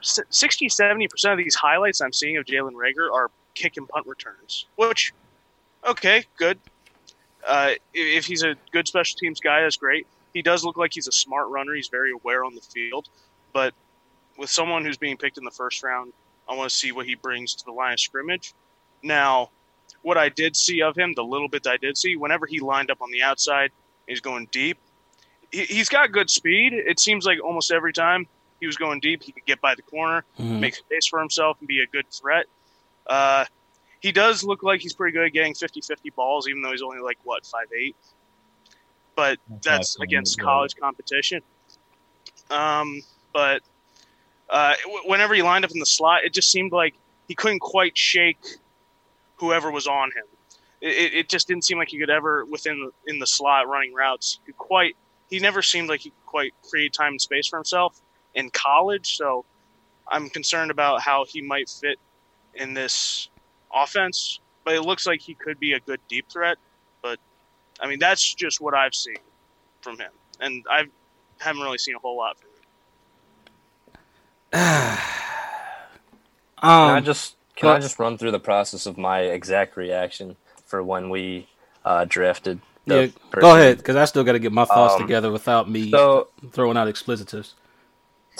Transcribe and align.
60, 0.00 0.68
70% 0.68 1.32
of 1.32 1.38
these 1.38 1.54
highlights 1.54 2.00
I'm 2.00 2.12
seeing 2.12 2.36
of 2.36 2.44
Jalen 2.44 2.72
Reagor 2.72 3.12
are 3.12 3.30
kick 3.54 3.76
and 3.76 3.88
punt 3.88 4.06
returns, 4.06 4.66
which, 4.76 5.12
okay, 5.86 6.24
good. 6.36 6.58
Uh, 7.46 7.72
if 7.94 8.26
he's 8.26 8.42
a 8.42 8.54
good 8.72 8.86
special 8.86 9.18
teams 9.18 9.40
guy, 9.40 9.62
that's 9.62 9.76
great. 9.76 10.06
He 10.34 10.42
does 10.42 10.64
look 10.64 10.76
like 10.76 10.92
he's 10.92 11.08
a 11.08 11.12
smart 11.12 11.48
runner. 11.48 11.74
He's 11.74 11.88
very 11.88 12.12
aware 12.12 12.44
on 12.44 12.54
the 12.54 12.60
field. 12.60 13.08
But 13.52 13.74
with 14.38 14.50
someone 14.50 14.84
who's 14.84 14.98
being 14.98 15.16
picked 15.16 15.38
in 15.38 15.44
the 15.44 15.50
first 15.50 15.82
round, 15.82 16.12
I 16.48 16.54
want 16.54 16.70
to 16.70 16.76
see 16.76 16.92
what 16.92 17.06
he 17.06 17.14
brings 17.14 17.54
to 17.56 17.64
the 17.64 17.72
line 17.72 17.94
of 17.94 18.00
scrimmage. 18.00 18.54
Now, 19.02 19.50
what 20.02 20.18
I 20.18 20.28
did 20.28 20.56
see 20.56 20.82
of 20.82 20.96
him, 20.96 21.12
the 21.14 21.24
little 21.24 21.48
bit 21.48 21.66
I 21.66 21.76
did 21.76 21.96
see, 21.96 22.16
whenever 22.16 22.46
he 22.46 22.60
lined 22.60 22.90
up 22.90 23.02
on 23.02 23.10
the 23.10 23.22
outside, 23.22 23.70
he's 24.06 24.20
going 24.20 24.48
deep. 24.50 24.78
He's 25.52 25.88
got 25.88 26.12
good 26.12 26.30
speed. 26.30 26.72
It 26.72 27.00
seems 27.00 27.26
like 27.26 27.42
almost 27.42 27.72
every 27.72 27.92
time 27.92 28.28
he 28.60 28.66
was 28.66 28.76
going 28.76 29.00
deep, 29.00 29.22
he 29.22 29.32
could 29.32 29.46
get 29.46 29.60
by 29.60 29.74
the 29.74 29.82
corner, 29.82 30.24
mm-hmm. 30.38 30.60
make 30.60 30.74
space 30.74 31.06
for 31.06 31.18
himself, 31.18 31.56
and 31.60 31.66
be 31.66 31.80
a 31.80 31.86
good 31.86 32.08
threat. 32.10 32.46
Uh, 33.06 33.46
he 34.00 34.12
does 34.12 34.44
look 34.44 34.62
like 34.62 34.80
he's 34.80 34.94
pretty 34.94 35.12
good 35.12 35.26
at 35.26 35.32
getting 35.32 35.54
50-50 35.54 36.14
balls, 36.14 36.48
even 36.48 36.62
though 36.62 36.70
he's 36.70 36.82
only 36.82 37.00
like 37.00 37.18
what 37.24 37.44
five 37.46 37.66
eight. 37.76 37.96
But 39.16 39.38
that's, 39.62 39.98
against 40.00 40.38
college 40.40 40.76
competition. 40.76 41.42
Um, 42.50 43.02
but 43.32 43.62
uh, 44.48 44.74
whenever 45.04 45.34
he 45.34 45.42
lined 45.42 45.64
up 45.64 45.70
in 45.72 45.78
the 45.78 45.86
slot, 45.86 46.24
it 46.24 46.32
just 46.32 46.50
seemed 46.50 46.72
like 46.72 46.94
he 47.28 47.34
couldn't 47.34 47.60
quite 47.60 47.96
shake 47.96 48.38
whoever 49.36 49.70
was 49.70 49.86
on 49.86 50.08
him. 50.08 50.24
It, 50.80 51.14
it 51.14 51.28
just 51.28 51.48
didn't 51.48 51.64
seem 51.64 51.76
like 51.76 51.88
he 51.88 51.98
could 51.98 52.08
ever, 52.08 52.44
within 52.46 52.80
the, 52.80 53.12
in 53.12 53.18
the 53.18 53.26
slot 53.26 53.68
running 53.68 53.92
routes, 53.92 54.38
could 54.46 54.56
quite. 54.56 54.96
He 55.28 55.38
never 55.38 55.62
seemed 55.62 55.88
like 55.88 56.00
he 56.00 56.10
could 56.10 56.26
quite 56.26 56.54
create 56.68 56.92
time 56.92 57.12
and 57.12 57.20
space 57.20 57.46
for 57.46 57.58
himself 57.58 58.00
in 58.34 58.50
college. 58.50 59.16
So 59.16 59.44
I'm 60.08 60.28
concerned 60.30 60.70
about 60.70 61.00
how 61.00 61.24
he 61.26 61.42
might 61.42 61.68
fit 61.68 61.98
in 62.54 62.74
this 62.74 63.28
offense. 63.74 64.40
But 64.64 64.74
it 64.74 64.82
looks 64.82 65.06
like 65.06 65.20
he 65.20 65.34
could 65.34 65.58
be 65.58 65.72
a 65.72 65.80
good 65.80 66.00
deep 66.08 66.30
threat. 66.30 66.58
But 67.02 67.18
I 67.80 67.88
mean, 67.88 67.98
that's 67.98 68.34
just 68.34 68.60
what 68.60 68.74
I've 68.74 68.94
seen 68.94 69.16
from 69.80 69.98
him, 69.98 70.10
and 70.40 70.64
I 70.70 70.84
haven't 71.38 71.62
really 71.62 71.78
seen 71.78 71.94
a 71.94 71.98
whole 71.98 72.18
lot 72.18 72.36
from 72.38 72.50
him. 72.50 72.56
um, 76.62 76.88
can 76.88 76.96
I 76.96 77.00
just 77.00 77.36
can 77.56 77.68
I 77.70 77.78
just 77.78 77.98
run 77.98 78.18
through 78.18 78.32
the 78.32 78.40
process 78.40 78.86
of 78.86 78.98
my 78.98 79.20
exact 79.20 79.76
reaction 79.76 80.36
for 80.66 80.82
when 80.82 81.08
we 81.08 81.48
uh, 81.84 82.04
drafted? 82.06 82.60
yeah, 82.86 83.06
go 83.32 83.56
ahead, 83.56 83.78
because 83.78 83.96
I 83.96 84.04
still 84.04 84.24
got 84.24 84.32
to 84.32 84.38
get 84.38 84.52
my 84.52 84.64
thoughts 84.64 84.94
um, 84.94 85.02
together 85.02 85.30
without 85.30 85.70
me 85.70 85.90
so, 85.90 86.28
throwing 86.50 86.76
out 86.76 86.88
explicitives. 86.88 87.52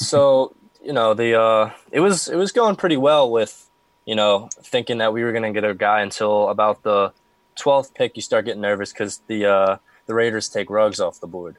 So 0.01 0.55
you 0.83 0.93
know 0.93 1.15
the 1.15 1.41
uh, 1.41 1.70
it 1.93 2.01
was 2.01 2.29
it 2.29 2.37
was 2.37 2.53
going 2.53 2.77
pretty 2.77 2.97
well 2.97 3.31
with 3.31 3.69
you 4.06 4.15
know 4.15 4.48
thinking 4.62 4.98
that 4.98 5.12
we 5.12 5.23
were 5.23 5.33
going 5.33 5.43
to 5.43 5.53
get 5.53 5.69
a 5.69 5.75
guy 5.75 6.01
until 6.01 6.48
about 6.48 6.83
the 6.83 7.12
12th 7.59 7.95
pick 7.95 8.17
you 8.17 8.23
start 8.23 8.47
getting 8.47 8.62
nervous 8.62 8.93
because 8.93 9.21
the 9.27 9.47
uh, 9.47 9.77
the 10.06 10.15
Raiders 10.15 10.48
take 10.48 10.71
Rugs 10.71 11.01
off 11.01 11.21
the 11.21 11.27
board, 11.27 11.56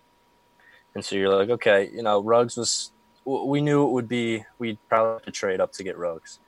and 0.95 1.06
so 1.06 1.16
you're 1.16 1.34
like, 1.34 1.50
okay, 1.50 1.89
you 1.94 2.02
know, 2.02 2.22
Rugs 2.22 2.58
was 2.58 2.92
we 3.23 3.62
knew 3.62 3.86
it 3.88 3.92
would 3.92 4.08
be 4.08 4.44
we'd 4.58 4.80
probably 4.89 5.14
have 5.14 5.25
to 5.25 5.31
trade 5.31 5.62
up 5.62 5.72
to 5.73 5.84
get 5.84 5.97
Rugs, 5.97 6.39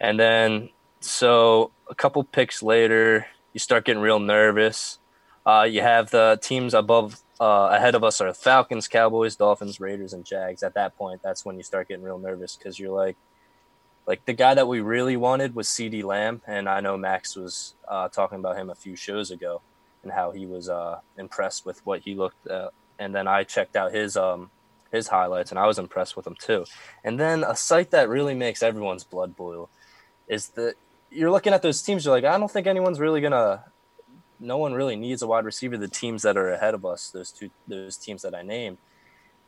and 0.00 0.18
then 0.18 0.70
so 1.00 1.72
a 1.90 1.94
couple 1.94 2.22
picks 2.22 2.62
later, 2.62 3.26
you 3.52 3.58
start 3.58 3.84
getting 3.84 4.02
real 4.02 4.20
nervous. 4.20 4.98
Uh, 5.44 5.66
you 5.68 5.80
have 5.80 6.10
the 6.10 6.38
teams 6.40 6.72
above 6.72 7.20
uh, 7.42 7.70
ahead 7.72 7.96
of 7.96 8.04
us 8.04 8.20
are 8.20 8.32
Falcons, 8.32 8.86
Cowboys, 8.86 9.34
Dolphins, 9.34 9.80
Raiders, 9.80 10.12
and 10.12 10.24
Jags. 10.24 10.62
At 10.62 10.74
that 10.74 10.96
point, 10.96 11.22
that's 11.24 11.44
when 11.44 11.56
you 11.56 11.64
start 11.64 11.88
getting 11.88 12.04
real 12.04 12.18
nervous 12.18 12.54
because 12.54 12.78
you're 12.78 12.96
like, 12.96 13.16
like 14.06 14.24
the 14.26 14.32
guy 14.32 14.54
that 14.54 14.68
we 14.68 14.80
really 14.80 15.16
wanted 15.16 15.56
was 15.56 15.66
CeeDee 15.66 16.04
Lamb, 16.04 16.40
and 16.46 16.68
I 16.68 16.78
know 16.78 16.96
Max 16.96 17.34
was 17.34 17.74
uh, 17.88 18.08
talking 18.08 18.38
about 18.38 18.56
him 18.56 18.70
a 18.70 18.76
few 18.76 18.94
shows 18.94 19.32
ago 19.32 19.60
and 20.04 20.12
how 20.12 20.30
he 20.30 20.46
was 20.46 20.68
uh, 20.68 21.00
impressed 21.18 21.66
with 21.66 21.84
what 21.84 22.02
he 22.02 22.14
looked 22.14 22.46
at. 22.46 22.70
And 23.00 23.12
then 23.12 23.26
I 23.26 23.42
checked 23.42 23.74
out 23.74 23.92
his 23.92 24.16
um, 24.16 24.48
his 24.92 25.08
highlights, 25.08 25.50
and 25.50 25.58
I 25.58 25.66
was 25.66 25.80
impressed 25.80 26.16
with 26.16 26.28
him 26.28 26.36
too. 26.36 26.64
And 27.02 27.18
then 27.18 27.42
a 27.42 27.56
sight 27.56 27.90
that 27.90 28.08
really 28.08 28.36
makes 28.36 28.62
everyone's 28.62 29.02
blood 29.02 29.34
boil 29.34 29.68
is 30.28 30.48
that 30.50 30.74
you're 31.10 31.32
looking 31.32 31.54
at 31.54 31.62
those 31.62 31.82
teams. 31.82 32.04
You're 32.04 32.14
like, 32.14 32.24
I 32.24 32.38
don't 32.38 32.50
think 32.50 32.68
anyone's 32.68 33.00
really 33.00 33.20
gonna. 33.20 33.64
No 34.42 34.58
one 34.58 34.74
really 34.74 34.96
needs 34.96 35.22
a 35.22 35.26
wide 35.26 35.44
receiver. 35.44 35.78
The 35.78 35.88
teams 35.88 36.22
that 36.22 36.36
are 36.36 36.50
ahead 36.50 36.74
of 36.74 36.84
us, 36.84 37.10
those 37.10 37.30
two, 37.30 37.50
those 37.68 37.96
teams 37.96 38.22
that 38.22 38.34
I 38.34 38.42
named, 38.42 38.78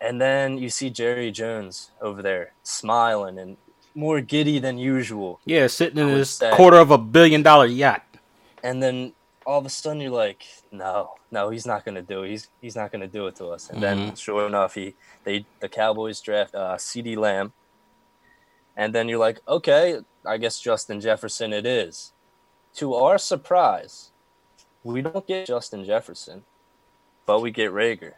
and 0.00 0.20
then 0.20 0.58
you 0.58 0.70
see 0.70 0.90
Jerry 0.90 1.30
Jones 1.30 1.90
over 2.00 2.22
there 2.22 2.52
smiling 2.62 3.38
and 3.38 3.56
more 3.94 4.20
giddy 4.20 4.58
than 4.58 4.78
usual. 4.78 5.40
Yeah, 5.44 5.66
sitting 5.66 5.98
in 5.98 6.08
his 6.08 6.42
quarter 6.52 6.78
of 6.78 6.90
a 6.90 6.98
billion 6.98 7.42
dollar 7.42 7.66
yacht. 7.66 8.04
And 8.62 8.82
then 8.82 9.12
all 9.46 9.58
of 9.58 9.66
a 9.66 9.70
sudden 9.70 10.00
you're 10.00 10.10
like, 10.10 10.44
no, 10.72 11.14
no, 11.30 11.50
he's 11.50 11.66
not 11.66 11.84
gonna 11.84 12.02
do 12.02 12.22
it. 12.22 12.30
He's 12.30 12.48
he's 12.60 12.76
not 12.76 12.92
gonna 12.92 13.06
do 13.06 13.26
it 13.26 13.36
to 13.36 13.48
us. 13.48 13.70
And 13.70 13.80
mm-hmm. 13.82 14.06
then 14.06 14.16
sure 14.16 14.46
enough, 14.46 14.74
he 14.74 14.94
they 15.24 15.46
the 15.60 15.68
Cowboys 15.68 16.20
draft 16.20 16.54
uh, 16.54 16.76
CeeDee 16.76 17.16
Lamb. 17.16 17.52
And 18.76 18.94
then 18.94 19.08
you're 19.08 19.20
like, 19.20 19.40
okay, 19.46 20.00
I 20.26 20.36
guess 20.38 20.60
Justin 20.60 21.00
Jefferson 21.00 21.52
it 21.52 21.64
is. 21.64 22.12
To 22.76 22.94
our 22.94 23.18
surprise, 23.18 24.10
we 24.84 25.02
don't 25.02 25.26
get 25.26 25.46
Justin 25.46 25.84
Jefferson, 25.84 26.44
but 27.26 27.40
we 27.40 27.50
get 27.50 27.72
Reagor. 27.72 28.12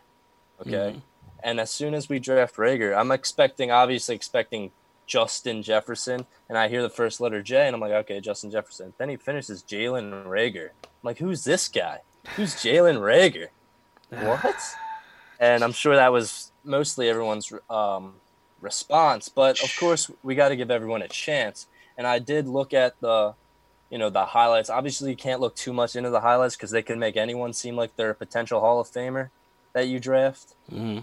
Okay. 0.60 0.71
Mm-hmm. 0.72 0.99
And 1.43 1.60
as 1.60 1.71
soon 1.71 1.94
as 1.94 2.09
we 2.09 2.19
draft 2.19 2.56
Reagor, 2.56 2.97
I'm 2.97 3.12
expecting, 3.12 3.71
obviously 3.71 4.15
expecting 4.15 4.72
Justin 5.06 5.62
Jefferson, 5.62 6.27
and 6.49 6.59
I 6.59 6.69
hear 6.69 6.82
the 6.82 6.91
first 6.91 7.21
letter 7.21 7.43
J, 7.43 7.66
and 7.66 7.75
I'm 7.75 7.81
like, 7.81 7.93
okay, 7.93 8.21
Justin 8.21 8.50
Jefferson. 8.50 8.93
Then 8.99 9.09
he 9.09 9.16
finishes 9.16 9.62
Jalen 9.62 10.27
Reagor. 10.27 10.71
I'm 10.82 10.91
like, 11.04 11.19
who's 11.19 11.44
this 11.44 11.69
guy? 11.69 12.00
Who's 12.34 12.54
Jalen 12.54 12.98
Reagor? 12.98 13.48
what? 14.27 14.56
And 15.38 15.62
I'm 15.62 15.72
sure 15.72 15.94
that 15.94 16.12
was 16.12 16.50
mostly 16.65 17.09
everyone's 17.09 17.53
um, 17.71 18.15
response, 18.60 19.28
but 19.28 19.62
of 19.62 19.71
course 19.78 20.10
we 20.22 20.34
got 20.34 20.48
to 20.48 20.56
give 20.56 20.71
everyone 20.71 21.03
a 21.03 21.09
chance. 21.09 21.66
And 21.97 22.06
I 22.06 22.19
did 22.19 22.48
look 22.48 22.75
at 22.75 22.98
the, 23.00 23.34
you 23.91 23.98
know, 23.98 24.10
the 24.10 24.24
highlights. 24.24 24.70
Obviously, 24.70 25.10
you 25.10 25.16
can't 25.16 25.41
look 25.41 25.54
too 25.54 25.72
much 25.72 25.97
into 25.97 26.10
the 26.10 26.20
highlights 26.20 26.56
because 26.56 26.70
they 26.70 26.82
can 26.82 26.98
make 26.98 27.16
anyone 27.16 27.52
seem 27.52 27.76
like 27.76 27.97
they're 27.97 28.10
a 28.10 28.14
potential 28.14 28.60
Hall 28.60 28.80
of 28.80 28.88
Famer 28.88 29.30
that 29.72 29.88
you 29.88 30.00
draft. 30.00 30.54
Mm-hmm. 30.70 31.00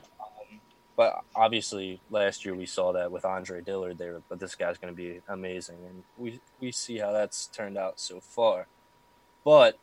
But 0.96 1.22
obviously, 1.36 2.02
last 2.12 2.46
year 2.46 2.54
we 2.54 2.66
saw 2.66 2.94
that 2.94 3.12
with 3.12 3.26
Andre 3.26 3.62
Dillard 3.62 3.98
there. 3.98 4.22
But 4.30 4.40
this 4.40 4.56
guy's 4.56 4.78
going 4.78 4.94
to 4.94 4.98
be 4.98 5.22
amazing, 5.28 5.78
and 5.88 6.04
we 6.18 6.40
we 6.60 6.72
see 6.72 6.98
how 6.98 7.12
that's 7.12 7.48
turned 7.48 7.78
out 7.78 8.00
so 8.00 8.20
far. 8.20 8.68
But 9.44 9.80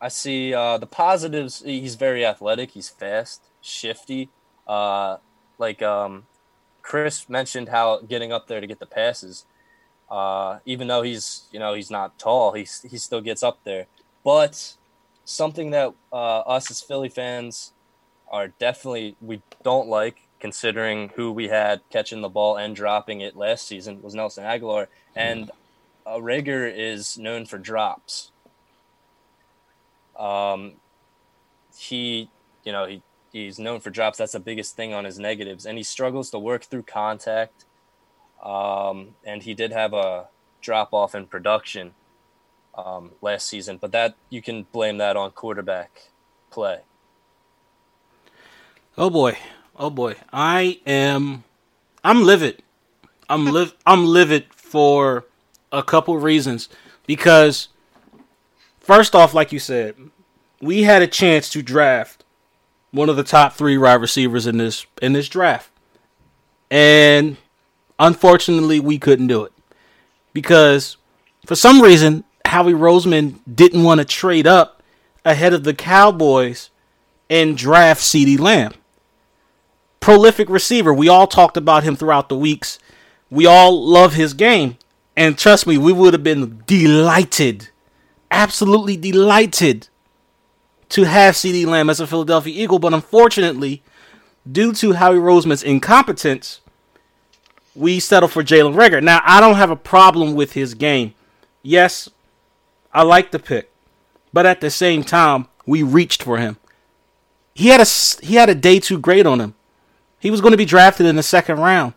I 0.00 0.08
see 0.08 0.52
uh, 0.52 0.78
the 0.78 0.86
positives. 0.86 1.62
He's 1.64 1.94
very 1.94 2.26
athletic. 2.26 2.72
He's 2.72 2.88
fast, 2.88 3.44
shifty. 3.62 4.28
Uh, 4.66 5.18
like 5.58 5.80
um, 5.80 6.26
Chris 6.82 7.28
mentioned, 7.28 7.70
how 7.70 8.00
getting 8.00 8.32
up 8.32 8.46
there 8.46 8.60
to 8.60 8.66
get 8.66 8.78
the 8.78 8.86
passes. 8.86 9.46
Uh, 10.10 10.58
even 10.66 10.88
though 10.88 11.02
he's 11.02 11.46
you 11.52 11.58
know 11.58 11.74
he's 11.74 11.90
not 11.90 12.18
tall, 12.18 12.52
he 12.52 12.66
he 12.88 12.98
still 12.98 13.20
gets 13.20 13.42
up 13.42 13.60
there. 13.64 13.86
But 14.24 14.74
something 15.24 15.70
that 15.70 15.94
uh, 16.12 16.40
us 16.40 16.70
as 16.70 16.80
Philly 16.80 17.08
fans 17.08 17.72
are 18.30 18.48
definitely 18.48 19.16
we 19.20 19.42
don't 19.62 19.88
like 19.88 20.28
considering 20.40 21.10
who 21.14 21.30
we 21.30 21.48
had 21.48 21.80
catching 21.90 22.20
the 22.20 22.28
ball 22.28 22.56
and 22.56 22.74
dropping 22.74 23.20
it 23.20 23.36
last 23.36 23.66
season 23.66 24.02
was 24.02 24.14
Nelson 24.14 24.44
Agholor, 24.44 24.88
and 25.14 25.50
uh, 26.04 26.16
Reagor 26.16 26.72
is 26.74 27.16
known 27.16 27.46
for 27.46 27.58
drops. 27.58 28.32
Um, 30.18 30.74
he, 31.76 32.28
you 32.64 32.72
know, 32.72 32.86
he 32.86 33.02
he's 33.32 33.58
known 33.58 33.80
for 33.80 33.90
drops. 33.90 34.18
That's 34.18 34.32
the 34.32 34.40
biggest 34.40 34.76
thing 34.76 34.92
on 34.92 35.04
his 35.04 35.18
negatives, 35.18 35.64
and 35.64 35.78
he 35.78 35.84
struggles 35.84 36.30
to 36.30 36.38
work 36.38 36.64
through 36.64 36.82
contact. 36.82 37.64
Um, 38.42 39.14
and 39.24 39.42
he 39.42 39.54
did 39.54 39.72
have 39.72 39.92
a 39.92 40.28
drop 40.60 40.92
off 40.92 41.14
in 41.14 41.26
production 41.26 41.94
um, 42.74 43.12
last 43.20 43.46
season, 43.46 43.78
but 43.80 43.92
that 43.92 44.14
you 44.30 44.42
can 44.42 44.66
blame 44.72 44.98
that 44.98 45.16
on 45.16 45.30
quarterback 45.30 46.10
play. 46.50 46.80
Oh 48.98 49.10
boy, 49.10 49.36
Oh 49.76 49.90
boy, 49.90 50.16
I 50.32 50.80
am. 50.86 51.44
I'm 52.04 52.22
livid. 52.22 52.62
I'm 53.28 53.46
live. 53.46 53.74
I'm 53.86 54.06
livid 54.06 54.52
for 54.52 55.24
a 55.70 55.82
couple 55.82 56.18
reasons 56.18 56.68
because 57.06 57.68
first 58.78 59.14
off, 59.14 59.32
like 59.32 59.50
you 59.50 59.58
said, 59.58 59.96
we 60.60 60.82
had 60.82 61.00
a 61.00 61.06
chance 61.06 61.48
to 61.50 61.62
draft 61.62 62.24
one 62.90 63.08
of 63.08 63.16
the 63.16 63.24
top 63.24 63.54
three 63.54 63.78
wide 63.78 63.94
receivers 63.94 64.46
in 64.46 64.58
this 64.58 64.84
in 65.00 65.14
this 65.14 65.28
draft, 65.28 65.70
and 66.70 67.38
unfortunately, 68.02 68.80
we 68.80 68.98
couldn't 68.98 69.28
do 69.28 69.44
it 69.44 69.52
because 70.34 70.98
for 71.46 71.54
some 71.54 71.80
reason 71.80 72.24
Howie 72.44 72.74
Roseman 72.74 73.38
didn't 73.52 73.84
want 73.84 74.00
to 74.00 74.04
trade 74.04 74.46
up 74.46 74.82
ahead 75.24 75.54
of 75.54 75.64
the 75.64 75.72
Cowboys 75.72 76.68
and 77.30 77.56
draft 77.56 78.02
CeeDee 78.02 78.38
Lamb 78.38 78.74
prolific 80.00 80.50
receiver. 80.50 80.92
We 80.92 81.08
all 81.08 81.26
talked 81.26 81.56
about 81.56 81.84
him 81.84 81.96
throughout 81.96 82.28
the 82.28 82.36
weeks 82.36 82.78
we 83.32 83.46
all 83.46 83.88
love 83.88 84.12
his 84.12 84.34
game. 84.34 84.76
And 85.16 85.38
trust 85.38 85.66
me, 85.66 85.78
we 85.78 85.92
would 85.92 86.12
have 86.12 86.22
been 86.22 86.62
delighted, 86.66 87.70
absolutely 88.30 88.96
delighted 88.96 89.88
to 90.90 91.04
have 91.04 91.34
CeeDee 91.34 91.66
Lamb 91.66 91.88
as 91.88 91.98
a 91.98 92.06
Philadelphia 92.06 92.62
Eagle. 92.62 92.78
But 92.78 92.92
unfortunately, 92.92 93.82
due 94.50 94.74
to 94.74 94.92
Howie 94.92 95.16
Roseman's 95.16 95.62
incompetence, 95.62 96.60
we 97.74 98.00
settle 98.00 98.28
for 98.28 98.42
Jalen 98.42 98.74
Reagor. 98.74 99.02
Now, 99.02 99.20
I 99.24 99.40
don't 99.40 99.56
have 99.56 99.70
a 99.70 99.76
problem 99.76 100.34
with 100.34 100.52
his 100.52 100.74
game. 100.74 101.14
Yes, 101.62 102.08
I 102.92 103.02
like 103.02 103.30
the 103.30 103.38
pick, 103.38 103.70
but 104.32 104.46
at 104.46 104.60
the 104.60 104.70
same 104.70 105.04
time, 105.04 105.48
we 105.66 105.82
reached 105.82 106.22
for 106.22 106.38
him. 106.38 106.56
He 107.54 107.68
had 107.68 107.80
a 107.80 107.86
he 108.24 108.34
had 108.34 108.48
a 108.48 108.54
day 108.54 108.80
two 108.80 108.98
grade 108.98 109.26
on 109.26 109.40
him. 109.40 109.54
He 110.18 110.30
was 110.30 110.40
going 110.40 110.52
to 110.52 110.58
be 110.58 110.64
drafted 110.64 111.06
in 111.06 111.16
the 111.16 111.22
second 111.22 111.58
round. 111.58 111.94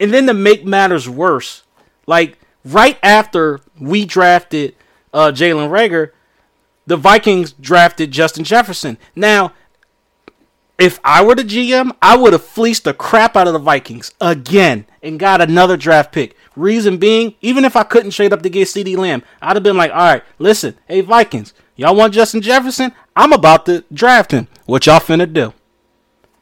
And 0.00 0.12
then 0.12 0.26
to 0.26 0.34
make 0.34 0.64
matters 0.64 1.08
worse, 1.08 1.62
like 2.06 2.38
right 2.64 2.98
after 3.02 3.60
we 3.78 4.04
drafted 4.04 4.74
uh, 5.12 5.30
Jalen 5.32 5.70
Reagor, 5.70 6.10
the 6.86 6.96
Vikings 6.96 7.52
drafted 7.52 8.10
Justin 8.10 8.44
Jefferson. 8.44 8.98
Now, 9.14 9.52
if 10.78 10.98
I 11.04 11.24
were 11.24 11.34
the 11.34 11.44
GM, 11.44 11.94
I 12.00 12.16
would 12.16 12.32
have 12.32 12.44
fleeced 12.44 12.84
the 12.84 12.94
crap 12.94 13.36
out 13.36 13.46
of 13.46 13.52
the 13.52 13.58
Vikings 13.58 14.12
again 14.20 14.86
and 15.02 15.18
got 15.18 15.40
another 15.40 15.76
draft 15.76 16.12
pick. 16.12 16.36
Reason 16.56 16.98
being, 16.98 17.34
even 17.40 17.64
if 17.64 17.76
I 17.76 17.82
couldn't 17.82 18.10
trade 18.10 18.32
up 18.32 18.42
to 18.42 18.50
get 18.50 18.68
CeeDee 18.68 18.96
Lamb, 18.96 19.22
I'd 19.40 19.56
have 19.56 19.62
been 19.62 19.76
like, 19.76 19.92
all 19.92 19.98
right, 19.98 20.24
listen, 20.38 20.76
hey, 20.86 21.00
Vikings, 21.00 21.54
y'all 21.76 21.94
want 21.94 22.14
Justin 22.14 22.40
Jefferson? 22.40 22.92
I'm 23.14 23.32
about 23.32 23.66
to 23.66 23.84
draft 23.92 24.32
him. 24.32 24.48
What 24.66 24.86
y'all 24.86 25.00
finna 25.00 25.32
do? 25.32 25.52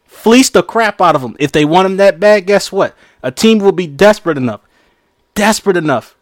Fleece 0.04 0.50
the 0.50 0.62
crap 0.62 1.00
out 1.00 1.16
of 1.16 1.22
him. 1.22 1.36
If 1.38 1.52
they 1.52 1.64
want 1.64 1.86
him 1.86 1.96
that 1.96 2.20
bad, 2.20 2.46
guess 2.46 2.70
what? 2.70 2.96
A 3.22 3.30
team 3.30 3.58
will 3.58 3.72
be 3.72 3.86
desperate 3.86 4.36
enough. 4.36 4.60
Desperate 5.34 5.76
enough. 5.76 6.16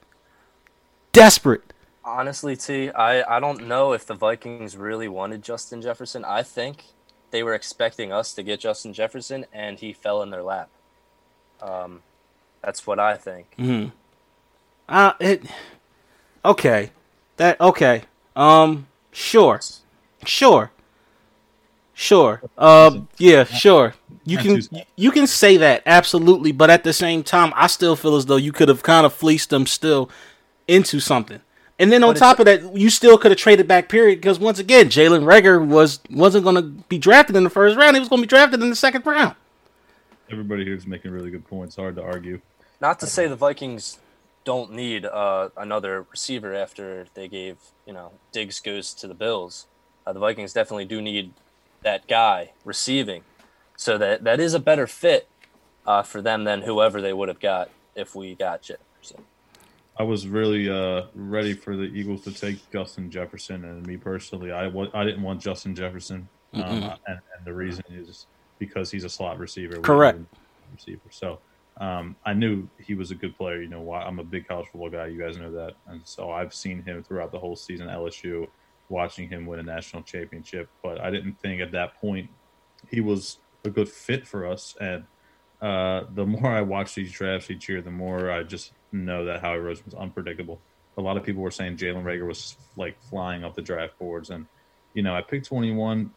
Desperate. 1.12 1.72
Honestly, 2.04 2.56
T, 2.56 2.90
I, 2.90 3.36
I 3.36 3.40
don't 3.40 3.66
know 3.66 3.92
if 3.92 4.06
the 4.06 4.14
Vikings 4.14 4.76
really 4.76 5.08
wanted 5.08 5.42
Justin 5.42 5.82
Jefferson. 5.82 6.24
I 6.24 6.42
think 6.42 6.84
they 7.30 7.42
were 7.42 7.54
expecting 7.54 8.12
us 8.12 8.32
to 8.34 8.42
get 8.42 8.60
Justin 8.60 8.92
Jefferson, 8.92 9.46
and 9.52 9.78
he 9.78 9.92
fell 9.92 10.22
in 10.22 10.30
their 10.30 10.42
lap. 10.42 10.68
Um, 11.60 12.02
that's 12.62 12.86
what 12.86 12.98
I 12.98 13.16
think. 13.16 13.54
Mm-hmm. 13.58 13.90
Uh, 14.88 15.12
it. 15.20 15.42
Okay, 16.44 16.90
that 17.36 17.60
okay. 17.60 18.02
Um, 18.34 18.86
sure, 19.10 19.60
sure, 20.24 20.70
sure. 21.92 22.42
Um, 22.56 23.08
yeah, 23.18 23.44
sure. 23.44 23.94
You 24.24 24.38
can 24.38 24.62
you 24.96 25.10
can 25.10 25.26
say 25.26 25.56
that 25.56 25.82
absolutely, 25.86 26.52
but 26.52 26.70
at 26.70 26.84
the 26.84 26.92
same 26.92 27.22
time, 27.22 27.52
I 27.56 27.66
still 27.66 27.96
feel 27.96 28.16
as 28.16 28.26
though 28.26 28.36
you 28.36 28.52
could 28.52 28.68
have 28.68 28.82
kind 28.82 29.04
of 29.04 29.12
fleeced 29.12 29.50
them 29.50 29.66
still 29.66 30.10
into 30.66 31.00
something. 31.00 31.40
And 31.78 31.92
then 31.92 32.02
on 32.02 32.14
but 32.14 32.18
top 32.18 32.38
of 32.40 32.46
that, 32.46 32.76
you 32.76 32.90
still 32.90 33.16
could 33.18 33.30
have 33.30 33.38
traded 33.38 33.68
back. 33.68 33.88
Period, 33.88 34.20
because 34.20 34.38
once 34.38 34.58
again, 34.58 34.88
Jalen 34.88 35.22
Reagor 35.22 35.64
was 35.64 36.00
wasn't 36.10 36.44
going 36.44 36.56
to 36.56 36.62
be 36.62 36.98
drafted 36.98 37.36
in 37.36 37.44
the 37.44 37.50
first 37.50 37.76
round. 37.76 37.94
He 37.94 38.00
was 38.00 38.08
going 38.08 38.20
to 38.20 38.26
be 38.26 38.28
drafted 38.28 38.60
in 38.60 38.70
the 38.70 38.76
second 38.76 39.06
round. 39.06 39.36
Everybody 40.30 40.64
here 40.64 40.74
is 40.74 40.86
making 40.86 41.12
really 41.12 41.30
good 41.30 41.46
points. 41.46 41.76
Hard 41.76 41.96
to 41.96 42.02
argue. 42.02 42.40
Not 42.80 42.98
to 43.00 43.06
say 43.06 43.26
the 43.26 43.36
Vikings 43.36 43.98
don't 44.44 44.72
need 44.72 45.04
uh, 45.04 45.50
another 45.56 46.06
receiver 46.10 46.54
after 46.54 47.06
they 47.14 47.28
gave 47.28 47.56
you 47.86 47.92
know 47.92 48.12
Diggs 48.32 48.60
goes 48.60 48.92
to 48.94 49.06
the 49.06 49.14
Bills. 49.14 49.66
Uh, 50.06 50.12
the 50.12 50.20
Vikings 50.20 50.52
definitely 50.52 50.84
do 50.84 51.00
need 51.00 51.32
that 51.82 52.08
guy 52.08 52.52
receiving, 52.64 53.22
so 53.76 53.96
that 53.98 54.24
that 54.24 54.40
is 54.40 54.52
a 54.52 54.58
better 54.58 54.88
fit 54.88 55.28
uh, 55.86 56.02
for 56.02 56.20
them 56.20 56.42
than 56.42 56.62
whoever 56.62 57.00
they 57.00 57.12
would 57.12 57.28
have 57.28 57.40
got 57.40 57.70
if 57.94 58.16
we 58.16 58.34
got 58.34 58.62
Jefferson. 58.62 59.24
I 59.98 60.04
was 60.04 60.28
really 60.28 60.70
uh, 60.70 61.06
ready 61.14 61.54
for 61.54 61.76
the 61.76 61.84
Eagles 61.84 62.22
to 62.22 62.32
take 62.32 62.58
Justin 62.70 63.10
Jefferson, 63.10 63.64
and 63.64 63.84
me 63.84 63.96
personally, 63.96 64.52
I 64.52 64.64
w- 64.64 64.90
I 64.94 65.04
didn't 65.04 65.22
want 65.22 65.40
Justin 65.40 65.74
Jefferson, 65.74 66.28
um, 66.54 66.62
and, 66.62 66.92
and, 67.06 67.44
the 67.44 67.52
reason 67.52 67.84
is 67.90 68.26
because 68.60 68.92
he's 68.92 69.02
a 69.02 69.08
slot 69.08 69.38
receiver. 69.38 69.80
Correct. 69.80 70.20
Receiver. 70.72 71.00
So 71.10 71.40
um, 71.78 72.14
I 72.24 72.32
knew 72.32 72.68
he 72.78 72.94
was 72.94 73.10
a 73.10 73.16
good 73.16 73.36
player. 73.36 73.60
You 73.60 73.68
know, 73.68 73.92
I'm 73.92 74.20
a 74.20 74.24
big 74.24 74.46
college 74.46 74.68
football 74.70 74.90
guy. 74.90 75.08
You 75.08 75.20
guys 75.20 75.36
know 75.36 75.50
that, 75.50 75.74
and 75.88 76.00
so 76.04 76.30
I've 76.30 76.54
seen 76.54 76.82
him 76.84 77.02
throughout 77.02 77.32
the 77.32 77.38
whole 77.40 77.56
season 77.56 77.88
at 77.88 77.98
LSU, 77.98 78.46
watching 78.88 79.28
him 79.28 79.46
win 79.46 79.58
a 79.58 79.64
national 79.64 80.02
championship. 80.02 80.68
But 80.80 81.00
I 81.00 81.10
didn't 81.10 81.40
think 81.40 81.60
at 81.60 81.72
that 81.72 82.00
point 82.00 82.30
he 82.88 83.00
was 83.00 83.38
a 83.64 83.70
good 83.70 83.88
fit 83.88 84.28
for 84.28 84.46
us. 84.46 84.76
And 84.80 85.04
uh, 85.60 86.04
the 86.14 86.24
more 86.24 86.52
I 86.52 86.60
watch 86.60 86.94
these 86.94 87.10
drafts 87.10 87.50
each 87.50 87.68
year, 87.68 87.82
the 87.82 87.90
more 87.90 88.30
I 88.30 88.44
just 88.44 88.72
know 88.92 89.24
that 89.24 89.40
Howie 89.40 89.58
Rose 89.58 89.84
was 89.84 89.94
unpredictable. 89.94 90.60
A 90.96 91.00
lot 91.00 91.16
of 91.16 91.24
people 91.24 91.42
were 91.42 91.50
saying 91.50 91.76
Jalen 91.76 92.02
Reagor 92.02 92.26
was 92.26 92.56
like 92.76 93.00
flying 93.02 93.44
off 93.44 93.54
the 93.54 93.62
draft 93.62 93.98
boards, 93.98 94.30
and 94.30 94.46
you 94.94 95.02
know, 95.02 95.14
I 95.14 95.22
picked 95.22 95.46
21, 95.46 96.10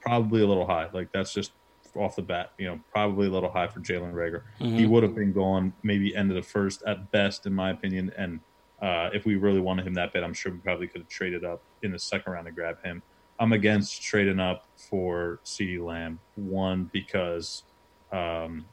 probably 0.00 0.42
a 0.42 0.46
little 0.46 0.66
high. 0.66 0.88
Like 0.92 1.10
that's 1.12 1.32
just 1.32 1.52
off 1.96 2.16
the 2.16 2.22
bat, 2.22 2.52
you 2.58 2.66
know, 2.66 2.80
probably 2.90 3.26
a 3.26 3.30
little 3.30 3.50
high 3.50 3.66
for 3.66 3.80
Jalen 3.80 4.12
Reagor. 4.12 4.42
Mm-hmm. 4.60 4.76
He 4.76 4.86
would 4.86 5.02
have 5.02 5.14
been 5.14 5.32
gone 5.32 5.72
maybe 5.82 6.14
end 6.14 6.30
of 6.30 6.36
the 6.36 6.42
first 6.42 6.82
at 6.86 7.10
best, 7.10 7.46
in 7.46 7.52
my 7.52 7.70
opinion. 7.70 8.12
And 8.16 8.40
uh, 8.80 9.10
if 9.12 9.24
we 9.24 9.36
really 9.36 9.60
wanted 9.60 9.86
him 9.86 9.94
that 9.94 10.12
bad, 10.12 10.22
I'm 10.22 10.34
sure 10.34 10.52
we 10.52 10.58
probably 10.58 10.86
could 10.86 11.02
have 11.02 11.08
traded 11.08 11.44
up 11.44 11.62
in 11.82 11.92
the 11.92 11.98
second 11.98 12.32
round 12.32 12.46
to 12.46 12.52
grab 12.52 12.82
him. 12.82 13.02
I'm 13.38 13.52
against 13.52 14.02
trading 14.02 14.40
up 14.40 14.66
for 14.76 15.40
CeeDee 15.44 15.84
Lamb. 15.84 16.18
One 16.36 16.90
because 16.92 17.64
um, 18.12 18.64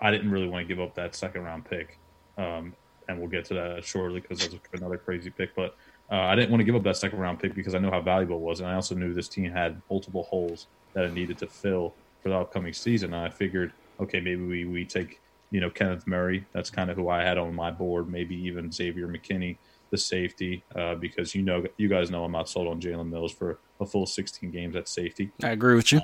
I 0.00 0.10
didn't 0.10 0.30
really 0.30 0.48
want 0.48 0.66
to 0.66 0.74
give 0.74 0.82
up 0.82 0.94
that 0.94 1.14
second 1.14 1.42
round 1.42 1.64
pick 1.64 1.98
um, 2.36 2.74
and 3.08 3.18
we'll 3.18 3.28
get 3.28 3.44
to 3.46 3.54
that 3.54 3.84
shortly 3.84 4.20
because 4.20 4.40
that's 4.40 4.56
another 4.72 4.98
crazy 4.98 5.30
pick. 5.30 5.54
But 5.54 5.76
uh, 6.10 6.16
I 6.16 6.34
didn't 6.34 6.50
want 6.50 6.60
to 6.60 6.64
give 6.64 6.76
up 6.76 6.82
that 6.84 6.96
second 6.96 7.18
round 7.18 7.40
pick 7.40 7.54
because 7.54 7.74
I 7.74 7.78
know 7.78 7.90
how 7.90 8.00
valuable 8.00 8.36
it 8.36 8.42
was, 8.42 8.60
and 8.60 8.68
I 8.68 8.74
also 8.74 8.94
knew 8.94 9.12
this 9.12 9.28
team 9.28 9.50
had 9.50 9.80
multiple 9.90 10.24
holes 10.24 10.66
that 10.94 11.04
it 11.04 11.12
needed 11.12 11.38
to 11.38 11.46
fill 11.46 11.94
for 12.22 12.28
the 12.28 12.36
upcoming 12.36 12.72
season. 12.72 13.12
And 13.14 13.24
I 13.24 13.28
figured, 13.28 13.72
okay, 14.00 14.20
maybe 14.20 14.42
we 14.42 14.64
we 14.64 14.84
take 14.84 15.20
you 15.50 15.60
know 15.60 15.70
Kenneth 15.70 16.06
Murray. 16.06 16.44
That's 16.52 16.70
kind 16.70 16.90
of 16.90 16.96
who 16.96 17.08
I 17.08 17.22
had 17.22 17.38
on 17.38 17.54
my 17.54 17.70
board. 17.70 18.08
Maybe 18.08 18.36
even 18.46 18.72
Xavier 18.72 19.08
McKinney, 19.08 19.56
the 19.90 19.98
safety, 19.98 20.64
uh, 20.74 20.94
because 20.96 21.34
you 21.34 21.42
know 21.42 21.64
you 21.76 21.88
guys 21.88 22.10
know 22.10 22.24
I'm 22.24 22.32
not 22.32 22.48
sold 22.48 22.68
on 22.68 22.80
Jalen 22.80 23.10
Mills 23.10 23.32
for 23.32 23.58
a 23.80 23.86
full 23.86 24.06
16 24.06 24.50
games 24.50 24.76
at 24.76 24.88
safety. 24.88 25.30
I 25.42 25.50
agree 25.50 25.74
with 25.74 25.92
you. 25.92 26.00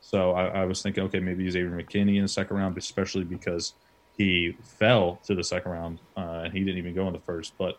So 0.00 0.32
I, 0.32 0.46
I 0.48 0.64
was 0.66 0.82
thinking, 0.82 1.02
okay, 1.04 1.18
maybe 1.18 1.48
Xavier 1.50 1.70
McKinney 1.70 2.16
in 2.16 2.22
the 2.22 2.28
second 2.28 2.56
round, 2.58 2.76
especially 2.76 3.24
because 3.24 3.72
he 4.16 4.56
fell 4.62 5.20
to 5.24 5.34
the 5.34 5.44
second 5.44 5.72
round 5.72 6.00
uh, 6.16 6.42
and 6.44 6.52
he 6.52 6.60
didn't 6.60 6.78
even 6.78 6.94
go 6.94 7.06
in 7.06 7.12
the 7.12 7.20
first. 7.20 7.54
But 7.58 7.78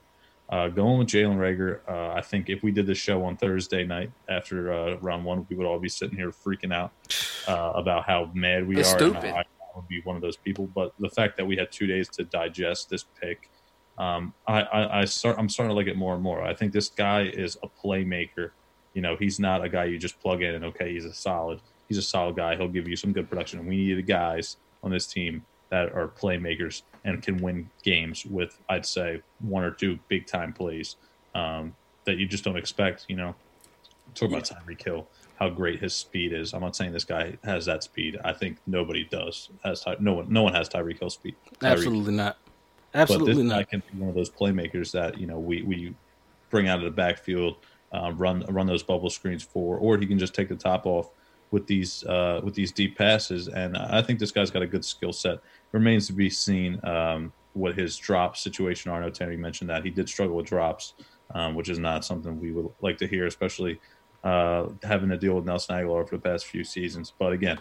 uh, 0.49 0.67
going 0.67 0.99
with 0.99 1.07
Jalen 1.07 1.37
Reagor, 1.37 1.79
uh, 1.87 2.13
I 2.13 2.21
think 2.21 2.49
if 2.49 2.61
we 2.61 2.71
did 2.71 2.85
this 2.85 2.97
show 2.97 3.23
on 3.23 3.37
Thursday 3.37 3.83
night 3.83 4.11
after 4.29 4.71
uh, 4.71 4.97
round 4.97 5.25
one, 5.25 5.45
we 5.49 5.55
would 5.55 5.65
all 5.65 5.79
be 5.79 5.89
sitting 5.89 6.17
here 6.17 6.31
freaking 6.31 6.73
out 6.73 6.91
uh, 7.47 7.71
about 7.75 8.05
how 8.05 8.29
mad 8.33 8.67
we 8.67 8.77
it's 8.77 8.93
are. 8.93 8.97
Stupid. 8.97 9.25
I, 9.25 9.39
I, 9.39 9.45
would 9.75 9.87
be 9.87 10.01
one 10.03 10.15
of 10.15 10.21
those 10.21 10.37
people. 10.37 10.67
But 10.67 10.93
the 10.99 11.09
fact 11.09 11.35
that 11.37 11.45
we 11.45 11.57
had 11.57 11.71
two 11.71 11.87
days 11.87 12.07
to 12.09 12.23
digest 12.23 12.89
this 12.89 13.05
pick, 13.19 13.49
um, 13.97 14.33
I, 14.47 14.61
I, 14.61 15.01
I 15.01 15.05
start, 15.05 15.37
I'm 15.37 15.49
starting 15.49 15.71
to 15.71 15.75
like 15.75 15.87
it 15.87 15.97
more 15.97 16.13
and 16.13 16.23
more. 16.23 16.43
I 16.43 16.53
think 16.53 16.71
this 16.71 16.89
guy 16.89 17.23
is 17.23 17.57
a 17.63 17.67
playmaker. 17.67 18.51
You 18.93 19.01
know, 19.01 19.17
he's 19.17 19.39
not 19.39 19.63
a 19.63 19.67
guy 19.67 19.85
you 19.85 19.97
just 19.97 20.19
plug 20.21 20.41
in 20.43 20.55
and 20.55 20.63
okay, 20.65 20.93
he's 20.93 21.05
a 21.05 21.13
solid. 21.13 21.59
He's 21.89 21.97
a 21.97 22.01
solid 22.01 22.35
guy. 22.35 22.55
He'll 22.55 22.69
give 22.69 22.87
you 22.87 22.95
some 22.95 23.11
good 23.11 23.29
production. 23.29 23.59
And 23.59 23.67
we 23.67 23.75
need 23.75 23.97
the 23.97 24.01
guys 24.01 24.57
on 24.81 24.91
this 24.91 25.07
team 25.07 25.43
that 25.75 25.93
are 25.93 26.07
playmakers 26.07 26.83
and 27.03 27.21
can 27.21 27.35
win 27.37 27.69
games 27.83 28.25
with, 28.25 28.57
I'd 28.69 28.85
say, 28.85 29.21
one 29.39 29.65
or 29.65 29.71
two 29.71 29.99
big 30.07 30.25
time 30.25 30.53
plays 30.53 30.95
um, 31.35 31.75
that 32.05 32.15
you 32.17 32.25
just 32.25 32.45
don't 32.45 32.55
expect. 32.55 33.05
You 33.09 33.17
know, 33.17 33.35
talk 34.13 34.29
about 34.29 34.43
Tyreek 34.43 34.81
Hill, 34.81 35.05
how 35.37 35.49
great 35.49 35.81
his 35.81 35.93
speed 35.93 36.31
is. 36.31 36.53
I'm 36.53 36.61
not 36.61 36.77
saying 36.77 36.93
this 36.93 37.03
guy 37.03 37.37
has 37.43 37.65
that 37.65 37.83
speed. 37.83 38.17
I 38.23 38.31
think 38.31 38.57
nobody 38.65 39.03
does. 39.03 39.49
Has 39.65 39.81
Ty- 39.81 39.97
no 39.99 40.13
one? 40.13 40.31
No 40.31 40.43
one 40.43 40.53
has 40.53 40.69
Tyreek 40.69 40.99
Hill 40.99 41.09
speed. 41.09 41.35
Tyreek. 41.59 41.71
Absolutely 41.71 42.13
not. 42.13 42.37
Absolutely 42.93 43.33
but 43.33 43.37
this 43.37 43.49
not. 43.49 43.57
Guy 43.57 43.63
can 43.65 43.83
be 43.91 43.99
one 43.99 44.09
of 44.09 44.15
those 44.15 44.29
playmakers 44.29 44.93
that 44.93 45.19
you 45.19 45.27
know 45.27 45.39
we 45.39 45.61
we 45.63 45.93
bring 46.49 46.69
out 46.69 46.77
of 46.77 46.85
the 46.85 46.91
backfield, 46.91 47.57
uh, 47.91 48.13
run 48.15 48.45
run 48.47 48.65
those 48.65 48.83
bubble 48.83 49.09
screens 49.09 49.43
for, 49.43 49.77
or 49.77 49.97
he 49.97 50.05
can 50.05 50.19
just 50.19 50.33
take 50.33 50.47
the 50.47 50.55
top 50.55 50.85
off 50.85 51.09
with 51.51 51.67
these 51.67 52.03
uh, 52.05 52.41
with 52.43 52.53
these 52.53 52.71
deep 52.71 52.97
passes. 52.97 53.47
And 53.47 53.77
I 53.77 54.01
think 54.01 54.19
this 54.19 54.31
guy's 54.31 54.51
got 54.51 54.61
a 54.61 54.67
good 54.67 54.85
skill 54.85 55.13
set 55.13 55.39
remains 55.71 56.07
to 56.07 56.13
be 56.13 56.29
seen 56.29 56.79
um, 56.85 57.33
what 57.53 57.75
his 57.77 57.97
drop 57.97 58.37
situation 58.37 58.91
know 58.91 59.09
Terry 59.09 59.37
mentioned 59.37 59.69
that 59.69 59.83
he 59.83 59.89
did 59.89 60.07
struggle 60.09 60.35
with 60.35 60.45
drops, 60.45 60.93
um, 61.33 61.55
which 61.55 61.69
is 61.69 61.79
not 61.79 62.05
something 62.05 62.39
we 62.39 62.51
would 62.51 62.69
like 62.81 62.97
to 62.97 63.07
hear, 63.07 63.25
especially 63.25 63.79
uh, 64.23 64.67
having 64.83 65.09
to 65.09 65.17
deal 65.17 65.35
with 65.35 65.45
Nelson 65.45 65.75
Agholor 65.75 66.07
for 66.07 66.17
the 66.17 66.21
past 66.21 66.45
few 66.47 66.63
seasons. 66.63 67.13
But 67.17 67.33
again, 67.33 67.59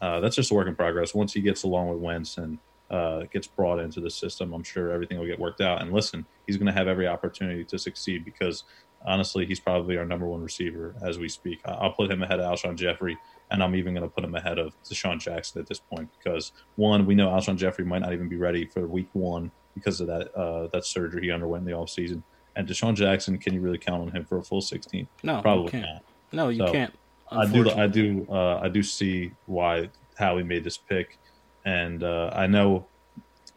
uh, 0.00 0.20
that's 0.20 0.36
just 0.36 0.50
a 0.50 0.54
work 0.54 0.68
in 0.68 0.74
progress. 0.74 1.14
Once 1.14 1.32
he 1.32 1.40
gets 1.40 1.62
along 1.62 1.88
with 1.88 1.98
Wentz 1.98 2.38
and 2.38 2.58
uh, 2.90 3.22
gets 3.32 3.46
brought 3.46 3.78
into 3.78 4.00
the 4.00 4.10
system, 4.10 4.52
I'm 4.52 4.62
sure 4.62 4.90
everything 4.92 5.18
will 5.18 5.26
get 5.26 5.38
worked 5.38 5.60
out. 5.60 5.82
And 5.82 5.92
listen, 5.92 6.26
he's 6.46 6.56
going 6.56 6.66
to 6.66 6.72
have 6.72 6.88
every 6.88 7.06
opportunity 7.06 7.64
to 7.64 7.78
succeed 7.78 8.24
because 8.24 8.64
honestly, 9.04 9.46
he's 9.46 9.60
probably 9.60 9.96
our 9.96 10.04
number 10.04 10.26
one 10.26 10.40
receiver 10.42 10.94
as 11.02 11.18
we 11.18 11.28
speak. 11.28 11.60
I'll 11.64 11.92
put 11.92 12.10
him 12.10 12.22
ahead 12.22 12.40
of 12.40 12.50
Alshon 12.58 12.76
Jeffery, 12.76 13.16
and 13.50 13.62
I'm 13.62 13.74
even 13.74 13.94
going 13.94 14.02
to 14.08 14.12
put 14.14 14.24
him 14.24 14.34
ahead 14.34 14.58
of 14.58 14.74
DeSean 14.84 15.18
Jackson 15.20 15.60
at 15.60 15.66
this 15.68 15.78
point 15.78 16.08
because 16.18 16.52
one, 16.76 17.06
we 17.06 17.14
know 17.14 17.28
Alshon 17.28 17.56
Jeffery 17.56 17.84
might 17.84 18.00
not 18.00 18.12
even 18.12 18.28
be 18.28 18.36
ready 18.36 18.64
for 18.66 18.86
Week 18.86 19.08
One 19.12 19.50
because 19.74 20.00
of 20.00 20.06
that 20.06 20.34
uh, 20.34 20.68
that 20.68 20.84
surgery 20.84 21.22
he 21.24 21.30
underwent 21.30 21.62
in 21.66 21.70
the 21.70 21.76
offseason. 21.76 22.22
And 22.56 22.66
DeSean 22.66 22.94
Jackson, 22.94 23.36
can 23.38 23.52
you 23.52 23.60
really 23.60 23.76
count 23.78 24.00
on 24.02 24.10
him 24.10 24.24
for 24.24 24.38
a 24.38 24.42
full 24.42 24.62
16? 24.62 25.06
No, 25.22 25.42
Probably 25.42 25.64
you 25.64 25.70
can't. 25.70 25.84
not. 25.84 26.02
No, 26.32 26.48
you 26.48 26.66
So, 26.66 26.72
can't. 26.72 26.94
I 27.30 27.44
do, 27.46 27.70
I 27.70 27.86
do, 27.86 28.26
uh, 28.30 28.60
I 28.62 28.68
do 28.68 28.82
see 28.82 29.32
why 29.46 29.90
Howie 30.16 30.42
made 30.44 30.64
this 30.64 30.78
pick, 30.78 31.18
and 31.64 32.02
uh, 32.02 32.30
I 32.32 32.46
know 32.46 32.86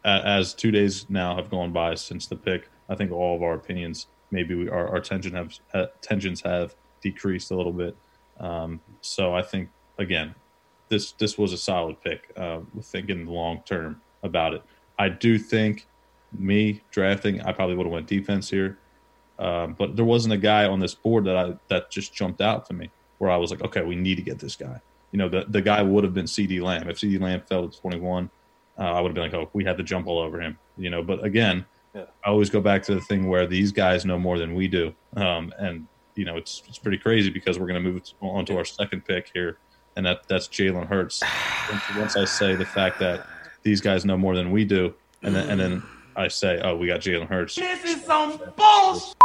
as 0.04 0.54
two 0.54 0.70
days 0.70 1.06
now 1.08 1.36
have 1.36 1.50
gone 1.50 1.72
by 1.72 1.94
since 1.94 2.26
the 2.26 2.36
pick, 2.36 2.68
I 2.88 2.94
think 2.94 3.12
all 3.12 3.36
of 3.36 3.42
our 3.42 3.54
opinions, 3.54 4.06
maybe 4.30 4.54
we, 4.54 4.68
our, 4.68 4.88
our 4.88 5.00
tension 5.00 5.34
have 5.34 5.58
uh, 5.74 5.86
tensions 6.00 6.40
have 6.42 6.74
decreased 7.00 7.50
a 7.50 7.56
little 7.56 7.72
bit. 7.72 7.96
Um, 8.38 8.80
so 9.00 9.34
I 9.34 9.42
think 9.42 9.68
again, 9.98 10.34
this 10.88 11.12
this 11.12 11.38
was 11.38 11.52
a 11.52 11.58
solid 11.58 12.00
pick. 12.02 12.30
Uh, 12.36 12.60
thinking 12.82 13.26
long 13.26 13.62
term 13.64 14.00
about 14.22 14.54
it, 14.54 14.62
I 14.98 15.08
do 15.08 15.38
think 15.38 15.86
me 16.38 16.82
drafting, 16.90 17.40
I 17.42 17.52
probably 17.52 17.76
would 17.76 17.86
have 17.86 17.92
went 17.92 18.06
defense 18.06 18.50
here. 18.50 18.78
Um, 19.38 19.74
but 19.78 19.96
there 19.96 20.04
wasn't 20.04 20.34
a 20.34 20.38
guy 20.38 20.66
on 20.66 20.80
this 20.80 20.94
board 20.94 21.24
that 21.24 21.36
I 21.36 21.54
that 21.68 21.90
just 21.90 22.12
jumped 22.12 22.40
out 22.40 22.66
to 22.66 22.74
me 22.74 22.90
where 23.18 23.30
I 23.30 23.36
was 23.36 23.50
like, 23.50 23.62
okay, 23.62 23.82
we 23.82 23.96
need 23.96 24.16
to 24.16 24.22
get 24.22 24.38
this 24.38 24.56
guy. 24.56 24.80
You 25.12 25.18
know, 25.18 25.28
the 25.28 25.46
the 25.48 25.62
guy 25.62 25.82
would 25.82 26.04
have 26.04 26.14
been 26.14 26.26
CeeDee 26.26 26.60
Lamb. 26.60 26.88
If 26.88 26.98
CeeDee 26.98 27.20
Lamb 27.20 27.42
fell 27.48 27.68
to 27.68 27.80
21, 27.80 28.28
uh, 28.78 28.82
I 28.82 29.00
would 29.00 29.08
have 29.08 29.14
been 29.14 29.24
like, 29.24 29.34
oh, 29.34 29.48
we 29.52 29.64
had 29.64 29.78
to 29.78 29.82
jump 29.82 30.06
all 30.06 30.18
over 30.18 30.40
him. 30.40 30.58
You 30.76 30.90
know, 30.90 31.02
but 31.02 31.24
again, 31.24 31.64
Yeah. 31.94 32.04
I 32.24 32.28
always 32.30 32.50
go 32.50 32.60
back 32.60 32.82
to 32.84 32.94
the 32.94 33.00
thing 33.00 33.28
where 33.28 33.46
these 33.46 33.72
guys 33.72 34.04
know 34.04 34.18
more 34.18 34.38
than 34.38 34.54
we 34.54 34.68
do, 34.68 34.94
um, 35.16 35.52
and 35.58 35.86
you 36.14 36.24
know, 36.24 36.36
it's 36.36 36.62
it's 36.68 36.78
pretty 36.78 36.98
crazy 36.98 37.30
because 37.30 37.58
we're 37.58 37.66
going 37.66 37.82
to 37.82 37.90
move 37.90 38.02
on 38.20 38.44
to 38.46 38.56
our 38.56 38.64
second 38.64 39.04
pick 39.04 39.30
here, 39.34 39.58
and 39.96 40.06
that 40.06 40.28
that's 40.28 40.46
Jalen 40.48 40.86
Hurts. 40.86 41.22
Once, 41.70 41.82
once 41.96 42.16
I 42.16 42.24
say 42.24 42.54
the 42.54 42.64
fact 42.66 42.98
that 43.00 43.26
these 43.62 43.80
guys 43.80 44.04
know 44.04 44.16
more 44.16 44.36
than 44.36 44.50
we 44.52 44.64
do, 44.64 44.94
and 45.22 45.34
then 45.34 45.50
and 45.50 45.60
then 45.60 45.82
I 46.16 46.28
say, 46.28 46.60
oh, 46.62 46.76
we 46.76 46.86
got 46.86 47.00
Jalen 47.00 47.28
Hurts. 47.28 47.54
This 47.56 47.84
is 47.84 48.04
some 48.04 48.40
bullshit. 48.56 49.16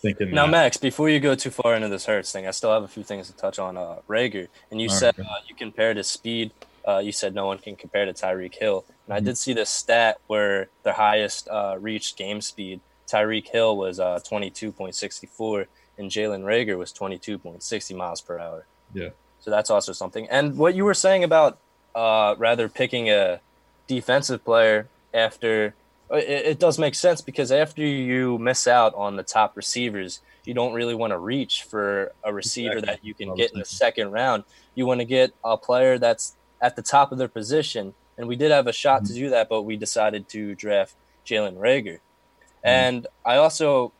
Thinking 0.00 0.30
Now, 0.30 0.46
that- 0.46 0.52
Max, 0.52 0.76
before 0.76 1.08
you 1.08 1.18
go 1.18 1.34
too 1.34 1.50
far 1.50 1.74
into 1.74 1.88
this 1.88 2.06
Hurts 2.06 2.30
thing, 2.30 2.46
I 2.46 2.52
still 2.52 2.72
have 2.72 2.84
a 2.84 2.88
few 2.88 3.02
things 3.02 3.26
to 3.28 3.36
touch 3.36 3.58
on 3.58 3.76
uh, 3.76 3.96
Reagor. 4.08 4.46
And 4.70 4.80
you 4.80 4.88
All 4.88 4.94
said 4.94 5.18
right. 5.18 5.26
uh, 5.26 5.34
you 5.48 5.56
compared 5.56 5.96
his 5.96 6.06
speed. 6.06 6.52
Uh, 6.86 6.98
you 6.98 7.10
said 7.10 7.34
no 7.34 7.46
one 7.46 7.58
can 7.58 7.74
compare 7.74 8.04
to 8.06 8.12
Tyreek 8.12 8.54
Hill. 8.54 8.84
And. 9.08 9.16
I 9.16 9.20
did 9.20 9.36
see 9.38 9.52
this 9.52 9.70
stat 9.70 10.18
where 10.26 10.68
the 10.82 10.92
highest 10.92 11.48
uh, 11.48 11.76
reached 11.80 12.16
game 12.16 12.40
speed, 12.40 12.80
Tyreek 13.08 13.48
Hill 13.48 13.76
was 13.76 13.98
uh, 13.98 14.20
22.64, 14.24 15.66
and 15.96 16.10
Jalen 16.10 16.44
Reagor 16.44 16.78
was 16.78 16.92
22.60 16.92 17.96
miles 17.96 18.20
per 18.20 18.38
hour. 18.38 18.66
Yeah. 18.94 19.10
So 19.40 19.50
that's 19.50 19.70
also 19.70 19.92
something. 19.92 20.28
And 20.28 20.56
what 20.56 20.74
you 20.74 20.84
were 20.84 20.94
saying 20.94 21.24
about 21.24 21.58
uh, 21.94 22.34
rather 22.38 22.68
picking 22.68 23.10
a 23.10 23.40
defensive 23.86 24.44
player 24.44 24.88
after 25.14 25.74
it, 26.10 26.46
it 26.46 26.58
does 26.58 26.78
make 26.78 26.94
sense 26.94 27.20
because 27.20 27.52
after 27.52 27.82
you 27.82 28.38
miss 28.38 28.66
out 28.66 28.94
on 28.94 29.16
the 29.16 29.22
top 29.22 29.56
receivers, 29.56 30.20
you 30.44 30.54
don't 30.54 30.72
really 30.72 30.94
want 30.94 31.12
to 31.12 31.18
reach 31.18 31.64
for 31.64 32.12
a 32.24 32.32
receiver 32.32 32.78
Exactly. 32.78 32.94
that 32.94 33.04
you 33.04 33.14
can 33.14 33.34
get 33.34 33.52
in 33.52 33.58
the 33.58 33.64
second 33.64 34.12
round. 34.12 34.44
You 34.74 34.86
want 34.86 35.00
to 35.00 35.04
get 35.04 35.32
a 35.44 35.56
player 35.56 35.98
that's 35.98 36.34
at 36.60 36.76
the 36.76 36.82
top 36.82 37.12
of 37.12 37.18
their 37.18 37.28
position. 37.28 37.94
And 38.18 38.28
we 38.28 38.36
did 38.36 38.50
have 38.50 38.66
a 38.66 38.72
shot 38.72 39.02
Mm-hmm. 39.04 39.14
to 39.14 39.20
do 39.20 39.30
that, 39.30 39.48
but 39.48 39.62
we 39.62 39.76
decided 39.76 40.28
to 40.30 40.54
draft 40.54 40.94
Jalen 41.24 41.56
Reagor. 41.56 42.00
Mm-hmm. 42.00 42.68
And 42.68 43.06
I 43.24 43.36
also, 43.36 43.92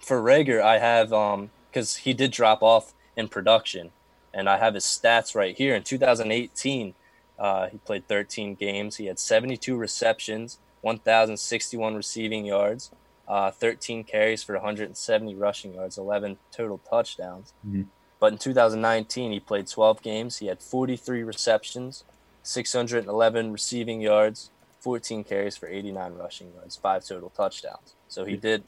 for 0.00 0.20
Reagor, 0.22 0.60
I 0.62 0.78
have, 0.78 1.12
um, 1.12 1.50
because 1.70 1.96
he 1.96 2.12
did 2.12 2.30
drop 2.30 2.62
off 2.62 2.92
in 3.16 3.28
production, 3.28 3.90
and 4.32 4.48
I 4.48 4.58
have 4.58 4.74
his 4.74 4.84
stats 4.84 5.34
right 5.34 5.56
here. 5.56 5.74
In 5.74 5.82
2018, 5.82 6.94
uh, 7.38 7.68
he 7.68 7.78
played 7.78 8.06
13 8.06 8.54
games. 8.54 8.96
He 8.96 9.06
had 9.06 9.18
72 9.18 9.74
receptions, 9.76 10.58
1,061 10.82 11.94
receiving 11.94 12.44
yards, 12.44 12.90
uh, 13.26 13.50
13 13.50 14.04
carries 14.04 14.42
for 14.42 14.54
170 14.54 15.34
rushing 15.34 15.74
yards, 15.74 15.96
11 15.96 16.38
total 16.52 16.78
touchdowns. 16.88 17.52
Mhm. 17.66 17.86
But 18.18 18.32
in 18.32 18.38
2019, 18.38 19.32
he 19.32 19.40
played 19.40 19.66
12 19.66 20.02
games. 20.02 20.38
He 20.38 20.46
had 20.48 20.62
43 20.62 21.22
receptions, 21.22 22.04
611 22.42 23.52
receiving 23.52 24.00
yards, 24.00 24.50
14 24.80 25.24
carries 25.24 25.56
for 25.56 25.68
89 25.68 26.14
rushing 26.14 26.52
yards, 26.54 26.76
five 26.76 27.04
total 27.04 27.30
touchdowns. 27.30 27.94
So 28.08 28.24
he 28.24 28.36
did. 28.36 28.64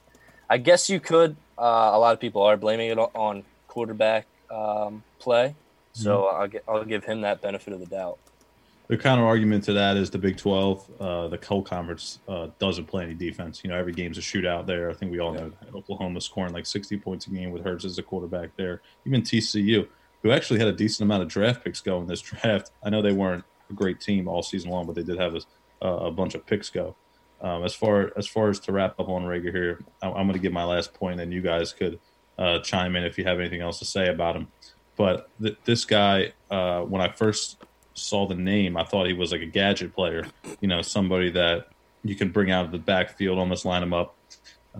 I 0.48 0.58
guess 0.58 0.90
you 0.90 1.00
could. 1.00 1.36
Uh, 1.58 1.90
a 1.92 1.98
lot 1.98 2.12
of 2.12 2.20
people 2.20 2.42
are 2.42 2.56
blaming 2.56 2.90
it 2.90 2.98
on 2.98 3.44
quarterback 3.68 4.26
um, 4.50 5.02
play. 5.18 5.54
So 5.94 6.26
I'll, 6.26 6.48
get, 6.48 6.64
I'll 6.68 6.84
give 6.84 7.04
him 7.04 7.20
that 7.22 7.40
benefit 7.40 7.72
of 7.72 7.80
the 7.80 7.86
doubt. 7.86 8.18
The 8.88 8.98
counter 8.98 9.24
argument 9.24 9.64
to 9.64 9.72
that 9.74 9.96
is 9.96 10.10
the 10.10 10.18
Big 10.18 10.36
12, 10.36 10.90
uh, 11.00 11.28
the 11.28 11.38
whole 11.46 11.62
conference 11.62 12.18
uh, 12.28 12.48
doesn't 12.58 12.86
play 12.86 13.04
any 13.04 13.14
defense. 13.14 13.62
You 13.62 13.70
know, 13.70 13.76
every 13.76 13.92
game's 13.92 14.18
a 14.18 14.20
shootout 14.20 14.66
there. 14.66 14.90
I 14.90 14.94
think 14.94 15.12
we 15.12 15.18
all 15.18 15.32
know 15.32 15.50
that. 15.50 15.74
Oklahoma 15.74 16.20
scoring 16.20 16.52
like 16.52 16.66
60 16.66 16.98
points 16.98 17.26
a 17.26 17.30
game 17.30 17.52
with 17.52 17.64
Hurts 17.64 17.84
as 17.84 17.96
a 17.98 18.02
quarterback 18.02 18.50
there. 18.56 18.82
Even 19.06 19.22
TCU, 19.22 19.88
who 20.22 20.30
actually 20.30 20.58
had 20.58 20.68
a 20.68 20.72
decent 20.72 21.06
amount 21.06 21.22
of 21.22 21.28
draft 21.28 21.64
picks 21.64 21.80
go 21.80 22.00
in 22.00 22.06
this 22.06 22.20
draft. 22.22 22.72
I 22.82 22.90
know 22.90 23.00
they 23.00 23.12
weren't 23.12 23.44
great 23.72 24.00
team 24.00 24.28
all 24.28 24.42
season 24.42 24.70
long, 24.70 24.86
but 24.86 24.94
they 24.94 25.02
did 25.02 25.18
have 25.18 25.34
a, 25.80 25.86
a 25.86 26.10
bunch 26.10 26.34
of 26.34 26.46
picks 26.46 26.70
go. 26.70 26.96
Um, 27.40 27.64
as 27.64 27.74
far 27.74 28.12
as 28.16 28.28
far 28.28 28.50
as 28.50 28.60
to 28.60 28.72
wrap 28.72 28.98
up 29.00 29.08
on 29.08 29.24
Reagor 29.24 29.52
here, 29.52 29.80
I, 30.00 30.08
I'm 30.08 30.26
going 30.26 30.34
to 30.34 30.38
give 30.38 30.52
my 30.52 30.64
last 30.64 30.94
point, 30.94 31.20
and 31.20 31.32
you 31.32 31.42
guys 31.42 31.72
could 31.72 31.98
uh, 32.38 32.60
chime 32.60 32.94
in 32.96 33.04
if 33.04 33.18
you 33.18 33.24
have 33.24 33.40
anything 33.40 33.60
else 33.60 33.78
to 33.80 33.84
say 33.84 34.08
about 34.08 34.36
him. 34.36 34.48
But 34.96 35.28
th- 35.40 35.58
this 35.64 35.84
guy, 35.84 36.32
uh, 36.50 36.82
when 36.82 37.02
I 37.02 37.10
first 37.10 37.64
saw 37.94 38.26
the 38.26 38.34
name, 38.34 38.76
I 38.76 38.84
thought 38.84 39.06
he 39.06 39.12
was 39.12 39.32
like 39.32 39.42
a 39.42 39.46
gadget 39.46 39.94
player. 39.94 40.24
You 40.60 40.68
know, 40.68 40.82
somebody 40.82 41.30
that 41.30 41.68
you 42.04 42.14
can 42.14 42.30
bring 42.30 42.50
out 42.50 42.64
of 42.64 42.70
the 42.70 42.78
backfield, 42.78 43.38
almost 43.38 43.64
line 43.64 43.82
him 43.82 43.92
up, 43.92 44.14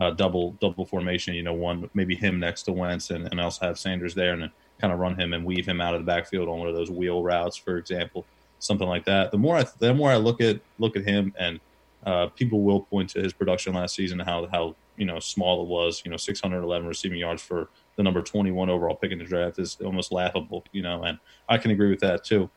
uh, 0.01 0.11
double 0.11 0.53
double 0.53 0.87
formation. 0.87 1.35
You 1.35 1.43
know, 1.43 1.55
one 1.55 1.91
maybe 1.95 2.15
him 2.15 2.39
next 2.39 2.63
to 2.65 2.73
Wentz, 2.73 3.11
and, 3.11 3.27
and 3.27 3.41
also 3.41 3.67
have 3.67 3.79
Sanders 3.79 4.15
there, 4.15 4.35
and 4.35 4.51
kind 4.81 4.93
of 4.93 4.99
run 4.99 5.19
him 5.19 5.33
and 5.33 5.45
weave 5.45 5.67
him 5.67 5.81
out 5.81 5.95
of 5.95 6.01
the 6.01 6.05
backfield 6.05 6.49
on 6.49 6.59
one 6.59 6.69
of 6.69 6.75
those 6.75 6.91
wheel 6.91 7.23
routes, 7.23 7.57
for 7.57 7.77
example, 7.79 8.25
something 8.63 8.89
like 8.89 9.05
that. 9.05 9.31
The 9.31 9.39
more 9.39 9.57
I 9.57 9.67
the 9.79 9.93
more 9.93 10.11
I 10.11 10.17
look 10.17 10.41
at 10.41 10.61
look 10.79 10.97
at 10.97 11.05
him, 11.05 11.35
and 11.39 11.61
uh, 12.07 12.29
people 12.29 12.63
will 12.63 12.81
point 12.81 13.11
to 13.11 13.23
his 13.23 13.33
production 13.33 13.75
last 13.75 13.95
season, 13.95 14.19
how 14.21 14.49
how 14.51 14.77
you 14.97 15.05
know 15.05 15.19
small 15.19 15.63
it 15.63 15.69
was. 15.69 16.03
You 16.05 16.11
know, 16.11 16.17
611 16.17 16.89
receiving 16.89 17.19
yards 17.19 17.43
for 17.43 17.69
the 17.97 18.03
number 18.03 18.23
21 18.23 18.71
overall 18.71 18.97
pick 18.97 19.13
in 19.13 19.19
the 19.19 19.25
draft 19.25 19.59
is 19.59 19.77
almost 19.85 20.13
laughable. 20.13 20.65
You 20.73 20.83
know, 20.83 21.03
and 21.03 21.19
I 21.49 21.59
can 21.59 21.71
agree 21.71 21.91
with 21.91 22.01
that 22.01 22.25
too. 22.25 22.49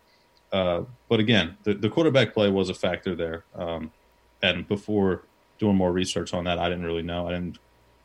Uh, 0.52 0.84
but 1.10 1.20
again, 1.20 1.58
the, 1.64 1.74
the 1.74 1.90
quarterback 1.90 2.34
play 2.34 2.50
was 2.50 2.70
a 2.70 2.74
factor 2.74 3.16
there. 3.16 3.44
Um, 3.56 3.92
and 4.42 4.68
before 4.68 5.24
doing 5.58 5.76
more 5.76 5.92
research 5.92 6.34
on 6.34 6.44
that, 6.46 6.60
I 6.60 6.70
didn't 6.70 6.86
really 6.86 7.02
know. 7.02 7.28
I 7.28 7.32
didn't 7.32 7.58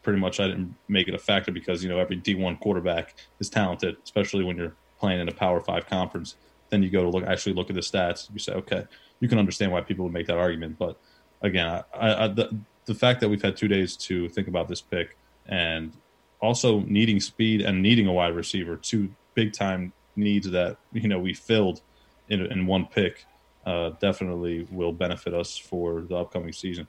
pretty 0.03 0.19
much 0.19 0.41
I 0.41 0.49
didn't 0.49 0.75
make 0.89 1.09
it 1.09 1.15
a 1.15 1.19
factor 1.19 1.53
because 1.53 1.83
you 1.83 1.91
know 1.91 1.99
every 1.99 2.17
D1 2.17 2.61
quarterback 2.61 3.15
is 3.39 3.51
talented, 3.51 3.97
especially 4.03 4.45
when 4.45 4.57
you're 4.57 4.75
playing 4.99 5.21
in 5.21 5.29
a 5.29 5.33
Power 5.33 5.61
Five 5.61 5.87
conference. 5.87 6.37
Then 6.71 6.83
you 6.83 6.91
go 6.91 7.03
to 7.03 7.09
look 7.09 7.25
actually 7.25 7.55
look 7.55 7.69
at 7.71 7.75
the 7.75 7.83
stats. 7.83 8.33
You 8.33 8.39
say, 8.39 8.53
okay, 8.53 8.87
you 9.21 9.29
can 9.29 9.39
understand 9.39 9.73
why 9.73 9.81
people 9.83 10.05
would 10.05 10.15
make 10.15 10.27
that 10.27 10.39
argument. 10.39 10.79
But 10.79 10.99
again, 11.43 11.67
I, 11.67 11.83
I, 11.95 12.25
I, 12.25 12.29
the, 12.29 12.57
the 12.87 12.95
fact 12.95 13.21
that 13.21 13.29
we've 13.29 13.43
had 13.43 13.57
two 13.57 13.69
days 13.69 13.97
to 13.97 14.29
think 14.29 14.49
about 14.49 14.69
this 14.69 14.81
pick 14.81 15.17
and 15.47 15.93
also 16.41 16.81
needing 16.81 17.21
speed 17.21 17.61
and 17.61 17.83
needing 17.83 18.07
a 18.07 18.13
wide 18.13 18.35
receiver, 18.35 18.77
two 18.77 19.11
big 19.35 19.53
time 19.53 19.93
needs 20.17 20.51
that 20.51 20.77
you 20.93 21.09
know 21.09 21.19
we 21.19 21.35
filled 21.35 21.83
in, 22.29 22.47
in 22.47 22.67
one 22.67 22.87
pick, 22.87 23.27
uh, 23.67 23.91
definitely 24.01 24.67
will 24.71 24.93
benefit 24.93 25.35
us 25.35 25.57
for 25.57 26.03
the 26.03 26.17
upcoming 26.17 26.53
season. 26.53 26.87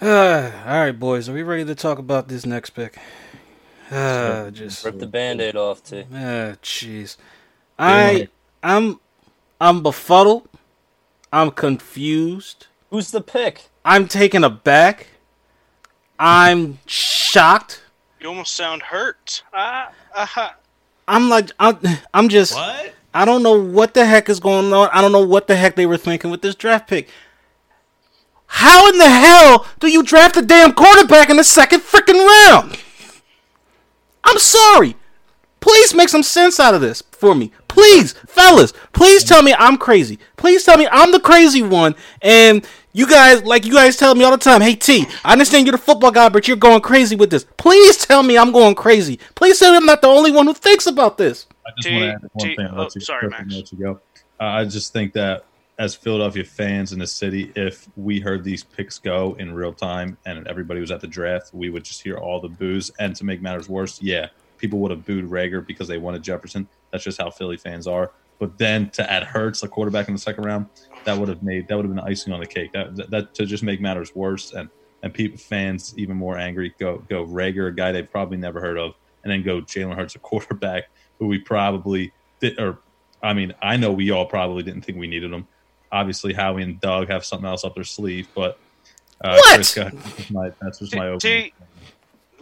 Uh, 0.00 0.52
all 0.66 0.80
right, 0.80 0.98
boys, 0.98 1.28
are 1.28 1.32
we 1.32 1.42
ready 1.42 1.64
to 1.64 1.74
talk 1.74 1.98
about 1.98 2.28
this 2.28 2.46
next 2.46 2.70
pick? 2.70 2.98
Uh, 3.88 4.50
just 4.50 4.84
Rip 4.84 4.98
the 4.98 5.06
band-aid 5.06 5.54
off, 5.54 5.80
too. 5.80 6.02
Ah, 6.12 6.56
jeez. 6.60 7.16
I 7.78 8.28
I'm 8.62 9.00
I'm 9.60 9.82
befuddled. 9.82 10.48
I'm 11.32 11.50
confused. 11.50 12.66
Who's 12.90 13.10
the 13.10 13.20
pick? 13.20 13.68
I'm 13.84 14.08
taken 14.08 14.44
aback. 14.44 15.08
I'm 16.18 16.78
shocked. 16.86 17.82
You 18.20 18.28
almost 18.28 18.54
sound 18.54 18.82
hurt. 18.82 19.42
Uh 19.52 19.86
I'm 21.08 21.28
like 21.28 21.50
I'm 21.58 21.78
I'm 22.14 22.28
just 22.28 22.54
What? 22.54 22.94
I 23.14 23.24
don't 23.24 23.42
know 23.42 23.60
what 23.60 23.94
the 23.94 24.04
heck 24.04 24.28
is 24.28 24.40
going 24.40 24.72
on. 24.72 24.90
I 24.92 25.00
don't 25.00 25.12
know 25.12 25.24
what 25.24 25.46
the 25.46 25.56
heck 25.56 25.74
they 25.74 25.86
were 25.86 25.96
thinking 25.96 26.30
with 26.30 26.42
this 26.42 26.54
draft 26.54 26.88
pick. 26.88 27.08
How 28.46 28.88
in 28.88 28.98
the 28.98 29.08
hell 29.08 29.66
do 29.80 29.88
you 29.88 30.02
draft 30.02 30.36
a 30.36 30.42
damn 30.42 30.72
quarterback 30.72 31.30
in 31.30 31.36
the 31.36 31.44
second 31.44 31.80
freaking 31.80 32.24
round? 32.26 32.78
I'm 34.24 34.38
sorry. 34.38 34.96
Please 35.60 35.94
make 35.94 36.08
some 36.08 36.22
sense 36.22 36.60
out 36.60 36.74
of 36.74 36.80
this 36.80 37.02
for 37.10 37.34
me. 37.34 37.52
Please, 37.76 38.12
fellas, 38.26 38.72
please 38.94 39.22
tell 39.22 39.42
me 39.42 39.52
I'm 39.58 39.76
crazy. 39.76 40.18
Please 40.38 40.64
tell 40.64 40.78
me 40.78 40.88
I'm 40.90 41.12
the 41.12 41.20
crazy 41.20 41.60
one. 41.62 41.94
And 42.22 42.66
you 42.94 43.06
guys, 43.06 43.42
like 43.42 43.66
you 43.66 43.72
guys 43.74 43.98
tell 43.98 44.14
me 44.14 44.24
all 44.24 44.30
the 44.30 44.38
time, 44.38 44.62
hey 44.62 44.74
T, 44.74 45.04
I 45.22 45.32
understand 45.32 45.66
you're 45.66 45.72
the 45.72 45.78
football 45.78 46.10
guy, 46.10 46.30
but 46.30 46.48
you're 46.48 46.56
going 46.56 46.80
crazy 46.80 47.16
with 47.16 47.28
this. 47.28 47.44
Please 47.58 47.98
tell 47.98 48.22
me 48.22 48.38
I'm 48.38 48.50
going 48.50 48.74
crazy. 48.76 49.20
Please 49.34 49.58
tell 49.58 49.72
me 49.72 49.76
I'm 49.76 49.84
not 49.84 50.00
the 50.00 50.08
only 50.08 50.32
one 50.32 50.46
who 50.46 50.54
thinks 50.54 50.86
about 50.86 51.18
this. 51.18 51.46
I 51.66 51.70
just 51.76 51.88
T- 51.88 51.94
want 51.94 52.04
to 52.04 52.12
add 52.14 52.30
one 52.32 52.48
T- 52.48 52.56
thing. 52.56 52.66
oh, 52.70 52.76
I'll 52.76 52.82
let 52.84 52.94
you, 52.94 53.00
sorry, 53.02 53.28
quickly 53.28 53.44
Max. 53.44 53.54
let 53.56 53.72
you 53.72 53.78
go. 53.78 54.00
Uh, 54.40 54.44
I 54.44 54.64
just 54.64 54.94
think 54.94 55.12
that 55.12 55.44
as 55.78 55.94
Philadelphia 55.94 56.44
fans 56.44 56.94
in 56.94 56.98
the 56.98 57.06
city, 57.06 57.52
if 57.56 57.86
we 57.96 58.20
heard 58.20 58.42
these 58.42 58.64
picks 58.64 58.98
go 58.98 59.36
in 59.38 59.52
real 59.52 59.74
time 59.74 60.16
and 60.24 60.46
everybody 60.48 60.80
was 60.80 60.90
at 60.90 61.02
the 61.02 61.06
draft, 61.06 61.52
we 61.52 61.68
would 61.68 61.84
just 61.84 62.02
hear 62.02 62.16
all 62.16 62.40
the 62.40 62.48
boos. 62.48 62.90
And 62.98 63.14
to 63.16 63.24
make 63.26 63.42
matters 63.42 63.68
worse, 63.68 64.00
yeah, 64.00 64.28
people 64.56 64.78
would 64.78 64.90
have 64.92 65.04
booed 65.04 65.26
Reagor 65.28 65.66
because 65.66 65.86
they 65.88 65.98
wanted 65.98 66.22
Jefferson. 66.22 66.66
That's 66.90 67.04
just 67.04 67.20
how 67.20 67.30
Philly 67.30 67.56
fans 67.56 67.86
are. 67.86 68.12
But 68.38 68.58
then 68.58 68.90
to 68.90 69.10
add 69.10 69.24
Hurts, 69.24 69.62
a 69.62 69.68
quarterback 69.68 70.08
in 70.08 70.14
the 70.14 70.20
second 70.20 70.44
round, 70.44 70.66
that 71.04 71.16
would 71.16 71.28
have 71.28 71.42
made 71.42 71.68
that 71.68 71.76
would 71.76 71.86
have 71.86 71.94
been 71.94 72.04
icing 72.04 72.32
on 72.32 72.40
the 72.40 72.46
cake. 72.46 72.72
That, 72.72 72.94
that, 72.96 73.10
that 73.10 73.34
to 73.34 73.46
just 73.46 73.62
make 73.62 73.80
matters 73.80 74.14
worse 74.14 74.52
and 74.52 74.68
and 75.02 75.12
people 75.12 75.38
fans 75.38 75.94
even 75.96 76.16
more 76.16 76.36
angry. 76.36 76.74
Go 76.78 76.98
go 77.08 77.24
Reagor, 77.24 77.68
a 77.68 77.72
guy 77.72 77.92
they've 77.92 78.10
probably 78.10 78.36
never 78.36 78.60
heard 78.60 78.76
of, 78.78 78.94
and 79.24 79.32
then 79.32 79.42
go 79.42 79.60
Jalen 79.60 79.96
Hurts, 79.96 80.14
a 80.16 80.18
quarterback 80.20 80.84
who 81.18 81.26
we 81.26 81.38
probably 81.38 82.12
did, 82.40 82.60
or 82.60 82.78
I 83.22 83.32
mean, 83.32 83.54
I 83.62 83.76
know 83.76 83.92
we 83.92 84.10
all 84.10 84.26
probably 84.26 84.62
didn't 84.62 84.82
think 84.82 84.98
we 84.98 85.06
needed 85.06 85.32
him. 85.32 85.46
Obviously, 85.92 86.34
Howie 86.34 86.62
and 86.62 86.80
Doug 86.80 87.08
have 87.08 87.24
something 87.24 87.46
else 87.46 87.64
up 87.64 87.74
their 87.74 87.84
sleeve, 87.84 88.28
but 88.34 88.58
uh, 89.22 89.36
What? 89.36 89.54
Chris 89.54 89.74
that's 89.74 90.16
just 90.16 90.30
my, 90.30 90.52
that's 90.60 90.78
just 90.80 90.94
my 90.94 91.06
T- 91.06 91.08
opening. 91.08 91.52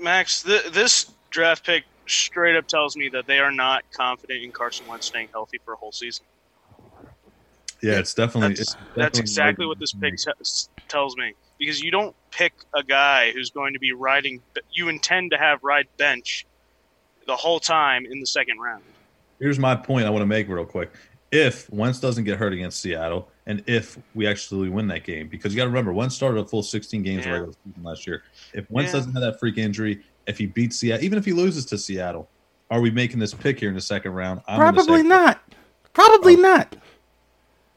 Max, 0.01 0.43
th- 0.43 0.73
this 0.73 1.13
draft 1.31 1.65
pick 1.65 1.85
straight 2.07 2.57
up 2.57 2.67
tells 2.67 2.97
me 2.97 3.09
that 3.11 3.27
they 3.27 3.39
are 3.39 3.53
not 3.53 3.85
confident 3.93 4.43
in 4.43 4.53
Carson 4.53 4.87
Wentz 4.87 5.07
staying 5.07 5.29
healthy 5.33 5.59
for 5.65 5.75
a 5.75 5.77
whole 5.77 5.93
season. 5.93 6.25
Yeah, 7.83 7.99
it's 7.99 8.15
definitely. 8.15 8.55
That's, 8.55 8.61
it's 8.61 8.77
that's 8.97 9.19
exactly 9.19 9.67
what 9.67 9.79
this 9.79 9.93
pick 9.93 10.17
t- 10.17 10.31
tells 10.89 11.17
me. 11.17 11.35
Because 11.59 11.83
you 11.83 11.91
don't 11.91 12.17
pick 12.31 12.53
a 12.75 12.83
guy 12.83 13.31
who's 13.33 13.51
going 13.51 13.75
to 13.75 13.79
be 13.79 13.93
riding, 13.93 14.41
you 14.73 14.89
intend 14.89 15.31
to 15.33 15.39
have 15.39 15.59
ride 15.63 15.87
bench 15.99 16.47
the 17.27 17.37
whole 17.37 17.61
time 17.61 18.07
in 18.11 18.21
the 18.21 18.27
second 18.27 18.59
round. 18.59 18.83
Here's 19.39 19.59
my 19.59 19.77
point 19.77 20.07
I 20.07 20.11
want 20.11 20.23
to 20.23 20.27
make 20.27 20.49
real 20.49 20.65
quick. 20.65 20.93
If 21.31 21.71
Wentz 21.71 21.99
doesn't 22.01 22.25
get 22.25 22.39
hurt 22.39 22.53
against 22.53 22.81
Seattle, 22.81 23.29
and 23.47 23.63
if 23.67 23.99
we 24.15 24.27
actually 24.27 24.69
win 24.69 24.87
that 24.89 25.05
game, 25.05 25.29
because 25.29 25.53
you 25.53 25.57
got 25.57 25.65
to 25.65 25.71
remember, 25.71 25.93
Wentz 25.93 26.15
started 26.15 26.41
a 26.41 26.45
full 26.45 26.63
16 26.63 27.03
games 27.03 27.27
Yeah. 27.27 27.33
regular 27.33 27.53
season 27.65 27.83
last 27.83 28.07
year. 28.07 28.23
If 28.53 28.71
Wentz 28.71 28.93
Yeah. 28.93 28.99
doesn't 29.01 29.13
have 29.15 29.23
that 29.23 29.41
freak 29.41 29.59
injury, 29.59 30.05
if 30.27 30.39
he 30.39 30.47
beats 30.47 30.77
Seattle, 30.77 31.05
even 31.05 31.19
if 31.19 31.25
he 31.25 31.33
loses 31.33 31.65
to 31.67 31.79
Seattle, 31.79 32.29
are 32.71 32.81
we 32.81 32.91
making 32.91 33.19
this 33.19 33.35
pick 33.35 33.61
here 33.61 33.69
in 33.69 33.75
the 33.75 33.81
second 33.81 34.13
round? 34.13 34.41
I'm 34.49 34.59
Probably 34.59 35.03
say- 35.03 35.09
not. 35.09 35.41
Probably 35.93 36.37
Oh. 36.37 36.41
not. 36.41 36.77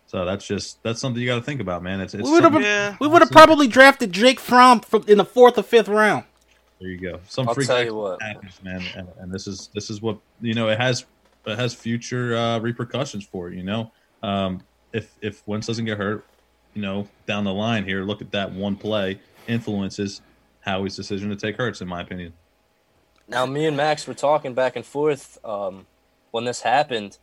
So 0.07 0.23
that's 0.25 0.47
just 0.47 0.81
that's 0.83 1.01
something 1.01 1.21
you 1.21 1.27
got 1.27 1.35
to 1.35 1.41
think 1.41 1.59
about, 1.59 1.83
man. 1.83 1.99
It's, 1.99 2.13
it's 2.13 2.23
We 2.23 2.31
would 2.31 2.43
have 2.43 2.61
Yeah. 2.61 2.95
we 2.99 3.07
would 3.07 3.21
have 3.21 3.31
probably 3.31 3.67
drafted 3.67 4.11
Jake 4.13 4.39
Fromm 4.39 4.79
from 4.79 5.03
in 5.07 5.17
the 5.17 5.25
fourth 5.25 5.57
or 5.57 5.63
fifth 5.63 5.89
round. 5.89 6.23
there 6.79 6.89
you 6.89 6.97
go. 6.97 7.19
Some 7.27 7.47
I'll 7.49 7.53
freak 7.53 7.67
tell 7.67 7.83
you 7.83 7.93
what. 7.95 8.21
happens, 8.21 8.57
man, 8.63 8.81
and, 8.95 9.07
and 9.19 9.31
this 9.31 9.47
is 9.47 9.69
this 9.73 9.89
is 9.89 10.01
what 10.01 10.17
you 10.41 10.53
know. 10.53 10.69
It 10.69 10.79
has 10.79 11.05
it 11.45 11.59
has 11.59 11.73
future 11.73 12.35
uh, 12.37 12.59
repercussions 12.59 13.25
for 13.25 13.49
it. 13.49 13.55
You 13.55 13.63
know, 13.63 13.91
um, 14.23 14.61
if 14.93 15.13
if 15.21 15.45
Wentz 15.45 15.67
doesn't 15.67 15.83
get 15.85 15.97
hurt, 15.97 16.23
you 16.73 16.81
know, 16.81 17.07
down 17.25 17.43
the 17.43 17.53
line 17.53 17.83
here, 17.83 18.03
look 18.03 18.21
at 18.21 18.31
that 18.31 18.49
one 18.53 18.77
play 18.77 19.19
influences 19.47 20.21
Howie's 20.67 20.95
decision 20.97 21.29
to 21.29 21.36
take 21.36 21.55
Hurts, 21.55 21.81
in 21.81 21.88
my 21.88 22.01
opinion. 22.01 22.33
Now, 23.29 23.45
me 23.45 23.65
and 23.65 23.75
Max 23.77 24.05
were 24.05 24.13
talking 24.13 24.53
back 24.53 24.75
and 24.75 24.86
forth 24.86 25.38
um, 25.45 25.86
when 26.31 26.43
this 26.45 26.62
happened, 26.62 27.17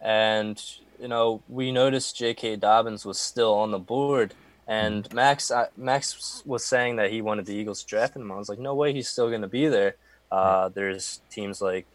and 0.00 0.62
you 1.00 1.08
know 1.08 1.42
we 1.48 1.72
noticed 1.72 2.16
J.K. 2.16 2.56
Dobbins 2.56 3.04
was 3.04 3.18
still 3.18 3.54
on 3.54 3.70
the 3.72 3.78
board, 3.78 4.34
and 4.66 5.12
Max 5.12 5.50
I, 5.50 5.66
Max 5.76 6.42
was 6.46 6.64
saying 6.64 6.96
that 6.96 7.10
he 7.10 7.22
wanted 7.22 7.46
the 7.46 7.54
Eagles 7.54 7.82
to 7.82 7.86
draft 7.88 8.16
him. 8.16 8.30
I 8.32 8.36
was 8.36 8.48
like, 8.48 8.58
no 8.58 8.74
way, 8.74 8.92
he's 8.92 9.08
still 9.08 9.28
going 9.28 9.42
to 9.42 9.48
be 9.48 9.68
there. 9.68 9.96
Uh, 10.30 10.68
there's 10.70 11.20
teams 11.30 11.60
like 11.60 11.86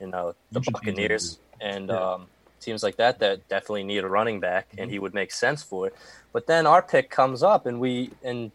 you 0.00 0.06
know 0.08 0.34
the 0.52 0.60
Buccaneers 0.60 1.38
and 1.60 1.88
Yeah. 1.88 2.12
um, 2.14 2.26
teams 2.60 2.82
like 2.82 2.96
that 2.96 3.18
that 3.20 3.48
definitely 3.48 3.84
need 3.84 4.04
a 4.04 4.08
running 4.08 4.40
back, 4.40 4.68
and 4.78 4.90
he 4.90 4.98
would 4.98 5.14
make 5.14 5.32
sense 5.32 5.62
for 5.62 5.86
it. 5.86 5.96
But 6.32 6.46
then 6.46 6.66
our 6.66 6.82
pick 6.82 7.08
comes 7.10 7.42
up, 7.42 7.64
and 7.64 7.80
we 7.80 8.10
and 8.22 8.50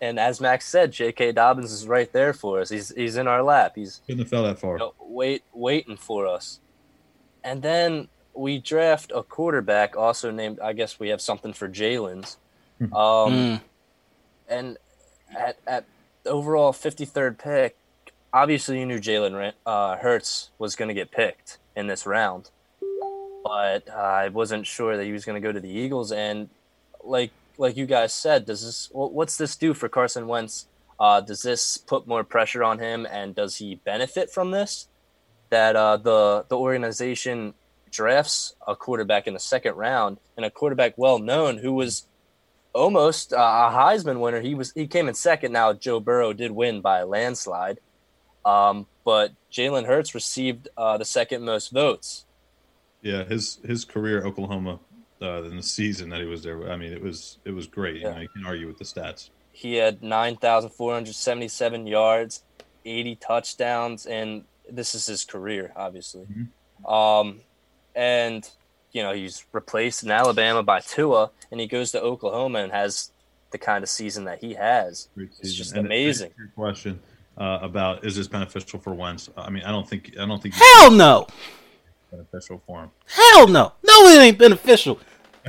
and 0.00 0.18
as 0.18 0.40
Max 0.40 0.66
said, 0.66 0.92
J.K. 0.92 1.32
Dobbins 1.32 1.72
is 1.72 1.86
right 1.86 2.12
there 2.12 2.32
for 2.32 2.60
us. 2.60 2.70
He's 2.70 2.90
he's 2.94 3.16
in 3.16 3.26
our 3.26 3.42
lap. 3.42 3.72
He's 3.74 4.00
Couldn't 4.06 4.20
have 4.20 4.28
fell 4.28 4.44
that 4.44 4.58
far. 4.58 4.72
you 4.74 4.78
know, 4.78 4.94
wait 5.00 5.42
waiting 5.52 5.96
for 5.96 6.26
us. 6.26 6.60
And 7.44 7.62
then 7.62 8.08
we 8.34 8.58
draft 8.58 9.10
a 9.14 9.22
quarterback, 9.22 9.96
also 9.96 10.30
named. 10.30 10.60
I 10.60 10.72
guess 10.72 11.00
we 11.00 11.08
have 11.08 11.20
something 11.20 11.52
for 11.52 11.68
Jalen's. 11.68 12.36
Um, 12.80 12.88
Mm. 12.92 13.60
and 14.48 14.76
at 15.36 15.58
at 15.66 15.84
overall 16.26 16.72
fifty 16.72 17.04
third 17.04 17.38
pick, 17.38 17.76
obviously 18.32 18.78
you 18.78 18.86
knew 18.86 18.98
Jalen 19.00 19.52
uh, 19.66 19.96
Hurts 19.96 20.50
was 20.58 20.76
going 20.76 20.88
to 20.88 20.94
get 20.94 21.10
picked 21.10 21.58
in 21.74 21.86
this 21.88 22.06
round, 22.06 22.50
but 23.44 23.88
I 23.90 24.28
wasn't 24.28 24.66
sure 24.66 24.96
that 24.96 25.04
he 25.04 25.12
was 25.12 25.24
going 25.24 25.40
to 25.40 25.46
go 25.46 25.52
to 25.52 25.60
the 25.60 25.68
Eagles. 25.70 26.12
And 26.12 26.48
like 27.02 27.30
like 27.58 27.76
you 27.76 27.86
guys 27.86 28.14
said, 28.14 28.46
does 28.46 28.64
this 28.64 28.88
what's 28.92 29.36
this 29.36 29.56
do 29.56 29.74
for 29.74 29.88
Carson 29.88 30.26
Wentz? 30.28 30.66
Uh, 30.98 31.20
does 31.20 31.42
this 31.42 31.76
put 31.76 32.06
more 32.06 32.24
pressure 32.24 32.64
on 32.64 32.78
him, 32.78 33.06
and 33.10 33.34
does 33.34 33.56
he 33.56 33.76
benefit 33.76 34.30
from 34.30 34.50
this? 34.50 34.88
That 35.50 35.76
uh, 35.76 35.96
the 35.98 36.46
the 36.48 36.56
organization 36.56 37.54
drafts 37.90 38.54
a 38.66 38.76
quarterback 38.76 39.26
in 39.26 39.34
the 39.34 39.40
second 39.40 39.74
round, 39.74 40.18
and 40.36 40.46
a 40.46 40.50
quarterback 40.50 40.94
well 40.96 41.18
known 41.18 41.58
who 41.58 41.72
was 41.72 42.06
almost 42.74 43.32
uh, 43.32 43.36
a 43.36 43.74
Heisman 43.74 44.20
winner. 44.20 44.40
He 44.40 44.54
was 44.54 44.72
he 44.72 44.86
came 44.86 45.08
in 45.08 45.14
second. 45.14 45.52
Now 45.52 45.72
Joe 45.72 46.00
Burrow 46.00 46.32
did 46.32 46.52
win 46.52 46.80
by 46.80 47.00
a 47.00 47.06
landslide, 47.06 47.80
um, 48.44 48.86
but 49.04 49.32
Jalen 49.52 49.86
Hurts 49.86 50.14
received 50.14 50.68
uh, 50.76 50.96
the 50.96 51.04
second 51.04 51.44
most 51.44 51.72
votes. 51.72 52.24
Yeah, 53.02 53.24
his 53.24 53.58
his 53.64 53.84
career 53.84 54.24
Oklahoma 54.24 54.80
uh, 55.22 55.42
in 55.44 55.56
the 55.56 55.62
season 55.62 56.08
that 56.10 56.20
he 56.20 56.26
was 56.26 56.42
there. 56.42 56.70
I 56.70 56.76
mean, 56.76 56.92
it 56.92 57.02
was 57.02 57.38
it 57.44 57.50
was 57.50 57.66
great. 57.66 57.96
Yeah. 58.00 58.08
You 58.08 58.14
know, 58.14 58.20
you 58.22 58.28
can 58.28 58.46
argue 58.46 58.66
with 58.66 58.78
the 58.78 58.84
stats. 58.84 59.30
He 59.52 59.74
had 59.74 60.02
nine 60.02 60.36
thousand 60.36 60.70
four 60.70 60.92
hundred 60.94 61.14
seventy 61.14 61.48
seven 61.48 61.86
yards, 61.86 62.44
eighty 62.84 63.16
touchdowns, 63.16 64.06
and 64.06 64.44
this 64.70 64.94
is 64.94 65.06
his 65.06 65.24
career, 65.24 65.72
obviously. 65.76 66.26
Um, 66.86 67.40
and 67.94 68.48
you 68.92 69.02
know 69.02 69.12
he's 69.12 69.44
replaced 69.52 70.04
in 70.04 70.10
Alabama 70.10 70.62
by 70.62 70.80
Tua, 70.80 71.30
and 71.50 71.60
he 71.60 71.66
goes 71.66 71.90
to 71.92 72.00
Oklahoma 72.00 72.60
and 72.60 72.72
has 72.72 73.10
the 73.50 73.58
kind 73.58 73.82
of 73.82 73.88
season 73.88 74.24
that 74.24 74.40
he 74.40 74.54
has. 74.54 75.08
It's 75.16 75.54
just 75.54 75.74
And 75.74 75.86
amazing. 75.86 76.30
Your 76.38 76.48
question 76.48 77.00
uh, 77.36 77.58
about 77.62 78.04
is 78.04 78.14
this 78.16 78.28
beneficial 78.28 78.78
for 78.78 78.94
Wentz? 78.94 79.30
I 79.36 79.50
mean, 79.50 79.64
I 79.64 79.70
don't 79.70 79.88
think 79.88 80.14
I 80.20 80.26
don't 80.26 80.40
think 80.40 80.54
Hell 80.54 80.90
no. 80.90 81.26
beneficial 82.10 82.62
for 82.66 82.82
him. 82.82 82.90
Hell 83.06 83.48
no. 83.48 83.72
No, 83.86 84.04
it 84.06 84.20
ain't 84.22 84.38
beneficial. 84.38 85.00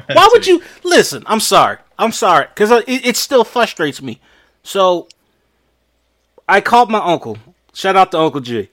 Why 0.14 0.30
would 0.32 0.48
you 0.48 0.62
listen? 0.84 1.24
I'm 1.26 1.40
sorry. 1.40 1.78
I'm 1.98 2.12
sorry 2.12 2.48
because 2.48 2.72
it, 2.72 2.88
it 2.88 3.18
still 3.18 3.44
frustrates 3.44 4.02
me. 4.02 4.20
So 4.64 5.08
I 6.48 6.62
called 6.62 6.90
my 6.90 7.00
uncle. 7.00 7.38
Shout 7.74 7.96
out 7.96 8.12
to 8.12 8.20
Uncle 8.20 8.42
G. 8.42 8.70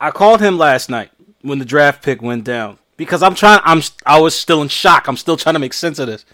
I 0.00 0.10
called 0.10 0.40
him 0.40 0.58
last 0.58 0.88
night 0.88 1.10
when 1.42 1.58
the 1.58 1.64
draft 1.64 2.02
pick 2.02 2.22
went 2.22 2.44
down 2.44 2.78
because 2.96 3.22
I'm 3.22 3.34
trying. 3.34 3.60
I'm 3.64 3.82
I 4.04 4.18
was 4.20 4.34
still 4.34 4.62
in 4.62 4.68
shock. 4.68 5.08
I'm 5.08 5.16
still 5.16 5.36
trying 5.36 5.54
to 5.54 5.58
make 5.58 5.72
sense 5.72 5.98
of 5.98 6.06
this. 6.06 6.24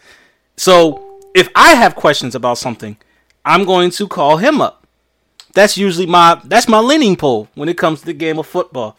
So 0.57 1.21
if 1.35 1.49
I 1.55 1.75
have 1.75 1.95
questions 1.95 2.35
about 2.35 2.59
something, 2.59 2.97
I'm 3.45 3.65
going 3.65 3.91
to 3.91 4.09
call 4.09 4.39
him 4.39 4.61
up. 4.61 4.87
That's 5.55 5.77
usually 5.77 6.07
my 6.07 6.41
that's 6.45 6.69
my 6.69 6.79
leaning 6.79 7.17
pole 7.17 7.49
when 7.55 7.69
it 7.69 7.79
comes 7.79 8.01
to 8.01 8.07
the 8.07 8.13
game 8.13 8.39
of 8.39 8.47
football. 8.47 8.97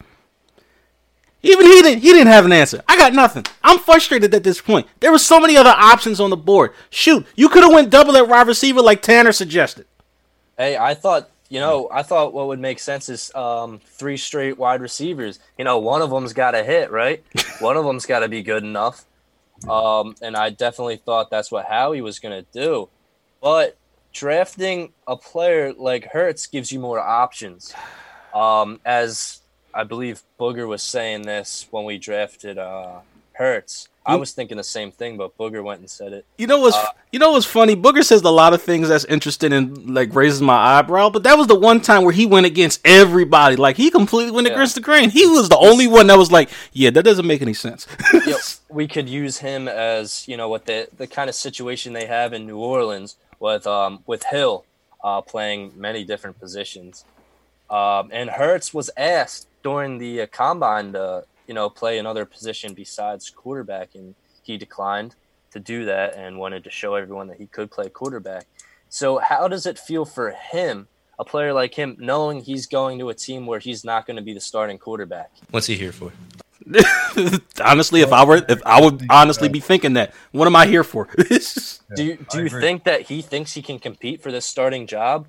Even 1.48 1.64
he 1.64 1.82
didn't 1.82 2.02
he 2.02 2.12
didn't 2.12 2.28
have 2.28 2.44
an 2.44 2.52
answer. 2.52 2.82
I 2.86 2.96
got 2.98 3.14
nothing. 3.14 3.44
I'm 3.62 3.78
frustrated 3.78 4.34
at 4.34 4.44
this 4.44 4.60
point. 4.60 4.86
There 5.00 5.10
were 5.10 5.18
so 5.18 5.40
many 5.40 5.56
other 5.56 5.70
options 5.74 6.20
on 6.20 6.28
the 6.28 6.36
board. 6.36 6.72
Shoot, 6.90 7.26
you 7.36 7.48
could 7.48 7.62
have 7.62 7.72
went 7.72 7.90
double 7.90 8.16
at 8.16 8.28
wide 8.28 8.46
receiver 8.46 8.82
like 8.82 9.00
Tanner 9.00 9.32
suggested. 9.32 9.86
Hey, 10.58 10.76
I 10.76 10.92
thought 10.92 11.30
you 11.48 11.58
know 11.60 11.88
I 11.90 12.02
thought 12.02 12.34
what 12.34 12.48
would 12.48 12.60
make 12.60 12.78
sense 12.78 13.08
is 13.08 13.34
um, 13.34 13.80
three 13.82 14.18
straight 14.18 14.58
wide 14.58 14.82
receivers. 14.82 15.38
You 15.56 15.64
know, 15.64 15.78
one 15.78 16.02
of 16.02 16.10
them's 16.10 16.34
got 16.34 16.50
to 16.50 16.62
hit, 16.62 16.90
right? 16.90 17.24
one 17.60 17.78
of 17.78 17.84
them's 17.84 18.04
got 18.04 18.20
to 18.20 18.28
be 18.28 18.42
good 18.42 18.62
enough. 18.62 19.06
Um, 19.66 20.14
and 20.20 20.36
I 20.36 20.50
definitely 20.50 20.98
thought 20.98 21.30
that's 21.30 21.50
what 21.50 21.64
Howie 21.64 22.02
was 22.02 22.18
going 22.18 22.44
to 22.44 22.46
do. 22.52 22.90
But 23.40 23.76
drafting 24.12 24.92
a 25.06 25.16
player 25.16 25.72
like 25.72 26.04
Hurts 26.12 26.46
gives 26.46 26.70
you 26.70 26.78
more 26.78 27.00
options. 27.00 27.74
Um, 28.34 28.80
as 28.84 29.37
I 29.74 29.84
believe 29.84 30.22
Booger 30.38 30.66
was 30.66 30.82
saying 30.82 31.22
this 31.22 31.66
when 31.70 31.84
we 31.84 31.98
drafted 31.98 32.58
uh, 32.58 33.00
Hurts. 33.32 33.88
I 34.08 34.16
was 34.16 34.32
thinking 34.32 34.56
the 34.56 34.64
same 34.64 34.90
thing, 34.90 35.18
but 35.18 35.36
Booger 35.36 35.62
went 35.62 35.80
and 35.80 35.90
said 35.90 36.14
it. 36.14 36.24
You 36.38 36.46
know 36.46 36.60
what's 36.60 36.78
you 37.12 37.18
know 37.18 37.32
what's 37.32 37.44
funny? 37.44 37.76
Booger 37.76 38.02
says 38.02 38.22
a 38.22 38.30
lot 38.30 38.54
of 38.54 38.62
things 38.62 38.88
that's 38.88 39.04
interesting 39.04 39.52
and 39.52 39.94
like 39.94 40.14
raises 40.14 40.40
my 40.40 40.56
eyebrow, 40.56 41.10
but 41.10 41.24
that 41.24 41.36
was 41.36 41.46
the 41.46 41.54
one 41.54 41.82
time 41.82 42.04
where 42.04 42.12
he 42.12 42.24
went 42.24 42.46
against 42.46 42.80
everybody. 42.86 43.56
Like 43.56 43.76
he 43.76 43.90
completely 43.90 44.30
went 44.30 44.46
Yeah. 44.46 44.54
against 44.54 44.76
the 44.76 44.80
grain. 44.80 45.10
He 45.10 45.26
was 45.26 45.50
the 45.50 45.58
only 45.58 45.86
one 45.86 46.06
that 46.06 46.16
was 46.16 46.32
like, 46.32 46.48
"Yeah, 46.72 46.88
that 46.88 47.02
doesn't 47.02 47.26
make 47.26 47.42
any 47.42 47.52
sense." 47.52 47.86
know, 48.14 48.38
we 48.70 48.88
could 48.88 49.10
use 49.10 49.38
him 49.38 49.68
as 49.68 50.26
you 50.26 50.38
know 50.38 50.48
what 50.48 50.64
the 50.64 50.88
the 50.96 51.06
kind 51.06 51.28
of 51.28 51.34
situation 51.36 51.92
they 51.92 52.06
have 52.06 52.32
in 52.32 52.46
New 52.46 52.56
Orleans 52.58 53.16
with 53.40 53.66
um 53.66 54.02
with 54.06 54.24
Hill 54.24 54.64
uh, 55.04 55.20
playing 55.20 55.72
many 55.76 56.02
different 56.04 56.40
positions. 56.40 57.04
Um, 57.68 58.08
and 58.10 58.30
Hurts 58.30 58.72
was 58.72 58.90
asked 58.96 59.46
during 59.68 59.98
the 59.98 60.22
uh, 60.22 60.26
combine 60.26 60.94
to 60.94 61.24
you 61.46 61.54
know, 61.54 61.68
play 61.68 61.98
another 61.98 62.24
position 62.24 62.74
besides 62.74 63.28
quarterback, 63.30 63.94
and 63.94 64.14
he 64.42 64.56
declined 64.56 65.14
to 65.50 65.58
do 65.58 65.86
that 65.86 66.14
and 66.14 66.38
wanted 66.38 66.64
to 66.64 66.70
show 66.70 66.94
everyone 66.94 67.26
that 67.28 67.38
he 67.38 67.46
could 67.46 67.70
play 67.70 67.88
quarterback. 67.88 68.46
So, 68.88 69.18
how 69.18 69.48
does 69.48 69.66
it 69.66 69.78
feel 69.78 70.04
for 70.04 70.30
him, 70.30 70.88
a 71.18 71.24
player 71.24 71.52
like 71.52 71.74
him, 71.74 71.96
knowing 71.98 72.40
he's 72.40 72.66
going 72.66 72.98
to 73.00 73.08
a 73.10 73.14
team 73.14 73.46
where 73.46 73.58
he's 73.58 73.84
not 73.84 74.06
going 74.06 74.16
to 74.16 74.22
be 74.22 74.32
the 74.32 74.40
starting 74.40 74.78
quarterback? 74.78 75.30
What's 75.50 75.66
he 75.66 75.76
here 75.76 75.92
for? 75.92 76.12
honestly, 77.64 78.00
if 78.02 78.12
I 78.12 78.24
were, 78.24 78.44
if 78.48 78.60
I 78.64 78.80
would 78.82 79.06
honestly 79.10 79.48
be 79.48 79.60
thinking 79.60 79.94
that, 79.94 80.14
what 80.32 80.46
am 80.46 80.56
I 80.56 80.66
here 80.66 80.84
for? 80.84 81.08
do 81.96 82.04
you, 82.04 82.18
do 82.30 82.42
you 82.42 82.48
think 82.48 82.84
that 82.84 83.02
he 83.02 83.22
thinks 83.22 83.54
he 83.54 83.62
can 83.62 83.78
compete 83.78 84.22
for 84.22 84.30
this 84.32 84.44
starting 84.44 84.86
job? 84.86 85.26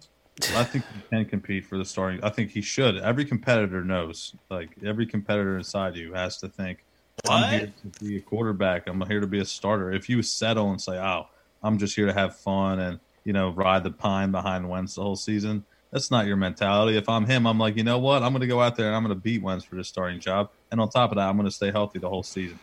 I 0.55 0.63
think 0.63 0.85
he 0.93 1.01
can 1.09 1.25
compete 1.25 1.65
for 1.65 1.77
the 1.77 1.85
starting. 1.85 2.23
I 2.23 2.29
think 2.29 2.51
he 2.51 2.61
should. 2.61 2.97
Every 2.97 3.25
competitor 3.25 3.83
knows. 3.83 4.35
Like 4.49 4.69
every 4.85 5.05
competitor 5.05 5.57
inside 5.57 5.95
you 5.95 6.13
has 6.13 6.37
to 6.37 6.49
think, 6.49 6.83
I'm 7.27 7.59
here 7.59 7.73
to 7.93 8.05
be 8.05 8.17
a 8.17 8.21
quarterback. 8.21 8.87
I'm 8.87 9.01
here 9.07 9.19
to 9.19 9.27
be 9.27 9.39
a 9.39 9.45
starter. 9.45 9.91
If 9.91 10.09
you 10.09 10.21
settle 10.21 10.71
and 10.71 10.81
say, 10.81 10.97
"Oh, 10.97 11.27
I'm 11.61 11.77
just 11.77 11.95
here 11.95 12.05
to 12.05 12.13
have 12.13 12.37
fun 12.37 12.79
and 12.79 12.99
you 13.25 13.33
know 13.33 13.49
ride 13.49 13.83
the 13.83 13.91
pine 13.91 14.31
behind 14.31 14.69
Wentz 14.69 14.95
the 14.95 15.01
whole 15.01 15.15
season," 15.15 15.65
that's 15.91 16.11
not 16.11 16.25
your 16.25 16.37
mentality. 16.37 16.97
If 16.97 17.09
I'm 17.09 17.25
him, 17.25 17.45
I'm 17.45 17.57
like, 17.57 17.75
you 17.75 17.83
know 17.83 17.99
what? 17.99 18.23
I'm 18.23 18.31
going 18.31 18.41
to 18.41 18.47
go 18.47 18.61
out 18.61 18.75
there 18.75 18.87
and 18.87 18.95
I'm 18.95 19.03
going 19.03 19.15
to 19.15 19.21
beat 19.21 19.41
Wentz 19.41 19.65
for 19.65 19.75
this 19.75 19.87
starting 19.87 20.19
job. 20.19 20.49
And 20.71 20.79
on 20.79 20.89
top 20.89 21.11
of 21.11 21.17
that, 21.17 21.27
I'm 21.27 21.35
going 21.35 21.47
to 21.47 21.55
stay 21.55 21.71
healthy 21.71 21.99
the 21.99 22.09
whole 22.09 22.23
season. 22.23 22.59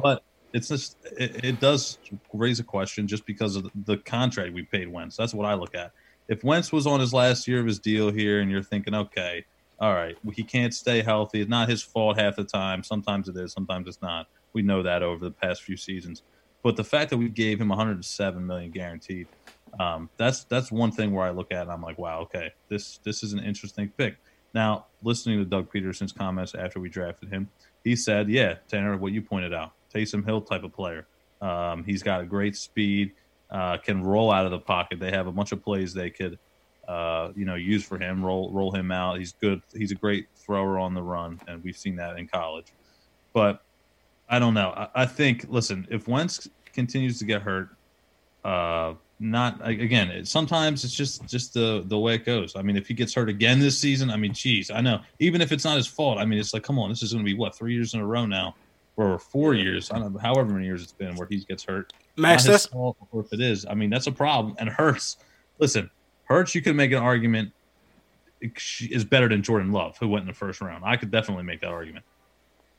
But 0.00 0.22
it's 0.52 0.68
just 0.68 0.96
it, 1.16 1.44
it 1.44 1.60
does 1.60 1.98
raise 2.32 2.60
a 2.60 2.64
question 2.64 3.06
just 3.06 3.26
because 3.26 3.56
of 3.56 3.70
the 3.74 3.96
contract 3.96 4.52
we 4.52 4.62
paid 4.62 4.88
Wentz. 4.88 5.16
That's 5.16 5.32
what 5.32 5.46
I 5.46 5.54
look 5.54 5.74
at 5.74 5.92
if 6.28 6.42
Wentz 6.42 6.72
was 6.72 6.86
on 6.86 7.00
his 7.00 7.12
last 7.12 7.46
year 7.46 7.60
of 7.60 7.66
his 7.66 7.78
deal 7.78 8.10
here 8.10 8.40
and 8.40 8.50
you're 8.50 8.62
thinking, 8.62 8.94
okay, 8.94 9.44
all 9.78 9.92
right, 9.92 10.16
he 10.32 10.42
can't 10.42 10.72
stay 10.72 11.02
healthy. 11.02 11.40
It's 11.40 11.50
not 11.50 11.68
his 11.68 11.82
fault 11.82 12.18
half 12.18 12.36
the 12.36 12.44
time. 12.44 12.82
Sometimes 12.82 13.28
it 13.28 13.36
is, 13.36 13.52
sometimes 13.52 13.88
it's 13.88 14.00
not. 14.00 14.28
We 14.52 14.62
know 14.62 14.82
that 14.82 15.02
over 15.02 15.24
the 15.24 15.32
past 15.32 15.62
few 15.62 15.76
seasons. 15.76 16.22
But 16.62 16.76
the 16.76 16.84
fact 16.84 17.10
that 17.10 17.18
we 17.18 17.28
gave 17.28 17.60
him 17.60 17.68
107 17.68 18.46
million 18.46 18.70
guaranteed, 18.70 19.26
um, 19.78 20.08
that's 20.16 20.44
that's 20.44 20.70
one 20.72 20.92
thing 20.92 21.12
where 21.12 21.26
I 21.26 21.30
look 21.30 21.52
at 21.52 21.62
and 21.62 21.72
I'm 21.72 21.82
like, 21.82 21.98
wow, 21.98 22.20
okay, 22.20 22.52
this 22.68 22.98
this 22.98 23.22
is 23.22 23.32
an 23.32 23.40
interesting 23.40 23.90
pick. 23.98 24.16
Now, 24.54 24.86
listening 25.02 25.40
to 25.40 25.44
Doug 25.44 25.70
Pederson's 25.70 26.12
comments 26.12 26.54
after 26.54 26.78
we 26.78 26.88
drafted 26.88 27.28
him, 27.28 27.50
he 27.82 27.96
said, 27.96 28.30
yeah, 28.30 28.54
Tanner, 28.68 28.96
what 28.96 29.12
you 29.12 29.20
pointed 29.20 29.52
out, 29.52 29.72
Taysom 29.92 30.24
Hill 30.24 30.40
type 30.40 30.62
of 30.62 30.72
player. 30.72 31.06
Um, 31.42 31.84
he's 31.84 32.02
got 32.02 32.20
a 32.20 32.24
great 32.24 32.56
speed 32.56 33.12
uh, 33.54 33.76
can 33.78 34.02
roll 34.02 34.32
out 34.32 34.44
of 34.44 34.50
the 34.50 34.58
pocket. 34.58 34.98
They 34.98 35.12
have 35.12 35.28
a 35.28 35.32
bunch 35.32 35.52
of 35.52 35.62
plays 35.62 35.94
they 35.94 36.10
could, 36.10 36.38
uh, 36.88 37.30
you 37.36 37.44
know, 37.44 37.54
use 37.54 37.84
for 37.84 37.98
him. 37.98 38.24
Roll 38.24 38.50
roll 38.50 38.72
him 38.72 38.90
out. 38.90 39.18
He's 39.18 39.32
good. 39.32 39.62
He's 39.72 39.92
a 39.92 39.94
great 39.94 40.26
thrower 40.34 40.78
on 40.78 40.92
the 40.92 41.02
run, 41.02 41.40
and 41.46 41.62
we've 41.62 41.76
seen 41.76 41.94
that 41.96 42.18
in 42.18 42.26
college. 42.26 42.66
But 43.32 43.62
I 44.28 44.40
don't 44.40 44.54
know. 44.54 44.70
I, 44.70 44.88
I 45.02 45.06
think 45.06 45.46
listen, 45.48 45.86
if 45.88 46.08
Wentz 46.08 46.48
continues 46.72 47.20
to 47.20 47.24
get 47.24 47.42
hurt, 47.42 47.68
uh, 48.44 48.94
not 49.20 49.66
again. 49.66 50.10
It, 50.10 50.26
sometimes 50.26 50.82
it's 50.82 50.94
just 50.94 51.24
just 51.26 51.54
the 51.54 51.84
the 51.86 51.98
way 51.98 52.16
it 52.16 52.24
goes. 52.24 52.56
I 52.56 52.62
mean, 52.62 52.76
if 52.76 52.88
he 52.88 52.94
gets 52.94 53.14
hurt 53.14 53.28
again 53.28 53.60
this 53.60 53.78
season, 53.78 54.10
I 54.10 54.16
mean, 54.16 54.34
geez, 54.34 54.72
I 54.72 54.80
know. 54.80 55.00
Even 55.20 55.40
if 55.40 55.52
it's 55.52 55.64
not 55.64 55.76
his 55.76 55.86
fault, 55.86 56.18
I 56.18 56.24
mean, 56.24 56.40
it's 56.40 56.52
like, 56.52 56.64
come 56.64 56.80
on, 56.80 56.88
this 56.88 57.04
is 57.04 57.12
going 57.12 57.24
to 57.24 57.30
be 57.30 57.38
what 57.38 57.54
three 57.54 57.72
years 57.72 57.94
in 57.94 58.00
a 58.00 58.06
row 58.06 58.26
now, 58.26 58.56
or 58.96 59.18
four 59.18 59.54
years. 59.54 59.90
I 59.90 59.98
don't 59.98 60.12
know, 60.14 60.18
however 60.18 60.52
many 60.52 60.66
years 60.66 60.82
it's 60.82 60.92
been 60.92 61.16
where 61.16 61.26
he 61.28 61.38
gets 61.38 61.64
hurt. 61.64 61.92
Max, 62.16 62.44
that's 62.44 62.66
or 62.72 62.94
if 63.14 63.32
it 63.32 63.40
is, 63.40 63.66
I 63.68 63.74
mean, 63.74 63.90
that's 63.90 64.06
a 64.06 64.12
problem. 64.12 64.54
And 64.58 64.68
Hurts, 64.68 65.16
listen, 65.58 65.90
Hurts, 66.24 66.54
you 66.54 66.62
could 66.62 66.76
make 66.76 66.92
an 66.92 67.02
argument 67.02 67.52
is 68.80 69.04
better 69.04 69.28
than 69.28 69.42
Jordan 69.42 69.72
Love, 69.72 69.96
who 69.98 70.08
went 70.08 70.22
in 70.22 70.28
the 70.28 70.34
first 70.34 70.60
round. 70.60 70.84
I 70.84 70.96
could 70.96 71.10
definitely 71.10 71.44
make 71.44 71.60
that 71.60 71.70
argument. 71.70 72.04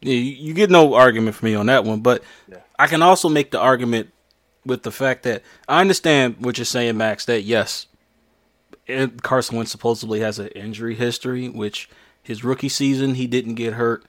Yeah, 0.01 0.15
you 0.15 0.53
get 0.53 0.69
no 0.69 0.93
argument 0.93 1.35
from 1.35 1.47
me 1.47 1.55
on 1.55 1.65
that 1.67 1.83
one, 1.83 2.01
but 2.01 2.23
yeah. 2.47 2.57
I 2.77 2.87
can 2.87 3.01
also 3.01 3.29
make 3.29 3.51
the 3.51 3.59
argument 3.59 4.11
with 4.65 4.83
the 4.83 4.91
fact 4.91 5.23
that 5.23 5.41
I 5.67 5.81
understand 5.81 6.37
what 6.39 6.57
you're 6.57 6.65
saying, 6.65 6.97
Max. 6.97 7.25
That 7.25 7.41
yes, 7.41 7.87
Carson 9.21 9.57
Wentz 9.57 9.71
supposedly 9.71 10.19
has 10.19 10.37
an 10.37 10.49
injury 10.49 10.95
history, 10.95 11.49
which 11.49 11.89
his 12.21 12.43
rookie 12.43 12.69
season 12.69 13.15
he 13.15 13.25
didn't 13.25 13.55
get 13.55 13.73
hurt. 13.73 14.05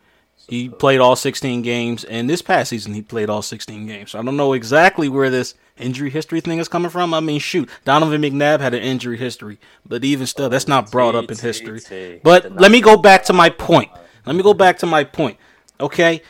He 0.48 0.68
played 0.68 1.00
all 1.00 1.16
16 1.16 1.62
games, 1.62 2.04
and 2.04 2.30
this 2.30 2.40
past 2.40 2.70
season 2.70 2.94
he 2.94 3.02
played 3.02 3.28
all 3.28 3.42
16 3.42 3.86
games. 3.86 4.12
So 4.12 4.20
I 4.20 4.22
don't 4.22 4.36
know 4.36 4.52
exactly 4.52 5.08
where 5.08 5.28
this 5.28 5.54
injury 5.76 6.08
history 6.08 6.40
thing 6.40 6.58
is 6.58 6.68
coming 6.68 6.90
from. 6.90 7.12
I 7.12 7.20
mean, 7.20 7.40
shoot, 7.40 7.68
Donovan 7.84 8.22
McNabb 8.22 8.60
had 8.60 8.72
an 8.72 8.82
injury 8.82 9.16
history, 9.16 9.58
but 9.84 10.04
even 10.04 10.26
still, 10.26 10.48
that's 10.48 10.68
not 10.68 10.92
brought 10.92 11.16
up 11.16 11.30
in 11.30 11.36
history. 11.36 12.20
But 12.22 12.52
let 12.52 12.70
me 12.70 12.80
go 12.80 12.96
back 12.96 13.24
to 13.24 13.32
my 13.32 13.50
point. 13.50 13.90
Let 14.24 14.36
me 14.36 14.42
go 14.42 14.54
back 14.54 14.78
to 14.78 14.86
my 14.86 15.02
point. 15.02 15.36
Okay, 15.80 16.22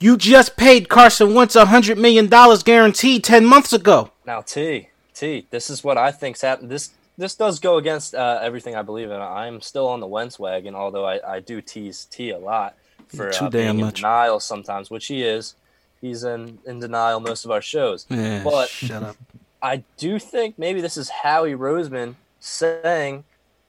you 0.00 0.16
just 0.16 0.56
paid 0.56 0.88
Carson 0.88 1.34
Wentz 1.34 1.56
a 1.56 1.66
hundred 1.66 1.98
million 1.98 2.28
dollars 2.28 2.62
guaranteed 2.62 3.22
ten 3.22 3.44
months 3.44 3.74
ago. 3.74 4.12
Now, 4.24 4.40
T, 4.40 4.88
T, 5.14 5.46
this 5.50 5.68
is 5.68 5.84
what 5.84 5.98
I 5.98 6.10
think's 6.10 6.40
happened. 6.40 6.70
This 6.70 6.90
this 7.18 7.34
does 7.34 7.60
go 7.60 7.76
against 7.76 8.14
uh, 8.14 8.40
everything 8.42 8.74
I 8.74 8.82
believe 8.82 9.10
in. 9.10 9.20
I'm 9.20 9.60
still 9.60 9.88
on 9.88 10.00
the 10.00 10.06
Wentz 10.06 10.38
wagon, 10.38 10.74
although 10.74 11.04
I, 11.04 11.36
I 11.36 11.40
do 11.40 11.60
tease 11.60 12.06
T 12.06 12.30
a 12.30 12.38
lot 12.38 12.76
for 13.08 13.30
Too 13.30 13.46
uh, 13.46 13.48
damn 13.48 13.76
being 13.76 13.86
in 13.86 13.92
denial 13.94 14.40
sometimes, 14.40 14.90
which 14.90 15.06
he 15.06 15.22
is. 15.22 15.54
He's 16.00 16.24
in, 16.24 16.58
in 16.66 16.78
denial 16.80 17.20
most 17.20 17.44
of 17.44 17.50
our 17.50 17.62
shows. 17.62 18.06
Yeah, 18.08 18.42
but 18.44 18.68
shut 18.68 19.02
up. 19.02 19.16
I 19.62 19.82
do 19.96 20.18
think 20.18 20.58
maybe 20.58 20.80
this 20.80 20.96
is 20.96 21.08
Howie 21.08 21.54
Roseman 21.54 22.14
saying 22.38 23.24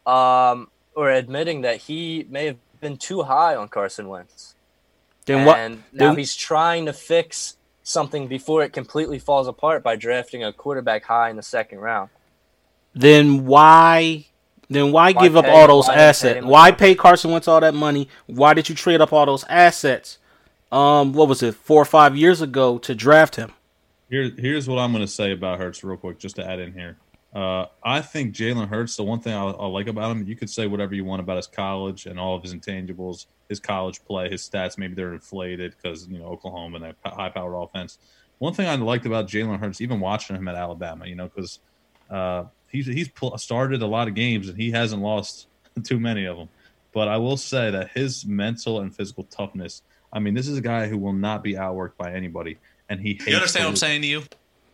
um, 0.06 0.70
or 0.96 1.10
admitting 1.10 1.62
that 1.62 1.78
he 1.78 2.26
may 2.30 2.46
have 2.46 2.58
been 2.82 2.98
too 2.98 3.24
high 3.24 3.56
on 3.56 3.68
Carson 3.68 4.08
Wentz. 4.08 4.56
Then 5.26 5.46
what? 5.46 5.58
And 5.58 5.84
now 5.92 6.08
then, 6.10 6.18
he's 6.18 6.36
trying 6.36 6.86
to 6.86 6.94
fix 6.94 7.58
something 7.84 8.28
before 8.28 8.64
it 8.64 8.74
completely 8.74 9.20
falls 9.20 9.48
apart 9.48 9.84
by 9.84 9.96
drafting 9.96 10.44
a 10.44 10.54
quarterback 10.54 11.06
high 11.06 11.30
in 11.30 11.36
the 11.36 11.44
second 11.44 11.80
round. 11.80 12.10
Then 12.94 13.46
why 13.46 14.28
then 14.70 14.92
why, 14.92 15.12
why 15.12 15.24
give 15.24 15.34
pay, 15.34 15.40
up 15.40 15.46
all 15.46 15.68
those 15.68 15.90
assets? 15.90 16.46
Why 16.46 16.72
pay 16.72 16.96
Carson 16.96 17.32
Wentz 17.32 17.48
all 17.48 17.62
that 17.62 17.74
money? 17.74 18.10
Why 18.26 18.54
did 18.54 18.70
you 18.70 18.76
trade 18.76 19.02
up 19.02 19.14
all 19.14 19.26
those 19.26 19.46
assets? 19.46 20.18
Um, 20.72 21.14
what 21.14 21.30
was 21.30 21.42
it, 21.42 21.56
four 21.56 21.82
or 21.82 21.86
five 21.86 22.18
years 22.18 22.42
ago 22.42 22.78
to 22.80 22.94
draft 22.94 23.38
him? 23.38 23.54
Here, 24.10 24.32
here's 24.38 24.68
what 24.68 24.80
I'm 24.80 24.92
going 24.92 25.04
to 25.04 25.12
say 25.12 25.32
about 25.32 25.60
Hurts, 25.60 25.84
real 25.84 25.98
quick, 25.98 26.20
just 26.20 26.36
to 26.38 26.50
add 26.50 26.60
in 26.60 26.74
here. 26.74 26.98
Uh, 27.34 27.66
I 27.84 28.02
think 28.02 28.34
Jalen 28.34 28.70
Hurts. 28.70 28.96
The 28.96 29.04
one 29.04 29.20
thing 29.20 29.34
I, 29.34 29.44
I, 29.44 29.66
like 29.68 29.88
about 29.88 30.12
him, 30.12 30.26
you 30.28 30.36
could 30.36 30.50
say 30.50 30.66
whatever 30.66 30.96
you 30.96 31.04
want 31.04 31.20
about 31.20 31.36
his 31.36 31.48
college 31.48 32.06
and 32.06 32.20
all 32.20 32.36
of 32.36 32.42
his 32.42 32.54
intangibles, 32.54 33.28
his 33.50 33.60
college 33.60 34.04
play, 34.06 34.30
his 34.30 34.48
stats. 34.48 34.78
Maybe 34.78 34.96
they're 34.96 35.14
inflated 35.14 35.76
because 35.76 36.08
you 36.08 36.20
know 36.20 36.26
Oklahoma 36.26 36.78
and 36.78 36.86
that 36.86 36.96
high-powered 37.14 37.54
offense. 37.54 38.00
One 38.40 38.54
thing 38.54 38.68
I 38.68 38.76
liked 38.76 39.06
about 39.06 39.28
Jalen 39.28 39.60
Hurts, 39.60 39.82
even 39.82 40.00
watching 40.00 40.36
him 40.36 40.48
at 40.48 40.56
Alabama, 40.56 41.06
you 41.06 41.16
know, 41.16 41.28
because 41.28 41.60
uh, 42.10 42.46
he's 42.70 42.88
he's 42.88 43.10
started 43.38 43.82
a 43.82 43.88
lot 43.88 44.08
of 44.08 44.16
games 44.16 44.50
and 44.50 44.58
he 44.58 44.72
hasn't 44.72 45.02
lost 45.02 45.48
too 45.84 46.00
many 46.00 46.26
of 46.26 46.38
them. 46.38 46.50
But 46.94 47.08
I 47.08 47.18
will 47.18 47.38
say 47.38 47.70
that 47.72 47.92
his 47.92 48.26
mental 48.26 48.80
and 48.80 48.96
physical 48.96 49.26
toughness. 49.26 49.84
I 50.12 50.20
mean, 50.20 50.34
this 50.34 50.48
is 50.48 50.58
a 50.58 50.62
guy 50.62 50.88
who 50.88 50.98
will 50.98 51.14
not 51.14 51.44
be 51.44 51.54
outworked 51.54 51.98
by 51.98 52.14
anybody, 52.14 52.58
and 52.90 53.00
he. 53.00 53.20
you 53.28 53.36
understand 53.36 53.66
what 53.66 53.72
I'm 53.72 53.76
saying 53.76 54.02
to 54.02 54.08
you? 54.08 54.24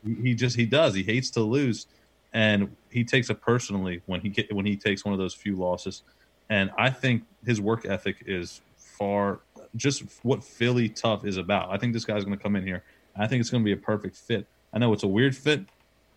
He, 0.06 0.14
he 0.16 0.36
just 0.36 0.56
he 0.56 0.66
does. 0.66 0.94
He 0.94 1.04
hates 1.04 1.32
to 1.32 1.42
lose, 1.42 1.88
and 2.32 2.76
he 2.92 3.04
takes 3.04 3.30
it 3.30 3.42
personally 3.42 4.02
when 4.06 4.22
he 4.22 4.30
get, 4.30 4.54
when 4.54 4.66
he 4.66 4.78
takes 4.78 5.04
one 5.04 5.14
of 5.14 5.20
those 5.20 5.34
few 5.34 5.56
losses. 5.56 6.04
And 6.50 6.70
I 6.78 6.92
think 6.92 7.24
his 7.46 7.60
work 7.60 7.86
ethic 7.86 8.18
is 8.28 8.62
far 8.78 9.40
just 9.76 10.04
what 10.22 10.44
Philly 10.44 10.90
tough 10.90 11.26
is 11.26 11.38
about. 11.38 11.72
I 11.72 11.78
think 11.78 11.94
this 11.94 12.06
guy's 12.06 12.24
going 12.24 12.38
to 12.38 12.42
come 12.42 12.56
in 12.56 12.66
here. 12.66 12.84
I 13.16 13.28
think 13.28 13.42
it's 13.42 13.50
going 13.50 13.64
to 13.64 13.66
be 13.66 13.74
a 13.74 13.78
perfect 13.78 14.16
fit. 14.16 14.48
I 14.74 14.80
know 14.80 14.94
it's 14.94 15.04
a 15.04 15.08
weird 15.08 15.36
fit, 15.36 15.66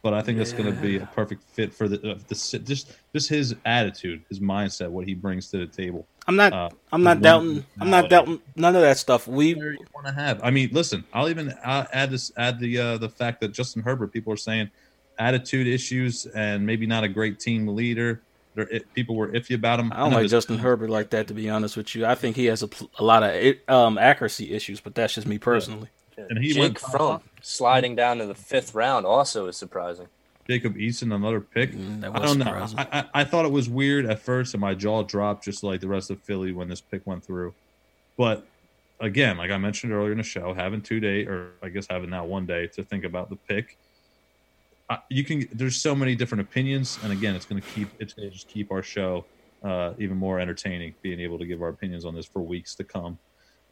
but 0.02 0.14
I 0.14 0.22
think 0.22 0.36
yeah. 0.36 0.44
that's 0.44 0.52
going 0.52 0.72
to 0.74 0.80
be 0.80 0.96
a 0.96 1.06
perfect 1.06 1.42
fit 1.42 1.72
for 1.72 1.88
the, 1.88 2.12
uh, 2.12 2.18
the 2.28 2.34
just 2.34 2.90
just 3.12 3.28
his 3.28 3.54
attitude, 3.64 4.22
his 4.28 4.40
mindset, 4.40 4.90
what 4.90 5.06
he 5.06 5.14
brings 5.14 5.50
to 5.50 5.58
the 5.58 5.66
table. 5.66 6.06
I'm 6.26 6.36
not. 6.36 6.52
Uh, 6.52 6.70
I'm 6.92 7.02
not 7.02 7.20
doubting. 7.20 7.64
I'm 7.80 7.90
not 7.90 8.10
doubting 8.10 8.40
none 8.56 8.74
of 8.74 8.82
that 8.82 8.98
stuff. 8.98 9.28
We 9.28 9.54
want 9.54 10.06
to 10.06 10.12
have. 10.12 10.40
I 10.42 10.50
mean, 10.50 10.70
listen. 10.72 11.04
I'll 11.12 11.28
even 11.28 11.54
I'll 11.64 11.86
add 11.92 12.10
this. 12.10 12.32
Add 12.36 12.58
the 12.58 12.78
uh, 12.78 12.98
the 12.98 13.08
fact 13.08 13.40
that 13.40 13.52
Justin 13.52 13.82
Herbert. 13.82 14.12
People 14.12 14.32
are 14.32 14.38
saying 14.38 14.70
attitude 15.18 15.66
issues 15.66 16.26
and 16.26 16.64
maybe 16.66 16.86
not 16.86 17.04
a 17.04 17.08
great 17.08 17.38
team 17.38 17.66
leader. 17.68 18.22
It, 18.56 18.92
people 18.94 19.16
were 19.16 19.28
iffy 19.28 19.54
about 19.54 19.78
him. 19.78 19.92
I 19.92 19.98
don't 19.98 20.12
like 20.14 20.28
Justin 20.28 20.58
Herbert 20.58 20.88
like 20.88 21.10
that. 21.10 21.28
To 21.28 21.34
be 21.34 21.50
honest 21.50 21.76
with 21.76 21.94
you, 21.94 22.06
I 22.06 22.14
think 22.14 22.36
he 22.36 22.46
has 22.46 22.62
a, 22.62 22.68
a 22.98 23.04
lot 23.04 23.22
of 23.22 23.54
um, 23.68 23.98
accuracy 23.98 24.52
issues, 24.52 24.80
but 24.80 24.94
that's 24.94 25.14
just 25.14 25.26
me 25.26 25.38
personally. 25.38 25.88
And 26.16 26.38
he 26.38 26.52
Jake 26.52 26.62
went 26.62 26.78
Fromm 26.78 27.22
sliding 27.42 27.94
down 27.94 28.18
to 28.18 28.26
the 28.26 28.34
fifth 28.34 28.74
round 28.74 29.06
also 29.06 29.46
is 29.46 29.56
surprising. 29.56 30.08
Jacob 30.48 30.76
Eason, 30.76 31.14
another 31.14 31.40
pick. 31.40 31.72
Mm, 31.72 32.04
I 32.04 32.18
don't 32.20 32.38
surprising. 32.38 32.76
know. 32.76 32.84
I, 32.92 32.98
I, 33.00 33.04
I, 33.14 33.24
thought 33.24 33.44
it 33.44 33.50
was 33.50 33.68
weird 33.68 34.06
at 34.06 34.20
first, 34.20 34.54
and 34.54 34.60
my 34.60 34.74
jaw 34.74 35.02
dropped 35.02 35.44
just 35.44 35.64
like 35.64 35.80
the 35.80 35.88
rest 35.88 36.10
of 36.10 36.20
Philly 36.22 36.52
when 36.52 36.68
this 36.68 36.80
pick 36.80 37.04
went 37.04 37.24
through. 37.24 37.52
But 38.16 38.46
again, 39.00 39.36
like 39.36 39.50
I 39.50 39.58
mentioned 39.58 39.92
earlier 39.92 40.12
in 40.12 40.18
the 40.18 40.24
show, 40.24 40.54
having 40.54 40.82
two 40.82 41.00
day, 41.00 41.26
or 41.26 41.50
I 41.62 41.68
guess 41.68 41.86
having 41.90 42.10
now 42.10 42.24
one 42.24 42.46
day 42.46 42.68
to 42.68 42.84
think 42.84 43.04
about 43.04 43.28
the 43.28 43.36
pick. 43.36 43.76
you 45.10 45.24
can. 45.24 45.48
There's 45.52 45.80
so 45.80 45.94
many 45.96 46.14
different 46.14 46.42
opinions, 46.42 46.98
and 47.02 47.12
again, 47.12 47.34
it's 47.34 47.44
going 47.44 47.60
to 47.60 47.68
keep. 47.68 47.88
It's 47.98 48.14
going 48.14 48.28
to 48.28 48.32
just 48.32 48.48
keep 48.48 48.70
our 48.70 48.82
show 48.82 49.24
uh, 49.64 49.94
even 49.98 50.16
more 50.16 50.38
entertaining, 50.38 50.94
being 51.02 51.18
able 51.18 51.38
to 51.38 51.46
give 51.46 51.60
our 51.60 51.68
opinions 51.68 52.04
on 52.04 52.14
this 52.14 52.26
for 52.26 52.40
weeks 52.40 52.74
to 52.76 52.84
come. 52.84 53.18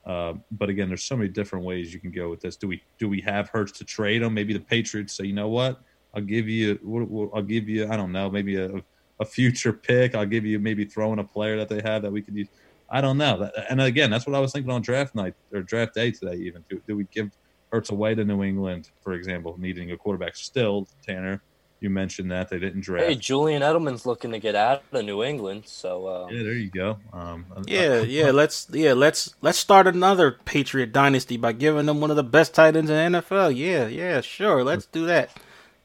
Uh, 0.07 0.35
but 0.51 0.69
again, 0.69 0.89
there's 0.89 1.05
so 1.05 1.17
many 1.17 1.31
different 1.31 1.65
ways 1.65 1.95
you 1.95 2.01
can 2.01 2.11
go 2.11 2.29
with 2.29 2.41
this. 2.41 2.57
Do 2.57 2.69
we 2.69 2.83
do 2.99 3.09
we 3.09 3.21
have 3.23 3.49
Hurts 3.49 3.73
to 3.73 3.85
trade 3.85 4.23
him? 4.23 4.35
Maybe 4.35 4.53
the 4.53 4.61
Patriots 4.61 5.15
say, 5.15 5.25
you 5.25 5.33
know 5.33 5.49
what, 5.49 5.81
I'll 6.15 6.23
give 6.23 6.49
you, 6.49 7.31
I'll 7.35 7.43
give 7.43 7.69
you, 7.69 7.89
I 7.89 7.97
don't 7.97 8.13
know, 8.13 8.31
maybe 8.31 8.57
a, 8.57 8.83
a 9.21 9.25
future 9.25 9.73
pick. 9.73 10.15
I'll 10.15 10.27
give 10.27 10.45
you 10.45 10.59
maybe 10.59 10.85
throwing 10.85 11.19
a 11.19 11.25
player 11.25 11.57
that 11.57 11.69
they 11.69 11.81
have 11.83 12.03
that 12.03 12.13
we 12.13 12.23
could 12.23 12.37
use. 12.37 12.49
I 12.91 13.01
don't 13.01 13.19
know. 13.19 13.51
And 13.71 13.81
again, 13.81 14.11
that's 14.11 14.27
what 14.27 14.37
I 14.37 14.41
was 14.41 14.53
thinking 14.53 14.71
on 14.71 14.83
draft 14.83 15.15
night 15.15 15.35
or 15.53 15.63
draft 15.63 15.95
day 15.95 16.11
today. 16.11 16.37
Even 16.37 16.65
do, 16.69 16.81
do 16.87 16.97
we 16.97 17.05
give 17.05 17.31
Hurts 17.73 17.91
away 17.91 18.15
to 18.15 18.25
New 18.25 18.45
England, 18.45 18.91
for 19.01 19.15
example, 19.15 19.57
needing 19.59 19.91
a 19.91 19.97
quarterback? 19.97 20.37
Still, 20.37 20.87
Tanner, 21.05 21.43
you 21.85 21.91
mentioned 21.91 22.31
that 22.33 22.49
they 22.49 22.59
didn't 22.59 22.81
draft. 22.81 23.07
Hey, 23.07 23.15
Julian 23.15 23.61
Edelman's 23.61 24.07
looking 24.07 24.33
to 24.33 24.39
get 24.39 24.55
out 24.55 24.83
of 24.91 25.05
New 25.05 25.23
England, 25.23 25.65
so 25.67 26.07
uh, 26.07 26.29
yeah, 26.31 26.43
there 26.43 26.55
you 26.55 26.71
go. 26.71 26.99
Um, 27.13 27.45
yeah, 27.67 28.01
yeah. 28.01 28.31
Let's 28.31 28.67
yeah 28.73 28.95
let's 28.95 29.35
let's 29.43 29.59
start 29.59 29.87
another 29.87 30.33
Patriot 30.47 30.93
dynasty 30.93 31.37
by 31.37 31.53
giving 31.53 31.85
them 31.85 32.01
one 32.01 32.09
of 32.09 32.17
the 32.17 32.25
best 32.25 32.55
tight 32.55 32.75
ends 32.75 32.91
in 32.91 33.13
the 33.13 33.21
NFL. 33.21 33.55
Yeah, 33.55 33.87
yeah, 33.87 34.23
sure. 34.23 34.65
Let's 34.65 34.87
do 34.87 35.05
that. 35.07 35.31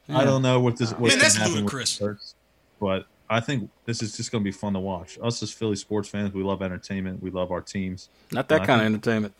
Yeah. 0.08 0.18
I 0.18 0.24
don't 0.24 0.40
know 0.40 0.58
what 0.58 0.78
this 0.78 0.92
what's 0.92 1.14
Man, 1.14 1.22
that's 1.22 1.38
ludicrous. 1.38 1.98
Hurts, 1.98 2.34
but 2.80 3.06
I 3.28 3.40
think 3.40 3.70
this 3.84 4.02
is 4.02 4.16
just 4.16 4.32
going 4.32 4.42
to 4.42 4.48
be 4.48 4.56
fun 4.56 4.72
to 4.72 4.80
watch. 4.80 5.18
Us 5.22 5.42
as 5.42 5.52
Philly 5.52 5.76
sports 5.76 6.08
fans, 6.08 6.32
we 6.32 6.42
love 6.42 6.62
entertainment. 6.62 7.22
We 7.22 7.30
love 7.30 7.52
our 7.52 7.60
teams. 7.60 8.08
Not 8.32 8.48
that 8.48 8.66
kind 8.66 8.80
of 8.80 8.86
entertainment. 8.86 9.34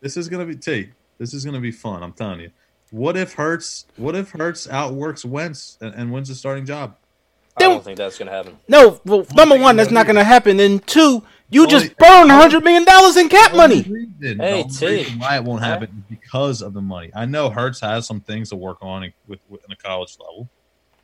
This 0.00 0.16
is 0.16 0.28
going 0.28 0.46
to 0.46 0.52
be 0.52 0.60
T. 0.60 0.90
This 1.18 1.32
is 1.32 1.44
going 1.44 1.54
to 1.54 1.60
be 1.60 1.70
fun. 1.70 2.02
I'm 2.02 2.12
telling 2.12 2.40
you. 2.40 2.50
What 2.90 3.16
if 3.16 3.34
Hurts? 3.34 3.86
What 3.96 4.14
if 4.14 4.30
Hurts 4.30 4.68
outworks 4.68 5.24
Wentz 5.24 5.78
and, 5.80 5.94
and 5.94 6.12
wins 6.12 6.28
the 6.28 6.34
starting 6.34 6.64
job? 6.64 6.96
I 7.56 7.62
don't 7.62 7.84
think 7.84 7.98
that's 7.98 8.18
going 8.18 8.28
to 8.28 8.34
happen. 8.34 8.58
No, 8.68 9.00
well, 9.04 9.26
number 9.34 9.56
one, 9.56 9.76
that's 9.76 9.90
not 9.90 10.06
going 10.06 10.16
to 10.16 10.24
happen. 10.24 10.58
And 10.58 10.84
two, 10.86 11.22
you 11.50 11.66
just 11.68 11.96
burned 11.96 12.30
hundred 12.30 12.64
million 12.64 12.84
dollars 12.84 13.16
in 13.16 13.28
cap 13.28 13.54
money. 13.54 13.82
Hey, 14.20 14.64
T. 14.64 15.04
Why 15.18 15.36
it 15.36 15.44
won't 15.44 15.62
happen 15.62 16.04
because 16.08 16.62
of 16.62 16.72
the 16.72 16.80
money. 16.80 17.12
I 17.14 17.26
know 17.26 17.50
Hurts 17.50 17.80
has 17.80 18.06
some 18.06 18.20
things 18.20 18.50
to 18.50 18.56
work 18.56 18.78
on 18.82 19.12
with, 19.28 19.38
with 19.48 19.62
in 19.62 19.70
the 19.70 19.76
college 19.76 20.16
level. 20.18 20.48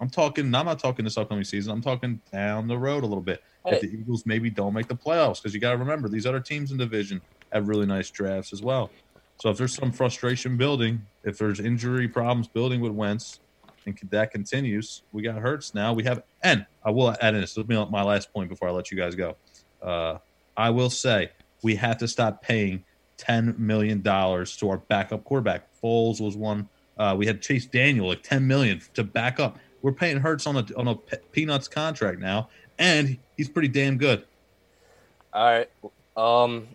I'm 0.01 0.11
talking. 0.11 0.53
I'm 0.55 0.67
not 0.67 0.79
talking 0.79 1.05
this 1.05 1.19
upcoming 1.19 1.45
season. 1.45 1.73
I'm 1.73 1.83
talking 1.83 2.21
down 2.33 2.67
the 2.67 2.79
road 2.79 3.05
a 3.05 3.07
little 3.07 3.23
bit. 3.23 3.43
Hey. 3.65 3.77
If 3.77 3.83
the 3.83 3.89
Eagles 3.89 4.25
maybe 4.27 4.51
don't 4.51 4.73
make 4.73 4.89
the 4.89 4.97
playoffs, 4.97 5.43
because 5.43 5.55
you 5.55 5.61
got 5.61 5.73
to 5.73 5.77
remember 5.77 6.09
these 6.09 6.27
other 6.27 6.41
teams 6.41 6.73
in 6.73 6.79
division 6.79 7.21
have 7.53 7.69
really 7.69 7.87
nice 7.87 8.11
drafts 8.11 8.53
as 8.53 8.63
well. 8.63 8.91
So 9.41 9.49
if 9.49 9.57
there's 9.57 9.75
some 9.75 9.91
frustration 9.91 10.59
building, 10.59 11.07
if 11.25 11.39
there's 11.39 11.61
injury 11.61 12.09
problems 12.09 12.47
building 12.47 12.83
with 12.83 12.93
Wentz, 12.93 13.41
and 13.87 13.99
that 14.11 14.33
continues, 14.33 15.03
we 15.13 15.23
got 15.23 15.37
Hurts 15.37 15.75
now. 15.75 15.95
We 15.95 16.05
have, 16.05 16.23
and 16.43 16.67
I 16.85 16.91
will 16.91 17.17
add 17.23 17.35
in 17.35 17.41
this. 17.41 17.57
Will 17.57 17.65
be 17.65 17.75
my 17.87 18.03
last 18.03 18.33
point 18.35 18.51
before 18.51 18.69
I 18.69 18.73
let 18.73 18.91
you 18.91 18.99
guys 18.99 19.15
go. 19.15 19.37
Uh, 19.83 20.19
I 20.59 20.69
will 20.69 20.91
say 20.91 21.31
we 21.63 21.75
have 21.77 21.97
to 21.99 22.09
stop 22.09 22.43
paying 22.43 22.85
ten 23.17 23.55
million 23.57 24.03
dollars 24.03 24.59
to 24.59 24.69
our 24.69 24.77
backup 24.77 25.25
quarterback. 25.25 25.69
Foles 25.83 26.21
was 26.21 26.37
one. 26.37 26.69
Uh, 26.99 27.15
we 27.17 27.25
had 27.25 27.41
Chase 27.41 27.65
Daniel 27.65 28.09
like 28.09 28.23
ten 28.23 28.47
million 28.47 28.83
to 28.93 29.03
back 29.03 29.41
up. 29.41 29.59
We're 29.81 29.93
paying 29.93 30.19
Hurts 30.19 30.47
on 30.47 30.59
a 30.59 30.67
on 30.77 30.87
a 30.87 30.95
peanuts 31.33 31.67
contract 31.67 32.19
now, 32.19 32.51
and 32.79 33.17
he's 33.39 33.49
pretty 33.49 33.69
damn 33.69 33.97
good. 33.97 34.25
All 35.33 35.45
right. 35.45 35.71
Um, 36.15 36.69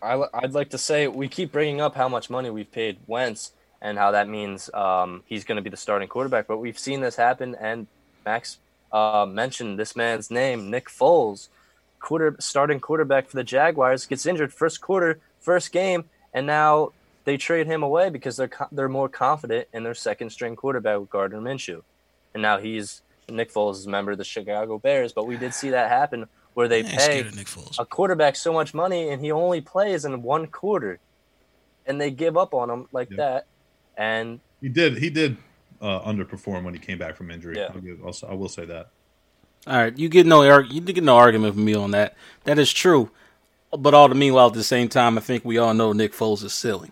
I, 0.00 0.16
would 0.16 0.54
like 0.54 0.70
to 0.70 0.78
say 0.78 1.08
we 1.08 1.28
keep 1.28 1.52
bringing 1.52 1.80
up 1.80 1.94
how 1.94 2.08
much 2.08 2.30
money 2.30 2.50
we've 2.50 2.70
paid 2.70 2.98
Wentz 3.06 3.52
and 3.80 3.98
how 3.98 4.12
that 4.12 4.28
means 4.28 4.70
um, 4.74 5.22
he's 5.26 5.44
going 5.44 5.56
to 5.56 5.62
be 5.62 5.70
the 5.70 5.76
starting 5.76 6.08
quarterback. 6.08 6.46
But 6.46 6.58
we've 6.58 6.78
seen 6.78 7.00
this 7.00 7.16
happen, 7.16 7.54
and 7.60 7.86
Max 8.24 8.58
uh, 8.92 9.26
mentioned 9.28 9.78
this 9.78 9.96
man's 9.96 10.30
name, 10.30 10.70
Nick 10.70 10.88
Foles, 10.88 11.48
quarter 12.00 12.36
starting 12.38 12.80
quarterback 12.80 13.28
for 13.28 13.36
the 13.36 13.44
Jaguars, 13.44 14.06
gets 14.06 14.26
injured 14.26 14.52
first 14.52 14.80
quarter, 14.80 15.20
first 15.40 15.72
game, 15.72 16.04
and 16.32 16.46
now 16.46 16.92
they 17.24 17.36
trade 17.36 17.66
him 17.66 17.82
away 17.82 18.08
because 18.10 18.36
they're 18.36 18.50
they're 18.72 18.88
more 18.88 19.08
confident 19.08 19.68
in 19.72 19.82
their 19.82 19.94
second 19.94 20.30
string 20.30 20.56
quarterback 20.56 20.98
with 20.98 21.10
Gardner 21.10 21.40
Minshew, 21.40 21.82
and 22.34 22.42
now 22.42 22.58
he's 22.58 23.02
Nick 23.28 23.52
Foles 23.52 23.74
is 23.74 23.86
a 23.86 23.90
member 23.90 24.12
of 24.12 24.18
the 24.18 24.24
Chicago 24.24 24.78
Bears. 24.78 25.12
But 25.12 25.26
we 25.26 25.36
did 25.36 25.54
see 25.54 25.70
that 25.70 25.90
happen 25.90 26.26
where 26.58 26.66
they 26.66 26.82
pay 26.82 27.24
a 27.78 27.86
quarterback 27.86 28.34
so 28.34 28.52
much 28.52 28.74
money 28.74 29.10
and 29.10 29.22
he 29.22 29.30
only 29.30 29.60
plays 29.60 30.04
in 30.04 30.24
one 30.24 30.48
quarter, 30.48 30.98
and 31.86 32.00
they 32.00 32.10
give 32.10 32.36
up 32.36 32.52
on 32.52 32.68
him 32.68 32.88
like 32.90 33.08
yep. 33.10 33.16
that. 33.18 33.46
And 33.96 34.40
he 34.60 34.68
did 34.68 34.98
he 34.98 35.08
did 35.08 35.36
uh, 35.80 36.00
underperform 36.00 36.64
when 36.64 36.74
he 36.74 36.80
came 36.80 36.98
back 36.98 37.14
from 37.14 37.30
injury. 37.30 37.56
Yeah. 37.56 37.70
I'll, 38.04 38.12
I 38.28 38.34
will 38.34 38.48
say 38.48 38.64
that. 38.64 38.88
All 39.68 39.76
right, 39.76 39.96
you 39.96 40.08
get 40.08 40.26
no 40.26 40.58
you 40.58 40.80
get 40.80 41.04
no 41.04 41.16
argument 41.16 41.54
from 41.54 41.64
me 41.64 41.74
on 41.74 41.92
that. 41.92 42.16
That 42.42 42.58
is 42.58 42.72
true, 42.72 43.08
but 43.70 43.94
all 43.94 44.08
the 44.08 44.16
meanwhile, 44.16 44.48
at 44.48 44.54
the 44.54 44.64
same 44.64 44.88
time, 44.88 45.16
I 45.16 45.20
think 45.20 45.44
we 45.44 45.58
all 45.58 45.74
know 45.74 45.92
Nick 45.92 46.12
Foles 46.12 46.42
is 46.42 46.54
silly. 46.54 46.90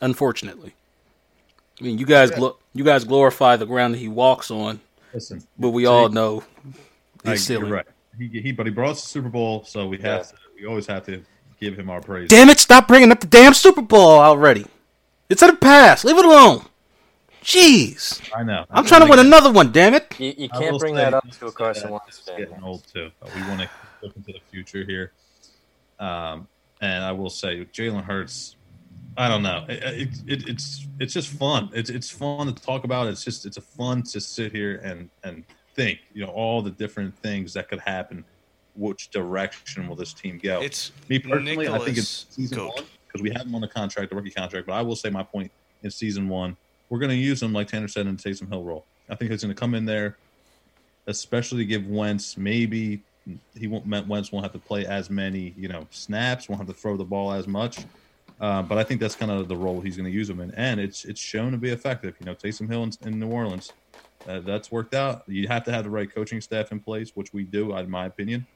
Unfortunately, 0.00 0.74
I 1.80 1.82
mean, 1.82 1.98
you 1.98 2.06
guys 2.06 2.30
glo- 2.30 2.58
you 2.72 2.84
guys 2.84 3.02
glorify 3.02 3.56
the 3.56 3.66
ground 3.66 3.94
that 3.94 3.98
he 3.98 4.06
walks 4.06 4.48
on. 4.52 4.78
Listen, 5.12 5.42
but 5.58 5.70
we 5.70 5.86
all 5.86 6.08
know 6.08 6.44
he's 7.24 7.32
I, 7.32 7.34
silly. 7.34 7.68
right. 7.68 7.86
He, 8.18 8.28
he, 8.28 8.52
but 8.52 8.66
he 8.66 8.72
brought 8.72 8.90
us 8.90 9.02
the 9.02 9.08
Super 9.08 9.28
Bowl, 9.28 9.64
so 9.64 9.86
we 9.86 9.98
have 9.98 10.28
to. 10.28 10.34
We 10.54 10.66
always 10.66 10.86
have 10.86 11.06
to 11.06 11.22
give 11.58 11.78
him 11.78 11.90
our 11.90 12.00
praise. 12.00 12.28
Damn 12.28 12.50
it! 12.50 12.60
Stop 12.60 12.88
bringing 12.88 13.10
up 13.10 13.20
the 13.20 13.26
damn 13.26 13.54
Super 13.54 13.82
Bowl 13.82 14.18
already. 14.18 14.66
It's 15.28 15.42
in 15.42 15.48
the 15.48 15.56
past. 15.56 16.04
Leave 16.04 16.18
it 16.18 16.24
alone. 16.24 16.66
Jeez. 17.42 18.20
I 18.34 18.42
know. 18.42 18.66
I'm, 18.70 18.78
I'm 18.78 18.84
trying 18.84 19.00
to 19.00 19.10
win 19.10 19.18
another 19.18 19.50
one. 19.50 19.72
Damn 19.72 19.94
it! 19.94 20.14
You, 20.18 20.34
you 20.36 20.48
can't 20.48 20.78
bring 20.78 20.94
that 20.94 21.14
up 21.14 21.28
to 21.30 21.46
a 21.46 21.52
Carson 21.52 21.90
Wentz 21.90 22.22
Getting 22.36 22.62
old 22.62 22.86
too. 22.86 23.10
But 23.18 23.34
we 23.34 23.40
want 23.42 23.62
to 23.62 23.70
look 24.02 24.16
into 24.16 24.32
the 24.32 24.40
future 24.50 24.84
here. 24.84 25.12
Um, 25.98 26.48
and 26.80 27.04
I 27.04 27.12
will 27.12 27.30
say, 27.30 27.64
Jalen 27.64 28.04
Hurts. 28.04 28.56
I 29.16 29.28
don't 29.28 29.42
know. 29.42 29.66
It, 29.68 29.82
it, 29.82 30.08
it, 30.26 30.48
it's 30.48 30.86
it's 30.98 31.14
just 31.14 31.28
fun. 31.28 31.70
It's 31.74 31.90
it's 31.90 32.10
fun 32.10 32.46
to 32.46 32.52
talk 32.52 32.84
about. 32.84 33.08
It's 33.08 33.24
just 33.24 33.44
it's 33.44 33.56
a 33.56 33.62
fun 33.62 34.02
to 34.04 34.20
sit 34.20 34.52
here 34.52 34.80
and 34.82 35.10
and 35.22 35.44
think. 35.74 36.00
You 36.12 36.26
know 36.26 36.32
all 36.32 36.62
the 36.62 36.70
different 36.70 37.16
things 37.18 37.52
that 37.54 37.68
could 37.68 37.80
happen. 37.80 38.24
Which 38.74 39.10
direction 39.10 39.86
will 39.86 39.96
this 39.96 40.14
team 40.14 40.40
go? 40.42 40.62
It's 40.62 40.92
me 41.08 41.18
personally. 41.18 41.56
Nicholas 41.56 41.82
I 41.82 41.84
think 41.84 41.98
it's 41.98 42.26
season 42.30 42.66
one 42.66 42.84
because 43.06 43.22
we 43.22 43.30
have 43.30 43.42
him 43.42 43.54
on 43.54 43.60
the 43.60 43.68
contract, 43.68 44.10
the 44.10 44.16
rookie 44.16 44.30
contract. 44.30 44.66
But 44.66 44.74
I 44.74 44.82
will 44.82 44.96
say 44.96 45.10
my 45.10 45.22
point 45.22 45.50
in 45.82 45.90
season 45.90 46.28
one, 46.28 46.56
we're 46.88 46.98
going 46.98 47.10
to 47.10 47.16
use 47.16 47.42
him 47.42 47.52
like 47.52 47.68
Tanner 47.68 47.88
said 47.88 48.06
in 48.06 48.16
the 48.16 48.22
Taysom 48.22 48.48
Hill 48.48 48.64
role. 48.64 48.86
I 49.10 49.14
think 49.14 49.30
he's 49.30 49.42
going 49.42 49.54
to 49.54 49.60
come 49.60 49.74
in 49.74 49.84
there, 49.84 50.16
especially 51.06 51.66
give 51.66 51.86
Wentz 51.86 52.38
maybe 52.38 53.02
he 53.54 53.66
won't 53.66 53.86
Wentz 54.08 54.32
won't 54.32 54.44
have 54.44 54.52
to 54.52 54.58
play 54.58 54.86
as 54.86 55.10
many 55.10 55.54
you 55.56 55.68
know 55.68 55.86
snaps, 55.90 56.48
won't 56.48 56.60
have 56.60 56.68
to 56.68 56.74
throw 56.74 56.96
the 56.96 57.04
ball 57.04 57.32
as 57.32 57.46
much. 57.46 57.84
Uh, 58.40 58.62
but 58.62 58.76
I 58.76 58.82
think 58.82 59.00
that's 59.00 59.14
kind 59.14 59.30
of 59.30 59.46
the 59.46 59.56
role 59.56 59.80
he's 59.80 59.96
going 59.96 60.10
to 60.10 60.12
use 60.12 60.28
him 60.28 60.40
in, 60.40 60.52
and 60.52 60.80
it's 60.80 61.04
it's 61.04 61.20
shown 61.20 61.52
to 61.52 61.58
be 61.58 61.70
effective. 61.70 62.16
You 62.18 62.26
know, 62.26 62.34
Taysom 62.34 62.68
Hill 62.68 62.82
in, 62.82 62.92
in 63.02 63.20
New 63.20 63.30
Orleans, 63.30 63.72
uh, 64.28 64.40
that's 64.40 64.70
worked 64.70 64.94
out. 64.94 65.22
You 65.26 65.48
have 65.48 65.64
to 65.64 65.72
have 65.72 65.84
the 65.84 65.90
right 65.90 66.12
coaching 66.12 66.40
staff 66.40 66.72
in 66.72 66.80
place, 66.80 67.12
which 67.14 67.32
we 67.32 67.44
do, 67.44 67.76
in 67.76 67.90
my 67.90 68.06
opinion 68.06 68.46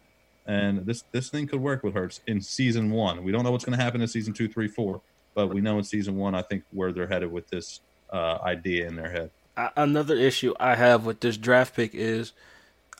and 0.46 0.86
this 0.86 1.04
this 1.12 1.28
thing 1.28 1.46
could 1.46 1.60
work 1.60 1.82
with 1.82 1.94
Hurts 1.94 2.20
in 2.26 2.40
season 2.40 2.90
one. 2.90 3.22
We 3.24 3.32
don't 3.32 3.44
know 3.44 3.50
what's 3.50 3.64
going 3.64 3.76
to 3.76 3.82
happen 3.82 4.00
in 4.00 4.08
season 4.08 4.32
two, 4.32 4.48
three, 4.48 4.68
four, 4.68 5.00
but 5.34 5.48
we 5.48 5.60
know 5.60 5.78
in 5.78 5.84
season 5.84 6.16
one, 6.16 6.34
I 6.34 6.42
think 6.42 6.64
where 6.70 6.92
they're 6.92 7.08
headed 7.08 7.32
with 7.32 7.48
this 7.48 7.80
uh, 8.12 8.38
idea 8.42 8.86
in 8.86 8.96
their 8.96 9.10
head. 9.10 9.30
Another 9.76 10.14
issue 10.14 10.54
I 10.60 10.76
have 10.76 11.04
with 11.04 11.20
this 11.20 11.36
draft 11.36 11.74
pick 11.74 11.94
is 11.94 12.32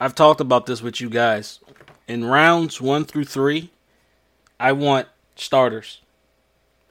I've 0.01 0.15
talked 0.15 0.41
about 0.41 0.67
this 0.67 0.83
with 0.83 1.01
you 1.01 1.09
guys. 1.09 1.61
In 2.09 2.25
rounds 2.25 2.81
one 2.81 3.05
through 3.05 3.25
three, 3.25 3.71
I 4.59 4.73
want 4.73 5.07
starters 5.37 6.01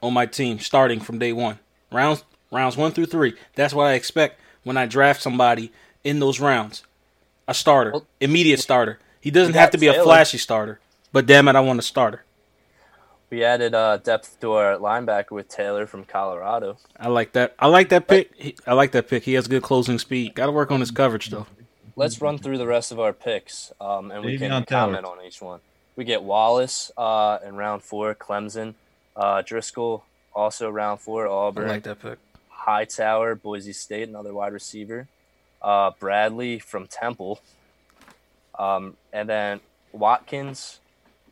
on 0.02 0.14
my 0.14 0.26
team 0.26 0.58
starting 0.58 1.00
from 1.00 1.18
day 1.18 1.32
one. 1.32 1.58
Rounds 1.92 2.24
rounds 2.50 2.76
one 2.76 2.92
through 2.92 3.06
three. 3.06 3.34
That's 3.54 3.74
what 3.74 3.86
I 3.86 3.94
expect 3.94 4.40
when 4.66 4.76
I 4.76 4.84
draft 4.84 5.22
somebody 5.22 5.70
in 6.02 6.18
those 6.18 6.40
rounds. 6.40 6.82
A 7.46 7.54
starter, 7.54 8.00
immediate 8.20 8.58
starter. 8.58 8.98
He 9.20 9.30
doesn't 9.30 9.54
have 9.54 9.70
to 9.70 9.78
be 9.78 9.86
Taylor. 9.86 10.00
a 10.00 10.02
flashy 10.02 10.38
starter, 10.38 10.80
but 11.12 11.24
damn 11.24 11.46
it, 11.46 11.54
I 11.54 11.60
want 11.60 11.78
a 11.78 11.82
starter. 11.82 12.24
We 13.30 13.44
added 13.44 13.74
uh, 13.74 13.98
depth 13.98 14.40
to 14.40 14.52
our 14.52 14.76
linebacker 14.76 15.30
with 15.30 15.48
Taylor 15.48 15.86
from 15.86 16.04
Colorado. 16.04 16.78
I 16.98 17.06
like 17.08 17.32
that. 17.32 17.54
I 17.60 17.68
like 17.68 17.90
that 17.90 18.08
pick. 18.08 18.32
He, 18.36 18.56
I 18.66 18.72
like 18.72 18.90
that 18.90 19.08
pick. 19.08 19.22
He 19.22 19.34
has 19.34 19.46
good 19.46 19.62
closing 19.62 20.00
speed. 20.00 20.34
Got 20.34 20.46
to 20.46 20.52
work 20.52 20.72
on 20.72 20.80
his 20.80 20.90
coverage 20.90 21.30
though. 21.30 21.46
Let's 21.94 22.20
run 22.20 22.38
through 22.38 22.58
the 22.58 22.66
rest 22.66 22.90
of 22.90 22.98
our 22.98 23.12
picks, 23.12 23.72
um, 23.80 24.10
and 24.10 24.24
we 24.24 24.36
can 24.36 24.64
comment 24.64 25.04
on 25.04 25.24
each 25.24 25.40
one. 25.40 25.60
We 25.94 26.04
get 26.04 26.24
Wallace 26.24 26.90
uh, 26.96 27.38
in 27.46 27.56
round 27.56 27.84
four, 27.84 28.14
Clemson, 28.16 28.74
uh, 29.14 29.42
Driscoll 29.42 30.04
also 30.36 30.68
round 30.70 31.00
four, 31.00 31.26
Auburn. 31.26 31.64
I 31.64 31.72
like 31.72 31.82
that 31.84 32.00
pick. 32.00 32.18
Hightower, 32.66 33.36
Boise 33.36 33.72
State, 33.72 34.08
another 34.08 34.34
wide 34.34 34.52
receiver. 34.52 35.06
Uh, 35.62 35.92
Bradley 35.98 36.58
from 36.58 36.86
Temple, 36.86 37.40
um, 38.58 38.96
and 39.12 39.28
then 39.28 39.60
Watkins, 39.92 40.80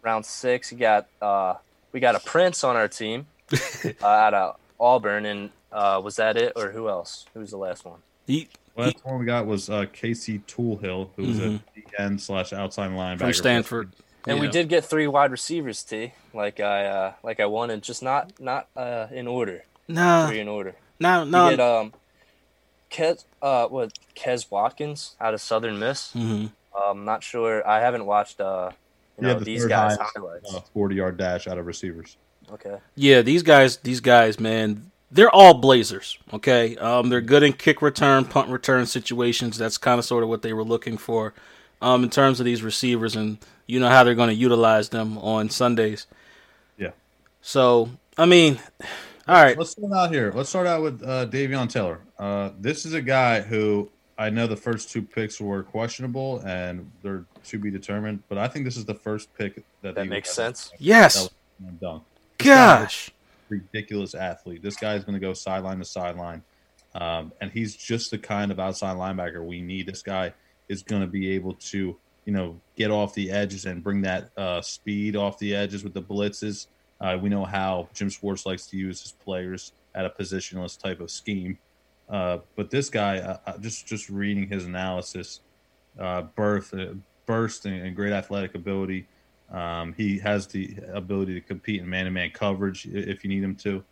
round 0.03 0.25
six. 0.25 0.73
You 0.73 0.79
got 0.79 1.07
uh, 1.21 1.55
we 1.93 2.01
got 2.01 2.15
a 2.15 2.21
Prince 2.21 2.65
on 2.65 2.77
our 2.77 2.89
team 2.89 3.27
uh, 4.03 4.07
out 4.07 4.35
of 4.35 4.57
Auburn, 4.81 5.27
and 5.27 5.51
uh, 5.71 6.01
was 6.03 6.17
that 6.17 6.37
it, 6.37 6.53
or 6.57 6.71
who 6.71 6.89
else? 6.89 7.27
Who 7.35 7.41
was 7.41 7.51
the 7.51 7.59
last 7.59 7.85
one? 7.85 8.01
He, 8.27 8.49
last 8.77 9.05
one 9.05 9.19
we 9.19 9.27
got 9.27 9.47
was 9.47 9.69
uh, 9.69 9.87
Casey 9.93 10.39
Toohill, 10.41 11.11
who 11.17 11.27
was 11.27 11.39
mm-hmm. 11.39 11.79
a 11.79 12.03
DN 12.03 12.21
slash 12.21 12.53
outside 12.53 12.91
linebacker 12.91 13.19
from 13.19 13.33
Stanford. 13.35 13.93
And 14.27 14.41
we 14.41 14.49
did 14.49 14.69
get 14.69 14.85
three 14.85 15.07
wide 15.07 15.31
receivers, 15.31 15.83
T. 15.83 16.13
Like 16.33 16.61
I 16.61 16.87
uh, 16.87 17.13
like 17.23 17.41
I 17.41 17.47
wanted, 17.47 17.83
just 17.83 18.03
not 18.03 18.33
not 18.41 18.69
uh, 18.75 19.09
in 19.13 19.27
order. 19.27 19.65
Nah, 19.87 20.29
Three 20.29 20.41
in 20.41 20.49
order. 20.49 20.75
No, 21.01 21.25
We 21.25 21.31
no. 21.31 21.51
get 21.51 21.61
um, 21.61 21.93
Quez 22.91 23.25
uh, 23.43 23.67
what 23.69 23.93
Quez 24.15 24.51
Watkins 24.51 25.17
out 25.21 25.35
of 25.35 25.41
Southern 25.41 25.79
Miss. 25.79 26.13
hmm 26.13 26.47
Um, 26.81 27.05
not 27.05 27.23
sure. 27.23 27.67
I 27.67 27.81
haven't 27.81 28.07
watched 28.07 28.41
uh, 28.41 28.71
you 29.19 29.23
know 29.23 29.29
had 29.31 29.41
the 29.41 29.45
these 29.45 29.67
guys 29.67 29.97
highest, 29.97 30.13
highlights. 30.17 30.55
Uh, 30.55 30.61
Forty 30.73 30.97
yard 30.97 31.17
dash 31.17 31.47
out 31.47 31.59
of 31.59 31.67
receivers. 31.67 32.17
Okay. 32.53 32.77
Yeah, 32.95 33.23
these 33.23 33.43
guys, 33.43 33.79
these 33.79 34.01
guys, 34.01 34.39
man, 34.39 34.91
they're 35.11 35.31
all 35.31 35.55
blazers. 35.55 36.19
Okay, 36.33 36.77
um, 36.77 37.09
they're 37.09 37.21
good 37.23 37.43
in 37.43 37.55
kick 37.55 37.81
return, 37.81 38.25
punt 38.27 38.49
return 38.51 38.87
situations. 38.87 39.57
That's 39.57 39.79
kind 39.79 39.99
of 39.99 40.05
sort 40.05 40.23
of 40.23 40.29
what 40.29 40.43
they 40.43 40.53
were 40.53 40.65
looking 40.65 40.99
for, 40.99 41.33
um, 41.81 42.05
in 42.05 42.11
terms 42.11 42.41
of 42.41 42.45
these 42.47 42.63
receivers, 42.63 43.17
and 43.17 43.39
you 43.67 43.81
know 43.81 43.89
how 43.89 44.05
they're 44.05 44.15
going 44.15 44.29
to 44.29 44.35
utilize 44.35 44.91
them 44.91 45.17
on 45.19 45.49
Sundays. 45.49 46.07
Yeah. 46.77 46.91
So, 47.41 47.89
I 48.19 48.27
mean, 48.27 48.59
all 49.27 49.43
right, 49.43 49.57
Let's 49.57 49.71
start 49.71 49.93
out 49.93 50.11
here. 50.13 50.33
Let's 50.35 50.49
start 50.51 50.67
out 50.67 50.83
with 50.83 51.03
uh, 51.03 51.27
Davion 51.27 51.69
Taylor. 51.71 52.01
Uh, 52.19 52.51
this 52.61 52.85
is 52.85 52.95
a 52.95 53.03
guy 53.03 53.41
who 53.41 53.91
I 54.19 54.31
know 54.31 54.47
the 54.47 54.57
first 54.57 54.91
two 54.91 55.03
picks 55.03 55.41
were 55.41 55.63
questionable 55.63 56.41
and 56.47 56.91
they're 57.03 57.25
to 57.45 57.59
be 57.59 57.71
determined, 57.71 58.23
but 58.29 58.39
I 58.39 58.49
think 58.49 58.65
this 58.65 58.77
is 58.77 58.85
the 58.85 58.95
first 58.95 59.33
pick 59.37 59.63
that 59.83 59.95
That 59.95 60.07
makes 60.09 60.37
would 60.37 60.45
have 60.45 60.57
sense. 60.57 60.73
yes, 60.79 61.29
done. 61.81 62.01
gosh, 62.39 63.11
ridiculous 63.49 64.15
athlete. 64.15 64.63
This 64.63 64.77
guy 64.77 64.95
is 64.95 65.05
going 65.05 65.15
to 65.15 65.21
go 65.21 65.33
sideline 65.35 65.79
to 65.79 65.85
sideline, 65.85 66.43
um, 66.95 67.33
and 67.41 67.51
he's 67.51 67.75
just 67.77 68.11
the 68.11 68.19
kind 68.19 68.51
of 68.51 68.61
outside 68.61 68.97
linebacker 68.97 69.45
we 69.45 69.61
need. 69.61 69.87
This 69.87 70.03
guy 70.03 70.33
is 70.69 70.83
going 70.83 71.03
to 71.03 71.09
be 71.09 71.31
able 71.33 71.55
to, 71.55 71.97
you 72.25 72.33
know, 72.33 72.59
get 72.77 72.91
off 72.91 73.15
the 73.15 73.31
edges 73.31 73.67
and 73.67 73.83
bring 73.83 74.01
that 74.03 74.31
uh, 74.37 74.61
speed 74.63 75.17
off 75.17 75.39
the 75.39 75.55
edges 75.55 75.83
with 75.85 75.93
the 75.95 76.03
blitzes. 76.03 76.67
Uh, 77.01 77.19
we 77.21 77.29
know 77.29 77.45
how 77.45 77.89
Jim 77.93 78.09
Schwartz 78.09 78.47
likes 78.47 78.67
to 78.69 78.77
use 78.77 79.03
his 79.03 79.13
players 79.13 79.73
at 79.95 80.05
a 80.05 80.11
positionless 80.11 80.81
type 80.81 81.01
of 81.01 81.11
scheme. 81.11 81.59
Uh, 82.09 82.39
but 82.57 82.71
this 82.71 82.91
guy, 82.91 83.19
uh, 83.19 83.39
uh, 83.47 83.59
just 83.59 83.87
just 83.87 84.09
reading 84.11 84.49
his 84.49 84.65
analysis, 84.65 85.41
uh, 85.99 86.23
birth, 86.23 86.75
uh, 86.75 86.95
burst, 87.27 87.67
and, 87.67 87.81
and 87.83 87.97
great 87.97 88.13
athletic 88.13 88.55
ability. 88.55 89.07
Um, 89.51 89.95
he 89.97 90.19
has 90.19 90.47
the 90.47 90.77
ability 90.93 91.35
to 91.35 91.41
compete 91.41 91.81
in 91.81 91.89
man-to-man 91.89 92.31
coverage 92.31 92.87
if 92.87 93.25
you 93.25 93.31
need 93.31 93.43
him 93.43 93.55
to. 93.57 93.85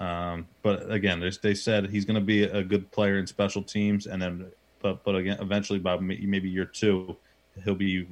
Um, 0.00 0.46
but 0.62 0.90
again, 0.90 1.22
they 1.42 1.54
said 1.54 1.90
he's 1.90 2.04
going 2.04 2.18
to 2.18 2.24
be 2.24 2.44
a 2.44 2.62
good 2.62 2.90
player 2.90 3.18
in 3.18 3.26
special 3.26 3.62
teams, 3.62 4.06
and 4.06 4.20
then, 4.20 4.46
but 4.80 5.04
but 5.04 5.16
again, 5.16 5.38
eventually 5.40 5.78
by 5.78 5.96
maybe 5.98 6.48
year 6.48 6.64
two, 6.64 7.16
he'll 7.64 7.74
be 7.74 8.06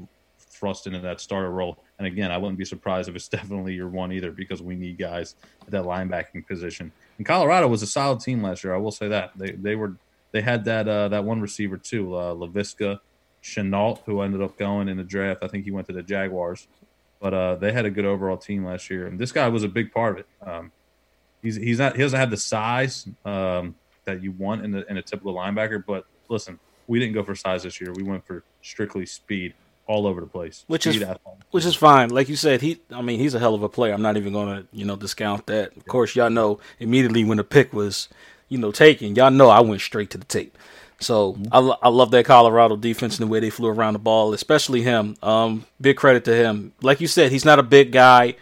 thrust 0.62 0.86
into 0.86 1.00
that 1.00 1.20
starter 1.20 1.50
role. 1.50 1.76
And 1.98 2.06
again, 2.06 2.30
I 2.30 2.38
wouldn't 2.38 2.56
be 2.56 2.64
surprised 2.64 3.08
if 3.08 3.16
it's 3.16 3.26
definitely 3.38 3.74
your 3.74 3.88
one 3.88 4.12
either, 4.12 4.30
because 4.30 4.62
we 4.62 4.76
need 4.76 4.96
guys 4.96 5.34
at 5.62 5.72
that 5.72 5.82
linebacking 5.82 6.46
position. 6.46 6.92
And 7.18 7.26
Colorado 7.26 7.66
was 7.66 7.82
a 7.82 7.86
solid 7.86 8.20
team 8.20 8.42
last 8.42 8.62
year. 8.62 8.72
I 8.72 8.78
will 8.78 8.92
say 8.92 9.08
that 9.08 9.32
they 9.36 9.50
they 9.52 9.74
were 9.74 9.96
they 10.30 10.40
had 10.40 10.64
that 10.66 10.86
uh, 10.86 11.08
that 11.08 11.24
one 11.24 11.40
receiver 11.40 11.76
too, 11.76 12.14
uh, 12.14 12.32
Laviska 12.34 13.00
Shenault, 13.42 14.02
who 14.06 14.20
ended 14.20 14.40
up 14.40 14.56
going 14.56 14.88
in 14.88 14.96
the 14.96 15.02
draft. 15.02 15.42
I 15.42 15.48
think 15.48 15.64
he 15.64 15.72
went 15.72 15.88
to 15.88 15.92
the 15.92 16.02
Jaguars, 16.02 16.68
but 17.20 17.34
uh, 17.34 17.56
they 17.56 17.72
had 17.72 17.84
a 17.84 17.90
good 17.90 18.04
overall 18.04 18.36
team 18.36 18.64
last 18.64 18.88
year, 18.88 19.08
and 19.08 19.18
this 19.18 19.32
guy 19.32 19.48
was 19.48 19.64
a 19.64 19.68
big 19.68 19.92
part 19.92 20.12
of 20.12 20.18
it. 20.20 20.48
Um, 20.48 20.70
he's 21.42 21.56
he's 21.56 21.80
not 21.80 21.96
he 21.96 22.02
doesn't 22.02 22.18
have 22.18 22.30
the 22.30 22.36
size 22.36 23.08
um, 23.24 23.74
that 24.04 24.22
you 24.22 24.30
want 24.30 24.64
in 24.64 24.70
the 24.70 24.88
in 24.88 24.96
a 24.96 25.02
typical 25.02 25.34
linebacker, 25.34 25.84
but 25.84 26.06
listen, 26.28 26.60
we 26.86 27.00
didn't 27.00 27.14
go 27.14 27.24
for 27.24 27.34
size 27.34 27.64
this 27.64 27.80
year. 27.80 27.92
We 27.92 28.04
went 28.04 28.24
for 28.24 28.44
strictly 28.62 29.06
speed 29.06 29.54
all 29.92 30.06
over 30.06 30.20
the 30.20 30.26
place, 30.26 30.64
Which 30.66 30.86
is- 30.86 31.02
which 31.50 31.64
is 31.64 31.74
fine. 31.76 32.08
Like 32.10 32.28
you 32.28 32.36
said, 32.36 32.60
he, 32.62 32.80
I 32.90 33.02
mean, 33.02 33.18
he's 33.20 33.34
a 33.34 33.38
hell 33.38 33.54
of 33.54 33.62
a 33.62 33.68
player. 33.68 33.92
I'm 33.92 34.02
not 34.02 34.16
even 34.16 34.32
going 34.32 34.48
to, 34.62 34.66
you 34.72 34.84
know, 34.84 34.96
discount 34.96 35.46
that. 35.46 35.76
Of 35.76 35.86
course, 35.86 36.16
y'all 36.16 36.30
know 36.30 36.58
immediately 36.80 37.24
when 37.24 37.36
the 37.36 37.44
pick 37.44 37.72
was, 37.72 38.08
you 38.48 38.58
know, 38.58 38.72
taken, 38.72 39.14
y'all 39.14 39.30
know 39.30 39.48
I 39.50 39.60
went 39.60 39.80
straight 39.82 40.10
to 40.10 40.18
the 40.18 40.24
tape. 40.24 40.56
So 41.00 41.36
I, 41.50 41.58
I 41.82 41.88
love 41.88 42.10
that 42.12 42.24
Colorado 42.24 42.76
defense 42.76 43.18
and 43.18 43.26
the 43.28 43.30
way 43.30 43.40
they 43.40 43.50
flew 43.50 43.68
around 43.68 43.94
the 43.94 43.98
ball, 43.98 44.32
especially 44.34 44.82
him. 44.82 45.16
Um, 45.22 45.66
big 45.80 45.96
credit 45.96 46.24
to 46.26 46.34
him. 46.34 46.72
Like 46.80 47.00
you 47.00 47.08
said, 47.08 47.32
he's 47.32 47.44
not 47.44 47.58
a 47.58 47.62
big 47.64 47.90
guy, 47.92 48.36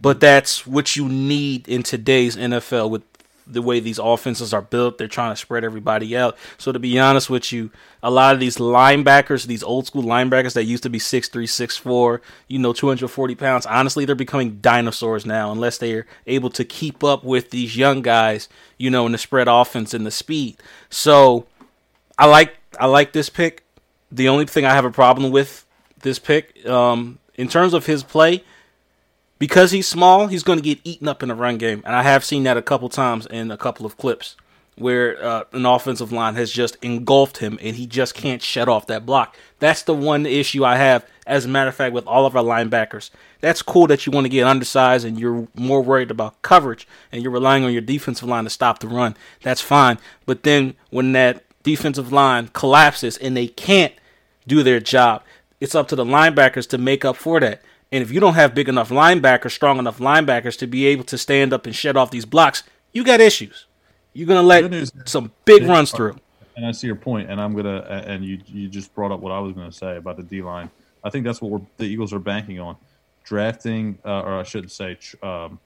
but 0.00 0.18
that's 0.20 0.66
what 0.66 0.96
you 0.96 1.08
need 1.08 1.68
in 1.68 1.82
today's 1.82 2.34
NFL 2.36 2.90
with 2.90 3.02
the 3.46 3.62
way 3.62 3.80
these 3.80 3.98
offenses 3.98 4.52
are 4.52 4.62
built. 4.62 4.98
They're 4.98 5.08
trying 5.08 5.32
to 5.32 5.36
spread 5.36 5.64
everybody 5.64 6.16
out. 6.16 6.36
So 6.58 6.72
to 6.72 6.78
be 6.78 6.98
honest 6.98 7.30
with 7.30 7.52
you, 7.52 7.70
a 8.02 8.10
lot 8.10 8.34
of 8.34 8.40
these 8.40 8.56
linebackers, 8.56 9.46
these 9.46 9.62
old 9.62 9.86
school 9.86 10.02
linebackers 10.02 10.54
that 10.54 10.64
used 10.64 10.82
to 10.82 10.90
be 10.90 10.98
6'3", 10.98 11.30
6'4", 11.44 12.20
you 12.48 12.58
know, 12.58 12.72
240 12.72 13.34
pounds, 13.34 13.66
honestly, 13.66 14.04
they're 14.04 14.14
becoming 14.14 14.58
dinosaurs 14.60 15.24
now 15.24 15.52
unless 15.52 15.78
they're 15.78 16.06
able 16.26 16.50
to 16.50 16.64
keep 16.64 17.04
up 17.04 17.24
with 17.24 17.50
these 17.50 17.76
young 17.76 18.02
guys, 18.02 18.48
you 18.78 18.90
know, 18.90 19.06
in 19.06 19.12
the 19.12 19.18
spread 19.18 19.48
offense 19.48 19.94
and 19.94 20.04
the 20.04 20.10
speed. 20.10 20.56
So 20.90 21.46
I 22.18 22.26
like 22.26 22.56
I 22.78 22.86
like 22.86 23.12
this 23.12 23.28
pick. 23.28 23.64
The 24.10 24.28
only 24.28 24.46
thing 24.46 24.64
I 24.64 24.74
have 24.74 24.84
a 24.84 24.90
problem 24.90 25.30
with 25.30 25.66
this 26.02 26.18
pick, 26.18 26.66
um, 26.66 27.18
in 27.34 27.48
terms 27.48 27.74
of 27.74 27.86
his 27.86 28.02
play, 28.02 28.44
because 29.38 29.70
he's 29.70 29.88
small, 29.88 30.26
he's 30.26 30.42
going 30.42 30.58
to 30.58 30.64
get 30.64 30.80
eaten 30.84 31.08
up 31.08 31.22
in 31.22 31.28
the 31.28 31.34
run 31.34 31.58
game, 31.58 31.82
and 31.84 31.94
I 31.94 32.02
have 32.02 32.24
seen 32.24 32.44
that 32.44 32.56
a 32.56 32.62
couple 32.62 32.88
times 32.88 33.26
in 33.26 33.50
a 33.50 33.56
couple 33.56 33.86
of 33.86 33.96
clips 33.96 34.36
where 34.78 35.22
uh, 35.24 35.44
an 35.52 35.64
offensive 35.64 36.12
line 36.12 36.34
has 36.34 36.52
just 36.52 36.76
engulfed 36.82 37.38
him, 37.38 37.58
and 37.62 37.76
he 37.76 37.86
just 37.86 38.14
can't 38.14 38.42
shut 38.42 38.68
off 38.68 38.86
that 38.86 39.06
block. 39.06 39.36
That's 39.58 39.82
the 39.82 39.94
one 39.94 40.26
issue 40.26 40.64
I 40.64 40.76
have. 40.76 41.06
As 41.26 41.44
a 41.44 41.48
matter 41.48 41.68
of 41.68 41.74
fact, 41.74 41.94
with 41.94 42.06
all 42.06 42.26
of 42.26 42.36
our 42.36 42.44
linebackers, 42.44 43.10
that's 43.40 43.62
cool 43.62 43.86
that 43.86 44.06
you 44.06 44.12
want 44.12 44.26
to 44.26 44.28
get 44.28 44.46
undersized 44.46 45.04
and 45.04 45.18
you're 45.18 45.48
more 45.56 45.82
worried 45.82 46.10
about 46.10 46.40
coverage 46.42 46.86
and 47.10 47.22
you're 47.22 47.32
relying 47.32 47.64
on 47.64 47.72
your 47.72 47.82
defensive 47.82 48.28
line 48.28 48.44
to 48.44 48.50
stop 48.50 48.78
the 48.78 48.86
run. 48.86 49.16
That's 49.42 49.60
fine, 49.60 49.98
but 50.24 50.44
then 50.44 50.74
when 50.90 51.12
that 51.12 51.42
defensive 51.66 52.12
line 52.12 52.46
collapses 52.52 53.16
and 53.16 53.36
they 53.36 53.48
can't 53.48 53.92
do 54.46 54.62
their 54.62 54.78
job. 54.78 55.22
It's 55.60 55.74
up 55.74 55.88
to 55.88 55.96
the 55.96 56.04
linebackers 56.04 56.68
to 56.68 56.78
make 56.78 57.04
up 57.04 57.16
for 57.16 57.40
that. 57.40 57.60
And 57.92 58.02
if 58.02 58.10
you 58.10 58.20
don't 58.20 58.34
have 58.34 58.54
big 58.54 58.68
enough 58.68 58.90
linebackers, 58.90 59.52
strong 59.52 59.78
enough 59.78 59.98
linebackers 59.98 60.58
to 60.58 60.66
be 60.66 60.86
able 60.86 61.04
to 61.04 61.16
stand 61.16 61.52
up 61.52 61.66
and 61.66 61.74
shed 61.74 61.96
off 61.96 62.10
these 62.10 62.24
blocks, 62.24 62.62
you 62.92 63.04
got 63.04 63.20
issues. 63.20 63.66
You're 64.12 64.26
gonna 64.26 64.42
let 64.42 64.70
news- 64.70 64.92
some 65.04 65.32
big 65.44 65.64
runs 65.64 65.92
through. 65.92 66.16
And 66.56 66.64
I 66.66 66.72
see 66.72 66.86
your 66.86 66.96
point, 66.96 67.30
and 67.30 67.40
I'm 67.40 67.54
gonna 67.54 67.80
and 68.06 68.24
you 68.24 68.40
you 68.46 68.68
just 68.68 68.94
brought 68.94 69.12
up 69.12 69.20
what 69.20 69.30
I 69.30 69.38
was 69.38 69.52
gonna 69.52 69.70
say 69.70 69.96
about 69.96 70.16
the 70.16 70.22
D 70.22 70.42
line. 70.42 70.70
I 71.04 71.10
think 71.10 71.24
that's 71.24 71.40
what 71.40 71.52
we're, 71.52 71.60
the 71.76 71.84
Eagles 71.84 72.12
are 72.12 72.18
banking 72.18 72.58
on, 72.58 72.76
drafting, 73.22 73.98
uh, 74.04 74.22
or 74.22 74.40
I 74.40 74.42
shouldn't 74.42 74.72
say, 74.72 74.98
um, 75.22 75.60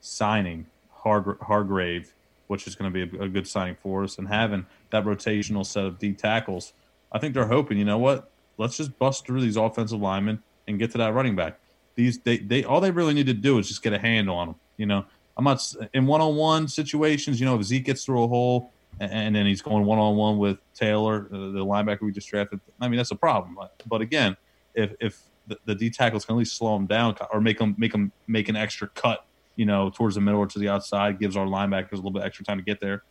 signing 0.00 0.66
Harg- 1.04 1.40
Hargrave, 1.40 2.12
which 2.48 2.66
is 2.66 2.74
going 2.74 2.92
to 2.92 3.06
be 3.06 3.16
a, 3.16 3.22
a 3.22 3.28
good 3.28 3.48
signing 3.48 3.76
for 3.82 4.04
us, 4.04 4.18
and 4.18 4.28
having 4.28 4.66
that 4.90 5.04
rotational 5.04 5.64
set 5.64 5.86
of 5.86 5.98
D 5.98 6.12
tackles. 6.12 6.74
I 7.10 7.18
think 7.18 7.32
they're 7.32 7.46
hoping, 7.46 7.78
you 7.78 7.86
know 7.86 7.96
what? 7.96 8.30
Let's 8.58 8.76
just 8.76 8.98
bust 8.98 9.24
through 9.24 9.40
these 9.40 9.56
offensive 9.56 10.00
linemen 10.00 10.42
and 10.68 10.78
get 10.78 10.92
to 10.92 10.98
that 10.98 11.14
running 11.14 11.34
back. 11.34 11.58
These 11.96 12.20
they, 12.20 12.38
they 12.38 12.62
all 12.62 12.80
they 12.80 12.92
really 12.92 13.14
need 13.14 13.26
to 13.26 13.34
do 13.34 13.58
is 13.58 13.66
just 13.66 13.82
get 13.82 13.92
a 13.92 13.98
handle 13.98 14.36
on 14.36 14.48
them. 14.48 14.56
You 14.76 14.86
know, 14.86 15.04
I'm 15.36 15.44
not 15.44 15.60
in 15.94 16.06
one 16.06 16.20
on 16.20 16.36
one 16.36 16.68
situations. 16.68 17.40
You 17.40 17.46
know, 17.46 17.56
if 17.56 17.64
Zeke 17.64 17.86
gets 17.86 18.04
through 18.04 18.22
a 18.22 18.28
hole 18.28 18.72
and, 19.00 19.12
and 19.12 19.34
then 19.34 19.46
he's 19.46 19.62
going 19.62 19.84
one 19.84 19.98
on 19.98 20.14
one 20.14 20.38
with 20.38 20.58
Taylor, 20.74 21.28
uh, 21.32 21.36
the 21.36 21.64
linebacker 21.64 22.02
we 22.02 22.12
just 22.12 22.28
drafted. 22.28 22.60
I 22.80 22.88
mean, 22.88 22.98
that's 22.98 23.10
a 23.10 23.16
problem. 23.16 23.58
But, 23.86 24.00
again, 24.00 24.36
if 24.74 24.92
if 25.00 25.20
the, 25.48 25.58
the 25.64 25.74
D 25.74 25.90
tackles 25.90 26.24
can 26.24 26.36
at 26.36 26.38
least 26.38 26.56
slow 26.56 26.76
him 26.76 26.86
down 26.86 27.16
or 27.32 27.40
make 27.40 27.58
them 27.58 27.74
make 27.78 27.90
them 27.90 28.12
make 28.28 28.48
an 28.48 28.54
extra 28.54 28.88
cut, 28.88 29.26
you 29.56 29.66
know, 29.66 29.90
towards 29.90 30.14
the 30.14 30.20
middle 30.20 30.40
or 30.40 30.46
to 30.46 30.58
the 30.60 30.68
outside, 30.68 31.18
gives 31.18 31.36
our 31.36 31.46
linebackers 31.46 31.92
a 31.92 31.96
little 31.96 32.12
bit 32.12 32.22
extra 32.22 32.44
time 32.44 32.58
to 32.58 32.64
get 32.64 32.78
there. 32.78 33.02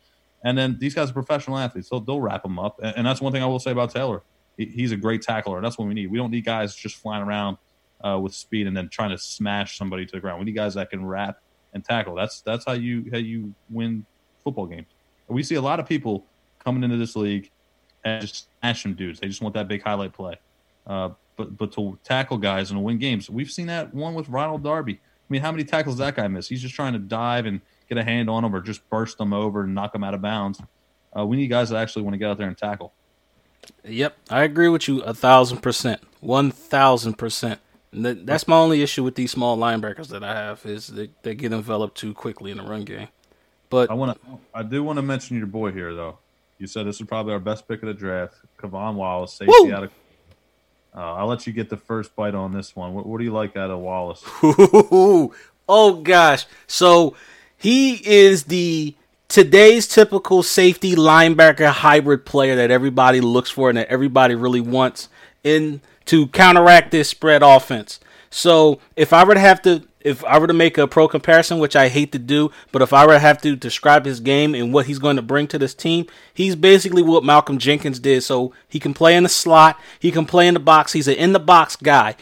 And 0.43 0.57
then 0.57 0.77
these 0.79 0.93
guys 0.93 1.09
are 1.09 1.13
professional 1.13 1.57
athletes, 1.57 1.89
so 1.89 1.99
they'll 1.99 2.21
wrap 2.21 2.43
them 2.43 2.59
up. 2.59 2.79
And, 2.81 2.97
and 2.97 3.07
that's 3.07 3.19
one 3.19 3.33
thing 3.33 3.43
I 3.43 3.47
will 3.47 3.59
say 3.59 3.71
about 3.71 3.91
Taylor. 3.91 4.21
He, 4.57 4.65
he's 4.65 4.91
a 4.91 4.97
great 4.97 5.21
tackler. 5.21 5.61
That's 5.61 5.77
what 5.77 5.87
we 5.87 5.93
need. 5.93 6.11
We 6.11 6.17
don't 6.17 6.31
need 6.31 6.45
guys 6.45 6.75
just 6.75 6.95
flying 6.95 7.23
around 7.23 7.57
uh, 8.05 8.19
with 8.21 8.33
speed 8.33 8.67
and 8.67 8.75
then 8.75 8.89
trying 8.89 9.11
to 9.11 9.17
smash 9.17 9.77
somebody 9.77 10.05
to 10.05 10.11
the 10.11 10.19
ground. 10.19 10.39
We 10.39 10.45
need 10.45 10.53
guys 10.55 10.73
that 10.75 10.89
can 10.89 11.05
wrap 11.05 11.41
and 11.73 11.83
tackle. 11.83 12.15
That's 12.15 12.41
that's 12.41 12.65
how 12.65 12.73
you 12.73 13.05
how 13.11 13.17
you 13.17 13.53
win 13.69 14.05
football 14.43 14.65
games. 14.65 14.87
We 15.27 15.43
see 15.43 15.55
a 15.55 15.61
lot 15.61 15.79
of 15.79 15.87
people 15.87 16.25
coming 16.63 16.83
into 16.83 16.97
this 16.97 17.15
league 17.15 17.51
and 18.03 18.21
just 18.21 18.47
smashing 18.61 18.93
dudes. 18.95 19.19
They 19.19 19.27
just 19.27 19.41
want 19.41 19.55
that 19.55 19.67
big 19.67 19.83
highlight 19.83 20.13
play. 20.13 20.35
Uh, 20.85 21.09
but 21.35 21.57
but 21.57 21.71
to 21.73 21.97
tackle 22.03 22.37
guys 22.37 22.71
and 22.71 22.83
win 22.83 22.97
games, 22.97 23.29
we've 23.29 23.51
seen 23.51 23.67
that 23.67 23.93
one 23.93 24.13
with 24.13 24.29
Ronald 24.29 24.63
Darby. 24.63 24.93
I 24.93 25.29
mean, 25.29 25.41
how 25.41 25.51
many 25.51 25.65
tackles 25.65 25.97
that 25.97 26.15
guy 26.15 26.27
miss? 26.27 26.47
He's 26.47 26.61
just 26.61 26.73
trying 26.73 26.93
to 26.93 26.99
dive 26.99 27.45
and 27.45 27.59
get 27.89 27.97
a 27.97 28.03
hand 28.03 28.29
on 28.29 28.43
them 28.43 28.55
or 28.55 28.61
just 28.61 28.87
burst 28.89 29.17
them 29.17 29.33
over 29.33 29.63
and 29.63 29.75
knock 29.75 29.91
them 29.93 30.03
out 30.03 30.13
of 30.13 30.21
bounds. 30.21 30.61
Uh, 31.17 31.25
we 31.25 31.35
need 31.35 31.47
guys 31.47 31.69
that 31.69 31.77
actually 31.77 32.03
want 32.03 32.13
to 32.13 32.17
get 32.17 32.29
out 32.29 32.37
there 32.37 32.47
and 32.47 32.57
tackle. 32.57 32.93
Yep, 33.83 34.17
I 34.29 34.43
agree 34.43 34.69
with 34.69 34.87
you 34.87 35.01
a 35.01 35.13
thousand 35.13 35.59
percent, 35.59 36.01
one 36.19 36.51
thousand 36.51 37.15
percent. 37.15 37.59
That's 37.93 38.47
my 38.47 38.57
only 38.57 38.81
issue 38.81 39.03
with 39.03 39.15
these 39.15 39.31
small 39.31 39.57
linebackers 39.57 40.09
that 40.09 40.23
I 40.23 40.35
have 40.35 40.65
is 40.65 40.87
they, 40.87 41.09
they 41.23 41.35
get 41.35 41.53
enveloped 41.53 41.97
too 41.97 42.13
quickly 42.13 42.51
in 42.51 42.57
the 42.57 42.63
run 42.63 42.83
game. 42.83 43.07
But 43.69 43.89
I 43.89 43.93
want 43.93 44.21
to. 44.21 44.39
I 44.53 44.63
do 44.63 44.83
want 44.83 44.97
to 44.97 45.01
mention 45.01 45.37
your 45.37 45.47
boy 45.47 45.71
here, 45.71 45.93
though. 45.93 46.19
You 46.57 46.67
said 46.67 46.87
this 46.87 46.99
is 46.99 47.07
probably 47.07 47.33
our 47.33 47.39
best 47.39 47.67
pick 47.67 47.81
of 47.83 47.87
the 47.87 47.93
draft, 47.93 48.35
K'Von 48.57 48.95
Wallace, 48.95 49.33
safety 49.33 49.53
Woo! 49.59 49.73
out 49.73 49.83
of. 49.83 49.91
Uh, 50.95 51.13
I'll 51.15 51.27
let 51.27 51.45
you 51.45 51.53
get 51.53 51.69
the 51.69 51.77
first 51.77 52.15
bite 52.15 52.33
on 52.33 52.53
this 52.53 52.75
one. 52.75 52.93
What, 52.93 53.05
what 53.05 53.19
do 53.19 53.23
you 53.23 53.31
like 53.31 53.55
out 53.55 53.69
of 53.69 53.79
Wallace? 53.79 54.23
oh 55.69 56.01
gosh. 56.01 56.45
So 56.65 57.15
he 57.57 57.95
is 57.95 58.45
the 58.45 58.95
today's 59.27 59.87
typical 59.87 60.43
safety 60.43 60.95
linebacker 60.95 61.69
hybrid 61.69 62.25
player 62.25 62.55
that 62.55 62.71
everybody 62.71 63.21
looks 63.21 63.49
for 63.49 63.69
and 63.69 63.77
that 63.77 63.89
everybody 63.89 64.35
really 64.35 64.61
wants 64.61 65.09
in 65.43 65.81
to 66.05 66.27
counteract 66.27 66.91
this 66.91 67.09
spread 67.09 67.43
offense. 67.43 67.99
So 68.29 68.79
if 68.95 69.13
I 69.13 69.23
were 69.23 69.33
to 69.33 69.39
have 69.39 69.61
to 69.63 69.83
if 70.01 70.23
I 70.23 70.39
were 70.39 70.47
to 70.47 70.53
make 70.53 70.77
a 70.77 70.87
pro 70.87 71.09
comparison, 71.09 71.59
which 71.59 71.75
I 71.75 71.89
hate 71.89 72.13
to 72.13 72.19
do, 72.19 72.49
but 72.71 72.81
if 72.81 72.93
I 72.93 73.05
were 73.05 73.13
to 73.13 73.19
have 73.19 73.41
to 73.41 73.57
describe 73.57 74.05
his 74.05 74.21
game 74.21 74.55
and 74.55 74.73
what 74.73 74.85
he's 74.85 74.99
going 74.99 75.17
to 75.17 75.21
bring 75.21 75.47
to 75.47 75.59
this 75.59 75.73
team, 75.73 76.05
he's 76.33 76.55
basically 76.55 77.01
what 77.01 77.25
Malcolm 77.25 77.57
Jenkins 77.57 77.99
did. 77.99 78.23
So 78.23 78.53
he 78.69 78.79
can 78.79 78.93
play 78.93 79.17
in 79.17 79.23
the 79.23 79.29
slot, 79.29 79.77
he 79.99 80.11
can 80.11 80.25
play 80.25 80.47
in 80.47 80.53
the 80.53 80.61
box. 80.61 80.93
He's 80.93 81.09
an 81.09 81.15
in 81.15 81.33
the 81.33 81.39
box 81.39 81.75
guy. 81.75 82.15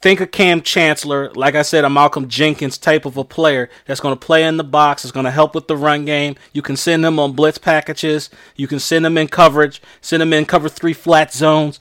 Think 0.00 0.20
of 0.20 0.30
Kam 0.30 0.62
Chancellor, 0.62 1.30
like 1.34 1.54
I 1.54 1.62
said, 1.62 1.84
a 1.84 1.90
Malcolm 1.90 2.28
Jenkins 2.28 2.78
type 2.78 3.04
of 3.04 3.16
a 3.18 3.24
player 3.24 3.68
that's 3.86 4.00
going 4.00 4.16
to 4.16 4.26
play 4.26 4.44
in 4.44 4.56
the 4.56 4.64
box, 4.64 5.04
is 5.04 5.12
going 5.12 5.24
to 5.24 5.30
help 5.30 5.54
with 5.54 5.68
the 5.68 5.76
run 5.76 6.06
game. 6.06 6.36
You 6.52 6.62
can 6.62 6.76
send 6.76 7.04
him 7.04 7.18
on 7.18 7.32
blitz 7.32 7.58
packages, 7.58 8.30
you 8.56 8.66
can 8.66 8.78
send 8.78 9.04
him 9.04 9.18
in 9.18 9.28
coverage, 9.28 9.82
send 10.00 10.22
him 10.22 10.32
in 10.32 10.46
cover 10.46 10.68
three 10.68 10.94
flat 10.94 11.32
zones 11.32 11.78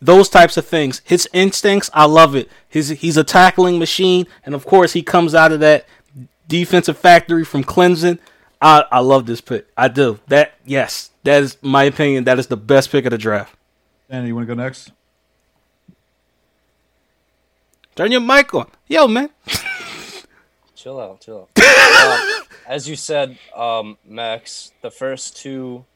those 0.00 0.28
types 0.28 0.56
of 0.56 0.66
things. 0.66 1.00
His 1.04 1.28
instincts, 1.32 1.90
I 1.94 2.04
love 2.04 2.34
it. 2.34 2.50
He's 2.68 3.16
a 3.16 3.24
tackling 3.24 3.78
machine, 3.78 4.26
and 4.44 4.54
of 4.54 4.66
course 4.66 4.92
he 4.92 5.02
comes 5.02 5.34
out 5.34 5.52
of 5.52 5.60
that 5.60 5.86
defensive 6.46 6.98
factory 6.98 7.44
from 7.44 7.64
Clemson. 7.64 8.18
I, 8.60 8.84
I 8.90 9.00
love 9.00 9.26
this 9.26 9.40
pick. 9.40 9.68
I 9.76 9.88
do. 9.88 10.18
That 10.28 10.54
yes, 10.64 11.10
that 11.24 11.42
is 11.42 11.56
my 11.62 11.84
opinion. 11.84 12.24
That 12.24 12.38
is 12.38 12.46
the 12.46 12.56
best 12.56 12.90
pick 12.90 13.04
of 13.04 13.10
the 13.10 13.18
draft. 13.18 13.54
Danny, 14.10 14.28
you 14.28 14.34
want 14.34 14.48
to 14.48 14.54
go 14.54 14.60
next? 14.60 14.92
Turn 17.96 18.12
your 18.12 18.20
mic 18.20 18.52
on, 18.52 18.70
yo 18.88 19.08
man. 19.08 19.30
chill 20.74 21.00
out, 21.00 21.18
chill 21.22 21.48
out. 21.58 22.20
um, 22.20 22.42
as 22.68 22.86
you 22.86 22.94
said, 22.94 23.38
um, 23.54 23.96
Max, 24.04 24.70
the 24.82 24.90
first 24.90 25.38
two, 25.38 25.86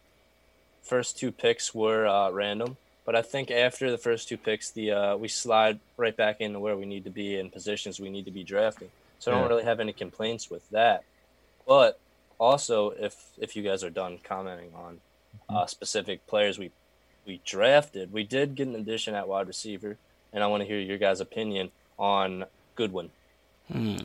first 0.83 1.19
two 1.19 1.31
picks 1.31 1.75
were 1.75 2.07
uh, 2.07 2.31
random. 2.31 2.79
But 3.05 3.17
I 3.17 3.21
think 3.21 3.51
after 3.51 3.91
the 3.91 3.99
first 3.99 4.29
two 4.29 4.39
picks, 4.39 4.71
the 4.71 4.93
uh, 4.93 5.17
we 5.19 5.29
slide 5.29 5.79
right 5.99 6.17
back 6.17 6.41
into 6.41 6.59
where 6.59 6.75
we 6.75 6.87
need 6.87 7.05
to 7.05 7.11
be 7.11 7.39
in 7.39 7.51
positions 7.51 8.01
we 8.01 8.09
need 8.09 8.25
to 8.25 8.31
be 8.31 8.45
drafting. 8.45 8.89
So 9.19 9.33
I 9.33 9.35
don't 9.39 9.51
really 9.51 9.65
have 9.65 9.79
any 9.79 9.93
complaints 9.93 10.49
with 10.49 10.67
that. 10.71 11.05
But 11.67 12.01
also, 12.39 12.93
if 12.93 13.15
if 13.37 13.57
you 13.57 13.63
guys 13.63 13.85
are 13.85 13.91
done 13.91 14.21
commenting 14.25 14.73
on 14.75 15.01
uh, 15.51 15.67
specific 15.67 16.27
players 16.27 16.59
we 16.59 16.71
we 17.27 17.43
drafted, 17.45 18.11
we 18.11 18.25
did 18.25 18.55
get 18.55 18.69
an 18.69 18.75
addition 18.75 19.15
at 19.15 19.29
wide 19.29 19.49
receiver, 19.49 19.99
and 20.33 20.43
I 20.43 20.47
want 20.47 20.63
to 20.63 20.67
hear 20.67 20.79
your 20.79 20.97
guys' 20.97 21.21
opinion 21.21 21.73
on 22.01 22.47
Goodwin. 22.75 23.11
Hmm. 23.71 23.97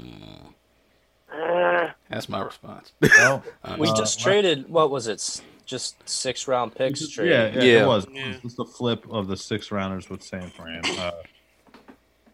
That's 2.09 2.29
my 2.29 2.41
response. 2.43 2.93
Well, 3.01 3.43
We 3.79 3.89
uh, 3.89 3.95
just 3.95 4.19
traded. 4.19 4.69
What 4.69 4.91
was 4.91 5.07
it? 5.07 5.41
Just 5.65 6.07
six 6.07 6.47
round 6.47 6.75
picks. 6.75 6.99
Just- 6.99 7.13
trade. 7.13 7.31
yeah, 7.31 7.47
yeah, 7.53 7.63
Yeah. 7.63 7.83
it 7.83 7.87
was. 7.87 8.05
Yeah. 8.11 8.31
It 8.35 8.43
was 8.43 8.55
the 8.55 8.65
flip 8.65 9.05
of 9.09 9.27
the 9.27 9.35
six 9.37 9.71
rounders 9.71 10.09
with 10.09 10.21
San 10.21 10.49
Fran. 10.49 10.85
Uh, 10.85 11.11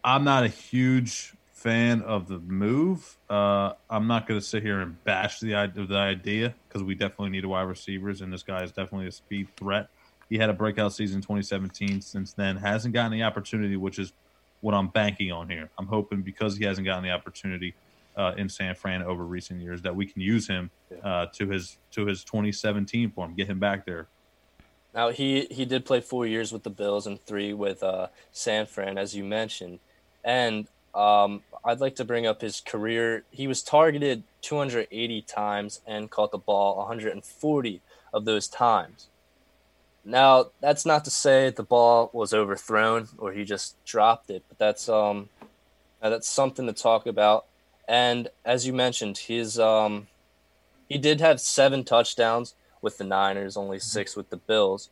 I'm 0.04 0.24
not 0.24 0.44
a 0.44 0.48
huge 0.48 1.32
fan 1.52 2.02
of 2.02 2.28
the 2.28 2.38
move. 2.40 3.16
Uh, 3.30 3.72
I'm 3.88 4.06
not 4.08 4.26
going 4.26 4.38
to 4.38 4.44
sit 4.44 4.62
here 4.62 4.80
and 4.80 5.02
bash 5.04 5.40
the 5.40 5.54
idea, 5.54 5.86
the 5.86 5.96
idea 5.96 6.54
because 6.68 6.82
we 6.82 6.94
definitely 6.94 7.30
need 7.30 7.44
a 7.44 7.48
wide 7.48 7.62
receivers, 7.62 8.20
and 8.20 8.32
this 8.32 8.42
guy 8.42 8.62
is 8.64 8.72
definitely 8.72 9.06
a 9.06 9.12
speed 9.12 9.48
threat. 9.56 9.88
He 10.28 10.38
had 10.38 10.50
a 10.50 10.52
breakout 10.54 10.92
season 10.92 11.18
in 11.18 11.22
2017. 11.22 12.00
Since 12.00 12.32
then, 12.34 12.56
hasn't 12.56 12.92
gotten 12.94 13.12
the 13.12 13.22
opportunity, 13.22 13.76
which 13.76 13.98
is 13.98 14.12
what 14.62 14.74
I'm 14.74 14.88
banking 14.88 15.30
on 15.30 15.50
here. 15.50 15.68
I'm 15.78 15.86
hoping 15.86 16.22
because 16.22 16.56
he 16.56 16.64
hasn't 16.64 16.86
gotten 16.86 17.04
the 17.04 17.10
opportunity 17.10 17.74
uh, 18.16 18.32
in 18.36 18.48
San 18.48 18.74
Fran 18.74 19.02
over 19.02 19.24
recent 19.24 19.60
years 19.60 19.82
that 19.82 19.94
we 19.94 20.06
can 20.06 20.22
use 20.22 20.48
him 20.48 20.70
uh, 21.02 21.26
to 21.34 21.48
his 21.48 21.76
to 21.90 22.06
his 22.06 22.24
2017 22.24 23.10
form, 23.10 23.34
get 23.34 23.48
him 23.48 23.58
back 23.58 23.84
there. 23.84 24.06
Now 24.94 25.10
he 25.10 25.46
he 25.50 25.64
did 25.64 25.84
play 25.84 26.00
four 26.00 26.26
years 26.26 26.52
with 26.52 26.62
the 26.62 26.70
Bills 26.70 27.06
and 27.06 27.20
three 27.20 27.52
with 27.52 27.82
uh, 27.82 28.08
San 28.30 28.66
Fran, 28.66 28.98
as 28.98 29.14
you 29.14 29.24
mentioned, 29.24 29.80
and 30.24 30.68
um, 30.94 31.42
I'd 31.64 31.80
like 31.80 31.96
to 31.96 32.04
bring 32.04 32.26
up 32.26 32.40
his 32.40 32.60
career. 32.60 33.24
He 33.30 33.46
was 33.46 33.62
targeted 33.62 34.24
280 34.42 35.22
times 35.22 35.80
and 35.86 36.10
caught 36.10 36.32
the 36.32 36.38
ball 36.38 36.76
140 36.78 37.80
of 38.12 38.24
those 38.26 38.46
times. 38.46 39.08
Now 40.04 40.46
that's 40.60 40.84
not 40.84 41.04
to 41.04 41.10
say 41.10 41.50
the 41.50 41.62
ball 41.62 42.10
was 42.12 42.34
overthrown 42.34 43.08
or 43.18 43.32
he 43.32 43.44
just 43.44 43.82
dropped 43.84 44.30
it, 44.30 44.42
but 44.48 44.58
that's 44.58 44.88
um 44.88 45.28
uh, 46.02 46.10
that's 46.10 46.28
something 46.28 46.66
to 46.66 46.72
talk 46.72 47.06
about. 47.06 47.46
And 47.88 48.28
as 48.44 48.66
you 48.66 48.72
mentioned, 48.72 49.18
his 49.18 49.58
um 49.58 50.08
he 50.88 50.98
did 50.98 51.20
have 51.20 51.40
seven 51.40 51.84
touchdowns 51.84 52.54
with 52.80 52.98
the 52.98 53.04
Niners, 53.04 53.56
only 53.56 53.78
six 53.78 54.16
with 54.16 54.30
the 54.30 54.36
Bills. 54.36 54.90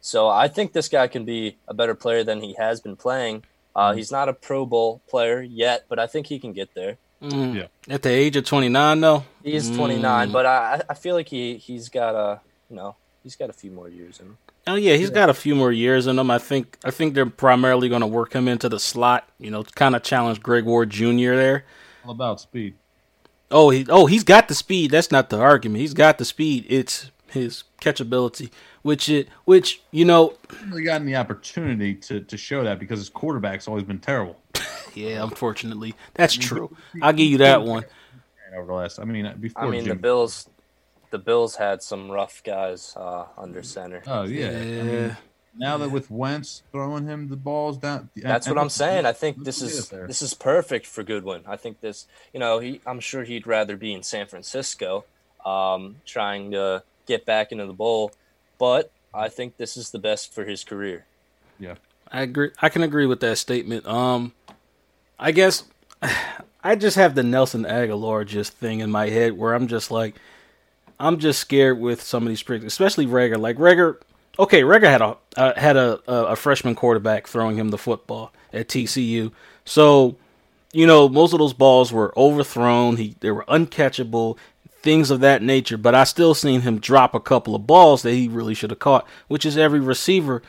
So 0.00 0.28
I 0.28 0.48
think 0.48 0.72
this 0.72 0.88
guy 0.88 1.06
can 1.08 1.24
be 1.24 1.56
a 1.68 1.74
better 1.74 1.94
player 1.94 2.24
than 2.24 2.40
he 2.40 2.54
has 2.54 2.80
been 2.80 2.96
playing. 2.96 3.44
Uh, 3.74 3.92
he's 3.92 4.10
not 4.10 4.28
a 4.28 4.32
Pro 4.32 4.64
Bowl 4.64 5.02
player 5.08 5.42
yet, 5.42 5.84
but 5.88 5.98
I 5.98 6.06
think 6.06 6.28
he 6.28 6.38
can 6.38 6.52
get 6.54 6.74
there. 6.74 6.96
Mm. 7.20 7.54
Yeah. 7.54 7.66
At 7.94 8.02
the 8.02 8.10
age 8.10 8.36
of 8.36 8.44
29, 8.46 9.00
though. 9.00 9.24
He 9.42 9.54
is 9.54 9.70
29, 9.70 10.28
Mm. 10.28 10.32
but 10.32 10.46
I 10.46 10.82
I 10.88 10.94
feel 10.94 11.14
like 11.14 11.28
he 11.28 11.56
he's 11.58 11.88
got 11.90 12.14
a 12.14 12.40
you 12.70 12.76
know 12.76 12.96
he's 13.26 13.34
got 13.34 13.50
a 13.50 13.52
few 13.52 13.72
more 13.72 13.88
years 13.88 14.20
in 14.20 14.26
him. 14.26 14.38
Oh 14.68 14.76
yeah, 14.76 14.94
he's 14.94 15.10
got 15.10 15.28
a 15.28 15.34
few 15.34 15.56
more 15.56 15.72
years 15.72 16.06
in 16.06 16.16
him. 16.16 16.30
I 16.30 16.38
think. 16.38 16.78
I 16.84 16.92
think 16.92 17.14
they're 17.14 17.26
primarily 17.26 17.88
going 17.88 18.02
to 18.02 18.06
work 18.06 18.32
him 18.32 18.46
into 18.46 18.68
the 18.68 18.78
slot. 18.78 19.28
You 19.40 19.50
know, 19.50 19.64
kind 19.64 19.96
of 19.96 20.04
challenge 20.04 20.40
Greg 20.40 20.64
Ward 20.64 20.90
Jr. 20.90 21.34
there. 21.34 21.64
All 22.04 22.12
about 22.12 22.40
speed. 22.40 22.76
Oh, 23.50 23.70
he 23.70 23.84
oh 23.88 24.06
he's 24.06 24.22
got 24.22 24.46
the 24.46 24.54
speed. 24.54 24.92
That's 24.92 25.10
not 25.10 25.28
the 25.28 25.40
argument. 25.40 25.80
He's 25.80 25.94
got 25.94 26.18
the 26.18 26.24
speed. 26.24 26.66
It's 26.68 27.10
his 27.28 27.64
catchability, 27.80 28.50
which 28.82 29.08
it 29.08 29.28
which 29.44 29.82
you 29.90 30.04
know. 30.04 30.34
Hasn't 30.48 30.70
really 30.70 30.84
gotten 30.84 31.06
the 31.06 31.16
opportunity 31.16 31.94
to, 31.94 32.20
to 32.20 32.36
show 32.36 32.62
that 32.62 32.78
because 32.78 33.00
his 33.00 33.08
quarterback's 33.08 33.66
always 33.66 33.84
been 33.84 33.98
terrible. 33.98 34.36
Yeah, 34.94 35.22
unfortunately, 35.24 35.94
that's 36.14 36.32
true. 36.32 36.74
I'll 37.02 37.12
give 37.12 37.26
you 37.26 37.36
that 37.38 37.62
one. 37.62 37.84
Over 38.56 38.66
the 38.66 38.72
last, 38.72 38.98
I 38.98 39.04
mean, 39.04 39.26
uh, 39.26 39.34
before 39.38 39.64
I 39.64 39.68
mean 39.68 39.86
the 39.86 39.94
Bills, 39.94 40.48
the 41.10 41.18
Bills 41.18 41.56
had 41.56 41.82
some 41.82 42.10
rough 42.10 42.42
guys 42.44 42.94
uh, 42.96 43.26
under 43.38 43.62
center. 43.62 44.02
Oh 44.06 44.24
yeah. 44.24 44.48
I 44.48 44.52
mean, 44.52 44.86
Yeah. 44.86 45.14
now 45.56 45.78
that 45.78 45.90
with 45.90 46.10
Wentz 46.10 46.62
throwing 46.72 47.06
him 47.06 47.28
the 47.28 47.36
balls 47.36 47.78
down, 47.78 48.10
That's 48.16 48.48
what 48.48 48.58
I'm 48.58 48.68
saying. 48.70 49.06
I 49.06 49.12
think 49.12 49.44
this 49.44 49.62
is 49.62 49.88
this 49.88 50.22
is 50.22 50.34
perfect 50.34 50.86
for 50.86 51.02
Goodwin. 51.02 51.42
I 51.46 51.56
think 51.56 51.80
this, 51.80 52.06
you 52.32 52.40
know, 52.40 52.58
he 52.58 52.80
I'm 52.86 53.00
sure 53.00 53.24
he'd 53.24 53.46
rather 53.46 53.76
be 53.76 53.92
in 53.92 54.02
San 54.02 54.26
Francisco, 54.26 55.04
um, 55.44 55.96
trying 56.04 56.50
to 56.52 56.82
get 57.06 57.24
back 57.24 57.52
into 57.52 57.66
the 57.66 57.72
bowl, 57.72 58.12
but 58.58 58.90
I 59.14 59.28
think 59.28 59.56
this 59.56 59.76
is 59.76 59.90
the 59.90 59.98
best 59.98 60.34
for 60.34 60.44
his 60.44 60.64
career. 60.64 61.06
Yeah, 61.58 61.76
I 62.10 62.22
agree. 62.22 62.50
I 62.60 62.68
can 62.68 62.82
agree 62.82 63.06
with 63.06 63.20
that 63.20 63.38
statement. 63.38 63.86
Um, 63.86 64.32
I 65.18 65.32
guess 65.32 65.64
I 66.62 66.74
just 66.74 66.96
have 66.96 67.14
the 67.14 67.22
Nelson 67.22 67.62
Agholor 67.64 68.26
just 68.26 68.52
thing 68.54 68.80
in 68.80 68.90
my 68.90 69.08
head 69.08 69.38
where 69.38 69.54
I'm 69.54 69.68
just 69.68 69.90
like, 69.90 70.16
I'm 70.98 71.18
just 71.18 71.40
scared 71.40 71.78
with 71.78 72.02
some 72.02 72.22
of 72.22 72.28
these 72.28 72.42
picks, 72.42 72.64
especially 72.64 73.06
Reagor. 73.06 73.38
Like 73.38 73.56
Reagor, 73.56 73.98
okay, 74.38 74.62
Reagor 74.62 74.90
had 74.90 75.02
a 75.02 75.16
uh, 75.36 75.58
had 75.58 75.76
a, 75.76 76.00
a 76.06 76.24
a 76.32 76.36
freshman 76.36 76.74
quarterback 76.74 77.26
throwing 77.26 77.56
him 77.56 77.70
the 77.70 77.78
football 77.78 78.32
at 78.52 78.68
TCU, 78.68 79.32
so 79.64 80.16
you 80.72 80.86
know 80.86 81.08
most 81.08 81.32
of 81.32 81.38
those 81.38 81.52
balls 81.52 81.92
were 81.92 82.16
overthrown. 82.18 82.96
He 82.96 83.16
they 83.20 83.30
were 83.30 83.44
uncatchable, 83.44 84.38
things 84.86 85.10
of 85.10 85.20
that 85.20 85.42
nature. 85.42 85.76
But 85.76 85.94
I 85.94 86.04
still 86.04 86.32
seen 86.32 86.62
him 86.62 86.78
drop 86.78 87.12
a 87.14 87.20
couple 87.20 87.54
of 87.54 87.66
balls 87.66 88.02
that 88.02 88.12
he 88.12 88.28
really 88.28 88.54
should 88.54 88.70
have 88.70 88.78
caught, 88.78 89.06
which 89.28 89.44
is 89.44 89.58
every 89.58 89.80
receiver. 89.80 90.42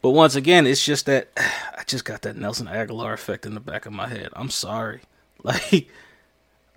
But 0.00 0.10
once 0.10 0.36
again, 0.36 0.66
it's 0.66 0.84
just 0.84 1.06
that 1.06 1.28
I 1.36 1.82
just 1.86 2.04
got 2.04 2.22
that 2.22 2.36
Nelson 2.36 2.68
Agholor 2.68 3.12
effect 3.12 3.44
in 3.44 3.54
the 3.54 3.60
back 3.60 3.84
of 3.84 3.92
my 3.92 4.08
head. 4.08 4.30
I'm 4.34 4.50
sorry. 4.50 5.00
Like 5.44 5.88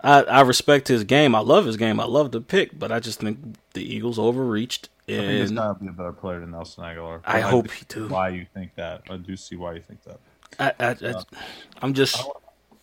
I 0.02 0.22
I 0.22 0.40
respect 0.42 0.88
his 0.88 1.04
game. 1.04 1.34
I 1.34 1.40
love 1.40 1.66
his 1.66 1.76
game. 1.76 2.00
I 2.00 2.04
love 2.04 2.32
the 2.32 2.40
pick, 2.40 2.78
but 2.78 2.90
I 2.92 3.00
just 3.00 3.20
think 3.20 3.38
the 3.74 3.82
Eagles 3.82 4.18
overreached 4.18 4.88
I 5.08 5.12
think 5.12 5.48
and 5.48 5.56
guy 5.56 5.66
will 5.68 5.74
be 5.74 5.88
a 5.88 5.92
better 5.92 6.12
player 6.12 6.40
than 6.40 6.52
Nelson 6.52 6.84
Agholor. 6.84 7.20
I 7.24 7.40
But 7.40 7.50
hope 7.50 7.68
do 7.68 7.74
he 7.74 7.84
do. 7.88 8.08
Why 8.08 8.28
you 8.30 8.46
think 8.54 8.74
that? 8.76 9.02
I 9.10 9.16
do 9.16 9.36
see 9.36 9.56
why 9.56 9.74
you 9.74 9.82
think 9.86 10.00
that. 10.04 10.20
I, 10.58 10.72
I, 10.78 11.10
I 11.10 11.22
I'm 11.82 11.94
just 11.94 12.22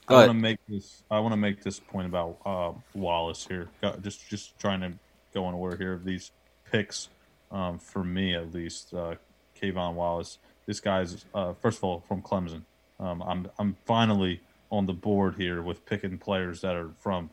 I 0.08 0.14
want 0.14 0.30
to 0.30 0.34
make 0.34 0.60
this. 0.68 1.04
I 1.12 1.20
want 1.20 1.34
to 1.34 1.38
make 1.38 1.64
this 1.64 1.80
point 1.80 2.08
about 2.08 2.38
uh, 2.46 2.72
Wallace 2.94 3.46
here. 3.48 3.68
Got- 3.82 4.02
Just, 4.02 4.28
just 4.30 4.58
trying 4.60 4.82
to 4.82 4.94
go 5.34 5.48
in 5.50 5.56
order 5.56 5.78
here 5.78 5.94
of 5.94 6.04
these 6.06 6.32
picks. 6.72 7.10
Um, 7.52 7.80
for 7.80 8.04
me, 8.04 8.34
at 8.36 8.54
least, 8.54 8.94
uh, 8.94 9.16
K'Von 9.62 9.94
Wallace. 9.94 10.38
This 10.66 10.80
guy's 10.82 11.26
uh, 11.34 11.54
first 11.54 11.78
of 11.78 11.84
all 11.86 12.04
from 12.08 12.22
Clemson. 12.22 12.64
Um, 13.00 13.22
I'm, 13.22 13.48
I'm 13.58 13.78
finally 13.86 14.42
on 14.72 14.86
the 14.86 14.94
board 14.94 15.36
here 15.38 15.62
with 15.62 15.86
picking 15.86 16.18
players 16.18 16.62
that 16.62 16.76
are 16.76 16.90
from 17.00 17.30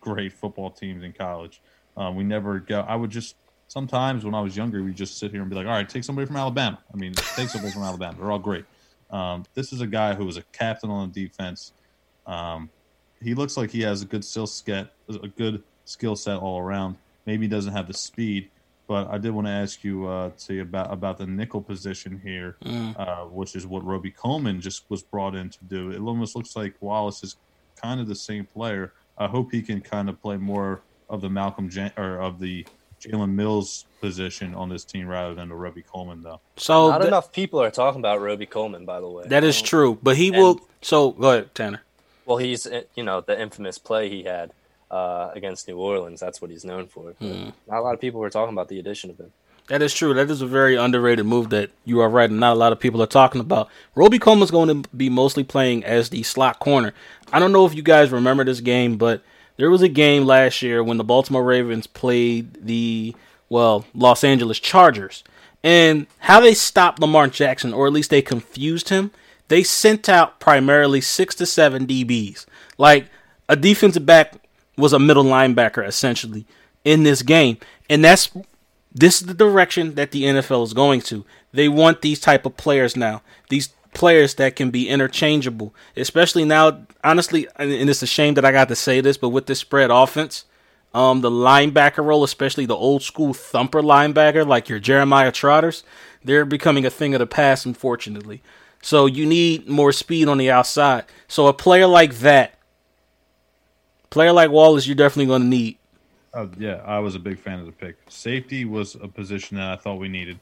great 0.00 0.32
football 0.32 0.70
teams 0.70 1.02
in 1.04 1.12
college. 1.12 1.60
Um, 1.96 2.16
we 2.16 2.24
never 2.24 2.58
go. 2.58 2.80
I 2.80 2.96
would 2.96 3.10
just 3.10 3.36
sometimes 3.68 4.24
when 4.24 4.34
I 4.34 4.40
was 4.40 4.56
younger, 4.56 4.82
we 4.82 4.92
just 4.92 5.18
sit 5.18 5.30
here 5.30 5.40
and 5.40 5.48
be 5.48 5.56
like, 5.56 5.66
all 5.66 5.72
right, 5.72 5.88
take 5.88 6.04
somebody 6.04 6.26
from 6.26 6.36
Alabama. 6.36 6.78
I 6.92 6.96
mean, 6.96 7.14
take 7.14 7.48
somebody 7.48 7.72
from 7.72 7.82
Alabama. 7.82 8.16
They're 8.18 8.30
all 8.30 8.38
great. 8.38 8.64
Um, 9.10 9.44
this 9.54 9.72
is 9.72 9.80
a 9.80 9.86
guy 9.86 10.14
who 10.14 10.24
was 10.26 10.36
a 10.36 10.42
captain 10.52 10.90
on 10.90 11.10
the 11.10 11.26
defense. 11.26 11.72
Um, 12.26 12.70
he 13.20 13.34
looks 13.34 13.56
like 13.56 13.70
he 13.70 13.82
has 13.82 14.02
a 14.02 14.04
good 14.04 14.24
skill 14.24 14.46
set, 14.46 14.92
a 15.08 15.28
good 15.28 15.62
skill 15.84 16.16
set 16.16 16.36
all 16.36 16.58
around. 16.58 16.96
Maybe 17.24 17.46
he 17.46 17.48
doesn't 17.48 17.72
have 17.72 17.86
the 17.86 17.94
speed, 17.94 18.50
but 18.92 19.08
I 19.10 19.16
did 19.16 19.30
want 19.30 19.46
to 19.46 19.52
ask 19.52 19.82
you 19.82 20.06
uh, 20.06 20.30
to 20.46 20.60
about 20.60 20.92
about 20.92 21.16
the 21.16 21.26
nickel 21.26 21.62
position 21.62 22.20
here, 22.22 22.56
Mm. 22.64 22.98
uh, 23.00 23.24
which 23.38 23.56
is 23.56 23.66
what 23.66 23.82
Robey-Coleman 23.84 24.60
just 24.60 24.84
was 24.90 25.02
brought 25.02 25.34
in 25.34 25.48
to 25.48 25.58
do. 25.64 25.90
It 25.92 26.00
almost 26.00 26.36
looks 26.36 26.54
like 26.56 26.74
Wallace 26.80 27.24
is 27.24 27.36
kind 27.80 28.00
of 28.02 28.06
the 28.06 28.14
same 28.14 28.44
player. 28.44 28.92
I 29.16 29.26
hope 29.28 29.50
he 29.50 29.62
can 29.62 29.80
kind 29.80 30.08
of 30.10 30.20
play 30.20 30.36
more 30.36 30.82
of 31.08 31.22
the 31.22 31.30
Malcolm 31.30 31.70
Jan- 31.70 31.92
or 31.96 32.20
of 32.20 32.38
the 32.38 32.66
Jalen 33.00 33.30
Mills 33.30 33.86
position 34.02 34.54
on 34.54 34.68
this 34.68 34.84
team 34.84 35.06
rather 35.08 35.34
than 35.34 35.48
the 35.48 35.54
Robey-Coleman, 35.54 36.22
though. 36.22 36.40
So 36.56 36.90
Not 36.90 36.98
th- 36.98 37.08
enough 37.08 37.32
people 37.32 37.60
are 37.62 37.70
talking 37.70 38.00
about 38.00 38.20
Robey-Coleman, 38.20 38.84
by 38.84 39.00
the 39.00 39.08
way. 39.08 39.24
that 39.26 39.42
is 39.42 39.58
Um, 39.60 39.64
true, 39.64 39.98
but 40.02 40.16
he 40.18 40.28
and- 40.28 40.36
will. 40.36 40.60
So 40.82 41.12
go 41.12 41.30
ahead, 41.30 41.54
Tanner. 41.54 41.82
Well, 42.26 42.36
he's 42.36 42.66
uh, 42.66 42.82
you 42.94 43.02
know 43.02 43.20
the 43.22 43.40
infamous 43.40 43.78
play 43.78 44.08
he 44.10 44.22
had 44.24 44.52
uh, 44.92 45.30
against 45.34 45.66
New 45.66 45.78
Orleans. 45.78 46.20
That's 46.20 46.40
what 46.40 46.50
he's 46.50 46.64
known 46.64 46.86
for. 46.86 47.12
Hmm. 47.12 47.50
Not 47.66 47.78
a 47.78 47.80
lot 47.80 47.94
of 47.94 48.00
people 48.00 48.20
were 48.20 48.30
talking 48.30 48.52
about 48.52 48.68
the 48.68 48.78
addition 48.78 49.10
of 49.10 49.18
him. 49.18 49.32
That 49.68 49.80
is 49.80 49.94
true. 49.94 50.12
That 50.12 50.30
is 50.30 50.42
a 50.42 50.46
very 50.46 50.76
underrated 50.76 51.24
move 51.24 51.50
that 51.50 51.70
you 51.84 52.00
are 52.00 52.08
right, 52.08 52.28
and 52.28 52.40
not 52.40 52.52
a 52.52 52.58
lot 52.58 52.72
of 52.72 52.80
people 52.80 53.02
are 53.02 53.06
talking 53.06 53.40
about. 53.40 53.68
Robey-Coleman's 53.94 54.50
going 54.50 54.82
to 54.82 54.88
be 54.90 55.08
mostly 55.08 55.44
playing 55.44 55.84
as 55.84 56.10
the 56.10 56.22
slot 56.24 56.58
corner. 56.58 56.92
I 57.32 57.38
don't 57.38 57.52
know 57.52 57.64
if 57.64 57.74
you 57.74 57.82
guys 57.82 58.10
remember 58.10 58.44
this 58.44 58.60
game, 58.60 58.96
but 58.98 59.22
there 59.56 59.70
was 59.70 59.80
a 59.80 59.88
game 59.88 60.24
last 60.24 60.62
year 60.62 60.82
when 60.82 60.98
the 60.98 61.04
Baltimore 61.04 61.44
Ravens 61.44 61.86
played 61.86 62.66
the 62.66 63.14
well 63.48 63.84
Los 63.94 64.24
Angeles 64.24 64.58
Chargers, 64.58 65.22
and 65.62 66.06
how 66.18 66.40
they 66.40 66.54
stopped 66.54 67.00
Lamar 67.00 67.28
Jackson, 67.28 67.72
or 67.72 67.86
at 67.86 67.92
least 67.92 68.10
they 68.10 68.22
confused 68.22 68.88
him. 68.88 69.12
They 69.46 69.62
sent 69.62 70.08
out 70.08 70.40
primarily 70.40 71.00
six 71.00 71.34
to 71.36 71.46
seven 71.46 71.86
DBs, 71.86 72.46
like 72.78 73.06
a 73.48 73.54
defensive 73.54 74.04
back 74.04 74.34
was 74.76 74.92
a 74.92 74.98
middle 74.98 75.24
linebacker 75.24 75.86
essentially 75.86 76.46
in 76.84 77.02
this 77.02 77.22
game, 77.22 77.58
and 77.88 78.04
that's 78.04 78.30
this 78.94 79.20
is 79.20 79.26
the 79.26 79.34
direction 79.34 79.94
that 79.94 80.10
the 80.10 80.24
NFL 80.24 80.64
is 80.64 80.74
going 80.74 81.00
to. 81.02 81.24
They 81.52 81.68
want 81.68 82.02
these 82.02 82.20
type 82.20 82.44
of 82.44 82.56
players 82.56 82.96
now. 82.96 83.22
These 83.48 83.70
players 83.94 84.34
that 84.34 84.56
can 84.56 84.70
be 84.70 84.88
interchangeable, 84.88 85.74
especially 85.96 86.44
now. 86.44 86.86
Honestly, 87.02 87.48
and 87.56 87.70
it's 87.70 88.02
a 88.02 88.06
shame 88.06 88.34
that 88.34 88.44
I 88.44 88.52
got 88.52 88.68
to 88.68 88.76
say 88.76 89.00
this, 89.00 89.16
but 89.16 89.30
with 89.30 89.46
this 89.46 89.60
spread 89.60 89.90
offense, 89.90 90.44
um, 90.94 91.20
the 91.22 91.30
linebacker 91.30 92.04
role, 92.04 92.22
especially 92.22 92.66
the 92.66 92.76
old 92.76 93.02
school 93.02 93.32
thumper 93.32 93.82
linebacker 93.82 94.46
like 94.46 94.68
your 94.68 94.78
Jeremiah 94.78 95.32
Trotters, 95.32 95.84
they're 96.22 96.44
becoming 96.44 96.84
a 96.84 96.90
thing 96.90 97.14
of 97.14 97.18
the 97.18 97.26
past, 97.26 97.64
unfortunately. 97.66 98.42
So 98.82 99.06
you 99.06 99.24
need 99.24 99.68
more 99.68 99.92
speed 99.92 100.28
on 100.28 100.38
the 100.38 100.50
outside. 100.50 101.04
So 101.28 101.46
a 101.46 101.52
player 101.52 101.86
like 101.86 102.16
that, 102.16 102.58
player 104.12 104.32
like 104.32 104.50
Wallace, 104.50 104.86
you're 104.86 104.94
definitely 104.94 105.26
going 105.26 105.42
to 105.42 105.48
need. 105.48 105.78
Oh, 106.34 106.48
yeah, 106.58 106.82
I 106.84 106.98
was 106.98 107.14
a 107.14 107.18
big 107.18 107.38
fan 107.38 107.58
of 107.58 107.66
the 107.66 107.72
pick. 107.72 107.96
Safety 108.08 108.64
was 108.64 108.94
a 108.94 109.08
position 109.08 109.56
that 109.56 109.70
I 109.70 109.76
thought 109.76 109.96
we 109.96 110.08
needed, 110.08 110.38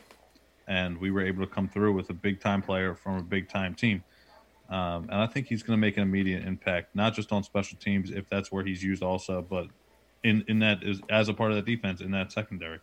and 0.68 0.98
we 0.98 1.10
were 1.10 1.24
able 1.24 1.44
to 1.44 1.52
come 1.52 1.68
through 1.68 1.94
with 1.94 2.10
a 2.10 2.14
big 2.14 2.40
time 2.40 2.62
player 2.62 2.94
from 2.94 3.16
a 3.16 3.22
big 3.22 3.48
time 3.48 3.74
team. 3.74 4.04
Um, 4.68 5.04
and 5.04 5.14
I 5.14 5.26
think 5.26 5.46
he's 5.46 5.62
going 5.62 5.76
to 5.76 5.80
make 5.80 5.96
an 5.96 6.02
immediate 6.02 6.44
impact, 6.44 6.94
not 6.94 7.14
just 7.14 7.32
on 7.32 7.42
special 7.42 7.76
teams, 7.78 8.10
if 8.10 8.28
that's 8.28 8.52
where 8.52 8.64
he's 8.64 8.82
used 8.82 9.02
also, 9.02 9.42
but 9.42 9.66
in, 10.22 10.44
in 10.48 10.58
that 10.60 10.82
as 11.08 11.28
a 11.28 11.34
part 11.34 11.50
of 11.50 11.56
that 11.56 11.66
defense 11.66 12.00
in 12.00 12.10
that 12.12 12.30
secondary. 12.30 12.78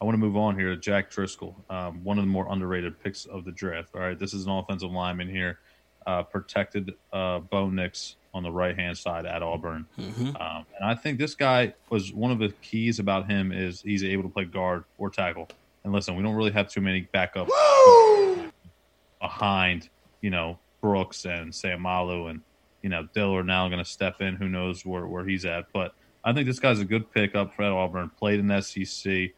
I 0.00 0.04
want 0.04 0.14
to 0.14 0.18
move 0.18 0.36
on 0.36 0.58
here 0.58 0.70
to 0.70 0.76
Jack 0.76 1.10
Driscoll, 1.10 1.56
um, 1.70 2.04
one 2.04 2.18
of 2.18 2.24
the 2.24 2.30
more 2.30 2.46
underrated 2.50 3.02
picks 3.02 3.24
of 3.24 3.44
the 3.44 3.52
draft. 3.52 3.90
All 3.94 4.00
right, 4.00 4.18
this 4.18 4.34
is 4.34 4.44
an 4.44 4.52
offensive 4.52 4.90
lineman 4.90 5.28
here, 5.28 5.60
uh, 6.06 6.22
protected 6.24 6.94
uh, 7.12 7.38
Bo 7.38 7.70
Nix 7.70 8.16
on 8.34 8.42
the 8.42 8.50
right 8.50 8.76
hand 8.76 8.98
side 8.98 9.24
at 9.24 9.42
Auburn. 9.42 9.86
Mm-hmm. 9.98 10.36
Um, 10.36 10.66
and 10.76 10.84
I 10.84 10.94
think 10.94 11.18
this 11.18 11.36
guy 11.36 11.72
was 11.88 12.12
one 12.12 12.32
of 12.32 12.40
the 12.40 12.50
keys 12.60 12.98
about 12.98 13.30
him 13.30 13.52
is 13.52 13.80
he's 13.80 14.02
able 14.02 14.24
to 14.24 14.28
play 14.28 14.44
guard 14.44 14.84
or 14.98 15.08
tackle. 15.08 15.48
And 15.84 15.92
listen, 15.92 16.16
we 16.16 16.22
don't 16.22 16.34
really 16.34 16.50
have 16.50 16.68
too 16.68 16.80
many 16.80 17.08
backups 17.14 17.48
behind, 19.20 19.88
you 20.20 20.30
know, 20.30 20.58
Brooks 20.80 21.24
and 21.24 21.54
Sam 21.54 21.80
Seumalo 21.80 22.28
and 22.28 22.42
you 22.82 22.90
know 22.90 23.08
Dillard 23.14 23.46
now 23.46 23.66
going 23.68 23.82
to 23.82 23.88
step 23.88 24.20
in. 24.20 24.36
Who 24.36 24.48
knows 24.48 24.84
where, 24.84 25.06
where 25.06 25.24
he's 25.24 25.46
at? 25.46 25.66
But 25.72 25.94
I 26.24 26.32
think 26.34 26.46
this 26.46 26.58
guy's 26.58 26.80
a 26.80 26.84
good 26.84 27.10
pick 27.10 27.34
up 27.34 27.54
for 27.54 27.62
Auburn. 27.62 28.10
Played 28.18 28.40
in 28.40 28.62
SEC, 28.62 29.30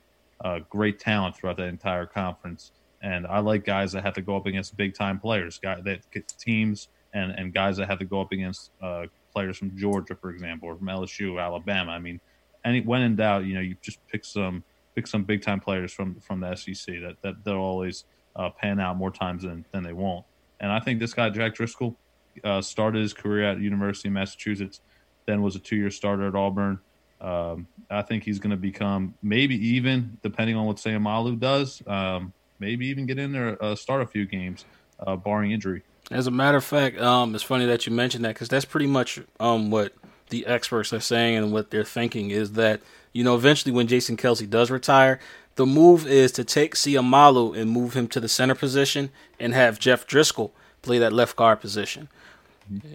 uh, 0.44 0.60
great 0.70 0.98
talent 0.98 1.36
throughout 1.36 1.56
that 1.58 1.68
entire 1.68 2.06
conference. 2.06 2.72
And 3.02 3.26
I 3.26 3.38
like 3.38 3.64
guys 3.64 3.92
that 3.92 4.02
have 4.02 4.14
to 4.14 4.22
go 4.22 4.36
up 4.36 4.46
against 4.46 4.76
big 4.76 4.94
time 4.94 5.20
players, 5.20 5.58
guys 5.58 5.82
that 5.84 6.10
get 6.10 6.26
teams 6.38 6.88
and 7.16 7.32
and 7.32 7.52
guys 7.52 7.78
that 7.78 7.88
have 7.88 7.98
to 7.98 8.04
go 8.04 8.20
up 8.20 8.30
against 8.32 8.70
uh, 8.82 9.06
players 9.32 9.56
from 9.56 9.76
Georgia, 9.76 10.14
for 10.14 10.30
example, 10.30 10.68
or 10.68 10.76
from 10.76 10.86
LSU, 10.86 11.42
Alabama. 11.42 11.92
I 11.92 11.98
mean, 11.98 12.20
any 12.64 12.82
when 12.82 13.02
in 13.02 13.16
doubt, 13.16 13.44
you 13.46 13.54
know, 13.54 13.60
you 13.60 13.76
just 13.80 13.98
pick 14.06 14.24
some 14.24 14.62
pick 14.94 15.06
some 15.06 15.24
big 15.24 15.42
time 15.42 15.58
players 15.58 15.92
from 15.92 16.20
from 16.20 16.40
the 16.40 16.54
SEC 16.54 17.00
that 17.00 17.16
that 17.22 17.42
they'll 17.44 17.54
always 17.54 18.04
uh, 18.36 18.50
pan 18.50 18.78
out 18.78 18.96
more 18.96 19.10
times 19.10 19.42
than 19.42 19.64
than 19.72 19.82
they 19.82 19.94
won't. 19.94 20.24
And 20.60 20.70
I 20.70 20.78
think 20.78 21.00
this 21.00 21.14
guy 21.14 21.30
Jack 21.30 21.54
Driscoll 21.54 21.96
uh, 22.44 22.60
started 22.60 23.00
his 23.00 23.14
career 23.14 23.44
at 23.44 23.60
University 23.60 24.08
of 24.08 24.14
Massachusetts, 24.14 24.80
then 25.24 25.42
was 25.42 25.56
a 25.56 25.58
two 25.58 25.76
year 25.76 25.90
starter 25.90 26.28
at 26.28 26.34
Auburn. 26.34 26.78
Um, 27.18 27.66
I 27.90 28.02
think 28.02 28.24
he's 28.24 28.38
going 28.38 28.50
to 28.50 28.58
become 28.58 29.14
maybe 29.22 29.56
even 29.68 30.18
depending 30.22 30.54
on 30.54 30.66
what 30.66 30.78
Sam 30.78 31.02
Malu 31.02 31.34
does, 31.36 31.82
um, 31.86 32.34
maybe 32.58 32.86
even 32.88 33.06
get 33.06 33.18
in 33.18 33.32
there, 33.32 33.62
uh, 33.64 33.74
start 33.74 34.02
a 34.02 34.06
few 34.06 34.26
games, 34.26 34.66
uh, 35.06 35.16
barring 35.16 35.52
injury. 35.52 35.82
As 36.10 36.26
a 36.26 36.30
matter 36.30 36.56
of 36.56 36.64
fact, 36.64 37.00
um, 37.00 37.34
it's 37.34 37.42
funny 37.42 37.66
that 37.66 37.86
you 37.86 37.92
mentioned 37.92 38.24
that 38.24 38.34
because 38.34 38.48
that's 38.48 38.64
pretty 38.64 38.86
much 38.86 39.20
um, 39.40 39.70
what 39.70 39.92
the 40.30 40.46
experts 40.46 40.92
are 40.92 41.00
saying 41.00 41.36
and 41.36 41.52
what 41.52 41.70
they're 41.70 41.84
thinking 41.84 42.30
is 42.30 42.52
that 42.52 42.80
you 43.12 43.24
know 43.24 43.34
eventually 43.34 43.72
when 43.72 43.86
Jason 43.86 44.16
Kelce 44.16 44.48
does 44.48 44.70
retire, 44.70 45.18
the 45.56 45.66
move 45.66 46.06
is 46.06 46.32
to 46.32 46.44
take 46.44 46.74
Seumalo 46.74 47.56
and 47.56 47.70
move 47.70 47.94
him 47.94 48.06
to 48.08 48.20
the 48.20 48.28
center 48.28 48.54
position 48.54 49.10
and 49.40 49.52
have 49.54 49.78
Jeff 49.78 50.06
Driscoll 50.06 50.52
play 50.82 50.98
that 50.98 51.12
left 51.12 51.34
guard 51.34 51.60
position. 51.60 52.08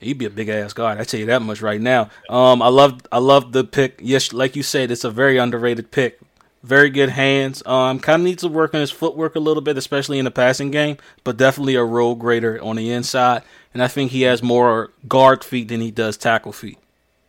He'd 0.01 0.17
be 0.17 0.25
a 0.25 0.29
big 0.29 0.49
ass 0.49 0.73
guard. 0.73 0.99
I 0.99 1.03
tell 1.03 1.19
you 1.19 1.25
that 1.27 1.41
much 1.41 1.61
right 1.61 1.79
now. 1.79 2.09
Um, 2.29 2.61
I 2.61 2.67
love 2.67 3.01
I 3.11 3.19
love 3.19 3.51
the 3.51 3.63
pick. 3.63 3.99
Yes, 4.01 4.31
like 4.31 4.55
you 4.55 4.63
said, 4.63 4.91
it's 4.91 5.03
a 5.03 5.11
very 5.11 5.37
underrated 5.37 5.91
pick. 5.91 6.19
Very 6.63 6.91
good 6.91 7.09
hands. 7.09 7.63
Um, 7.65 7.99
kind 7.99 8.21
of 8.21 8.25
needs 8.25 8.43
to 8.43 8.49
work 8.49 8.75
on 8.75 8.81
his 8.81 8.91
footwork 8.91 9.35
a 9.35 9.39
little 9.39 9.63
bit, 9.63 9.77
especially 9.77 10.19
in 10.19 10.25
the 10.25 10.31
passing 10.31 10.69
game. 10.71 10.97
But 11.23 11.37
definitely 11.37 11.75
a 11.75 11.83
role 11.83 12.15
grader 12.15 12.61
on 12.61 12.75
the 12.75 12.91
inside, 12.91 13.43
and 13.73 13.81
I 13.81 13.87
think 13.87 14.11
he 14.11 14.21
has 14.23 14.43
more 14.43 14.91
guard 15.07 15.43
feet 15.43 15.69
than 15.69 15.81
he 15.81 15.91
does 15.91 16.17
tackle 16.17 16.51
feet. 16.53 16.77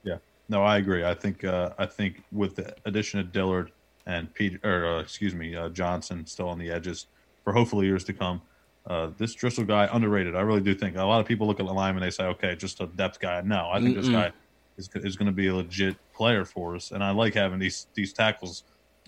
Yeah, 0.04 0.18
no, 0.48 0.62
I 0.62 0.78
agree. 0.78 1.04
I 1.04 1.14
think 1.14 1.44
uh, 1.44 1.70
I 1.78 1.86
think 1.86 2.22
with 2.30 2.56
the 2.56 2.74
addition 2.84 3.20
of 3.20 3.32
Dillard 3.32 3.72
and 4.06 4.32
Pete, 4.34 4.60
or 4.64 4.86
uh, 4.86 5.00
excuse 5.00 5.34
me, 5.34 5.56
uh, 5.56 5.70
Johnson 5.70 6.26
still 6.26 6.48
on 6.48 6.58
the 6.58 6.70
edges 6.70 7.06
for 7.44 7.52
hopefully 7.52 7.86
years 7.86 8.04
to 8.04 8.12
come. 8.12 8.42
Uh, 8.86 9.10
this 9.16 9.34
Driscoll 9.34 9.64
guy 9.64 9.88
underrated. 9.92 10.34
I 10.34 10.40
really 10.40 10.60
do 10.60 10.74
think 10.74 10.96
a 10.96 11.04
lot 11.04 11.20
of 11.20 11.26
people 11.26 11.46
look 11.46 11.60
at 11.60 11.66
the 11.66 11.72
line 11.72 11.94
and 11.94 12.02
they 12.02 12.10
say, 12.10 12.24
okay, 12.24 12.56
just 12.56 12.80
a 12.80 12.86
depth 12.86 13.20
guy. 13.20 13.40
No, 13.42 13.70
I 13.72 13.80
think 13.80 13.94
this 13.94 14.08
Mm-mm. 14.08 14.12
guy 14.12 14.32
is 14.76 14.90
is 14.96 15.16
going 15.16 15.26
to 15.26 15.32
be 15.32 15.46
a 15.48 15.54
legit 15.54 15.96
player 16.12 16.44
for 16.44 16.74
us, 16.74 16.90
and 16.90 17.02
I 17.02 17.12
like 17.12 17.34
having 17.34 17.58
these 17.58 17.86
these 17.94 18.12
tackles 18.12 18.64